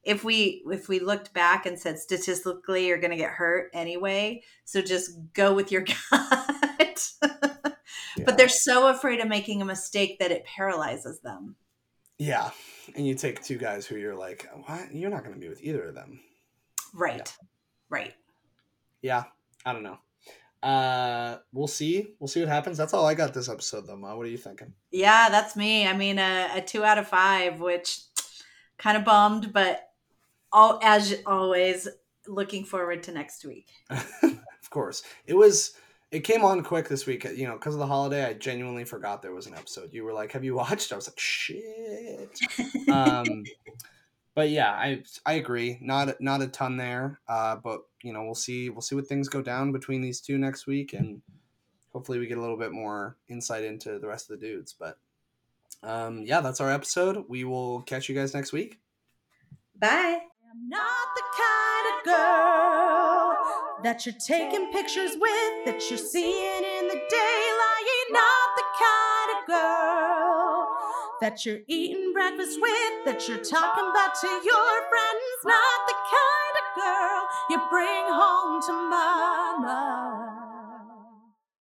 if 0.05 0.23
we 0.25 0.63
if 0.71 0.89
we 0.89 1.01
looked 1.01 1.35
back 1.35 1.67
and 1.67 1.79
said 1.79 1.99
statistically 1.99 2.87
you're 2.87 3.01
gonna 3.01 3.17
get 3.17 3.31
hurt 3.31 3.71
anyway, 3.75 4.43
so 4.65 4.81
just 4.81 5.11
go 5.35 5.53
with 5.53 5.73
your 5.73 5.83
gut. 6.11 7.11
yeah. 7.23 8.25
But 8.25 8.37
they're 8.37 8.49
so 8.49 8.89
afraid 8.89 9.21
of 9.21 9.29
making 9.29 9.61
a 9.61 9.67
mistake 9.67 10.19
that 10.21 10.31
it 10.31 10.45
paralyzes 10.45 11.21
them. 11.21 11.57
Yeah. 12.19 12.51
And 12.95 13.07
you 13.07 13.15
take 13.15 13.43
two 13.43 13.59
guys 13.59 13.87
who 13.87 13.97
you're 13.97 14.17
like, 14.17 14.49
what? 14.67 14.95
You're 14.95 15.11
not 15.11 15.25
gonna 15.25 15.37
be 15.37 15.49
with 15.49 15.63
either 15.63 15.89
of 15.89 15.95
them. 15.95 16.21
Right. 16.95 17.19
Yeah. 17.19 17.47
Right. 17.91 18.15
Yeah. 19.03 19.25
I 19.67 19.73
don't 19.73 19.83
know 19.83 19.99
uh 20.63 21.39
we'll 21.53 21.69
see. 21.69 22.15
We'll 22.19 22.29
see 22.29 22.41
what 22.41 22.49
happens. 22.49 22.77
That's 22.77 22.95
all 22.95 23.07
i 23.07 23.15
got 23.15 23.33
this 23.35 23.49
episode 23.49 23.87
though 23.87 23.97
ma. 23.97 24.17
What 24.17 24.27
are 24.27 24.31
you 24.31 24.39
thinking? 24.39 24.73
Yeah 24.91 25.29
that's 25.31 25.57
me. 25.57 25.87
I 25.87 25.97
mean 25.97 26.19
a, 26.19 26.51
a 26.57 26.61
two 26.61 26.85
out 26.85 26.99
of 26.99 27.09
five 27.09 27.61
which 27.61 28.01
kind 28.79 28.97
of 28.97 29.05
bummed 29.05 29.53
but 29.53 29.91
all 30.53 30.81
as 30.83 31.15
always 31.27 31.89
looking 32.27 32.65
forward 32.65 33.03
to 33.05 33.13
next 33.13 33.45
week. 33.45 33.69
Of 34.69 34.71
course. 34.71 35.03
It 35.27 35.33
was 35.33 35.73
it 36.11 36.21
came 36.21 36.45
on 36.45 36.63
quick 36.63 36.89
this 36.89 37.07
week 37.07 37.25
you 37.35 37.47
know 37.47 37.55
because 37.55 37.73
of 37.75 37.81
the 37.81 37.87
holiday. 37.87 38.23
I 38.27 38.35
genuinely 38.35 38.85
forgot 38.85 39.23
there 39.23 39.33
was 39.33 39.47
an 39.47 39.55
episode. 39.55 39.95
You 39.95 40.05
were 40.05 40.13
like 40.13 40.33
have 40.33 40.45
you 40.45 40.55
watched? 40.57 40.93
I 40.93 40.97
was 40.97 41.09
like 41.09 41.19
shit. 41.19 42.39
Um 42.91 43.45
but 44.39 44.51
yeah, 44.51 44.71
I 44.71 45.03
I 45.27 45.33
agree. 45.33 45.79
Not 45.81 46.21
not 46.21 46.43
a 46.43 46.47
ton 46.47 46.77
there, 46.77 47.19
uh, 47.27 47.57
but 47.57 47.81
you 48.05 48.13
know 48.13 48.23
we'll 48.23 48.37
see 48.37 48.71
we'll 48.71 48.83
see 48.83 48.95
what 48.95 49.09
things 49.09 49.29
go 49.29 49.43
down 49.43 49.73
between 49.73 50.01
these 50.01 50.21
two 50.21 50.39
next 50.39 50.69
week, 50.69 50.93
and 50.93 51.21
hopefully 51.93 52.21
we 52.21 52.29
get 52.29 52.39
a 52.39 52.41
little 52.41 52.57
bit 52.57 52.71
more 52.71 53.17
insight 53.29 53.65
into 53.65 53.99
the 53.99 54.07
rest 54.07 54.31
of 54.31 54.39
the 54.39 54.47
dudes. 54.47 54.73
But 54.79 54.97
um, 55.83 56.23
yeah, 56.25 56.41
that's 56.41 56.61
our 56.61 56.71
episode. 56.71 57.25
We 57.27 57.43
will 57.43 57.83
catch 57.83 58.09
you 58.09 58.15
guys 58.15 58.33
next 58.33 58.53
week. 58.53 58.79
Bye. 59.77 60.21
I'm 60.49 60.69
not 60.69 61.09
the 61.17 61.23
kind 61.37 61.87
of 61.91 62.05
girl 62.05 63.83
that 63.83 64.07
you're 64.07 64.15
taking 64.25 64.71
pictures 64.71 65.17
with, 65.21 65.65
that 65.67 65.83
you're 65.91 65.99
seeing 65.99 66.63
in 66.63 66.87
the 66.87 67.01
daylight. 67.11 68.07
Not 68.13 68.51
the 68.57 68.65
kind 68.79 69.31
of 69.37 69.47
girl 69.49 70.69
that 71.21 71.45
you're 71.45 71.61
eating 71.67 72.08
breakfast 72.19 72.59
with, 72.61 73.05
that 73.05 73.29
you're 73.29 73.39
talking 73.39 73.87
about 73.91 74.13
to 74.21 74.27
your 74.27 74.75
friends. 74.91 75.39
Not 75.45 75.81
the 75.87 75.95
kind 76.11 76.55
of 76.59 76.67
girl 76.83 77.29
you 77.49 77.59
bring 77.71 78.05
home 78.11 78.61
to 78.67 78.73
mama. 78.91 80.38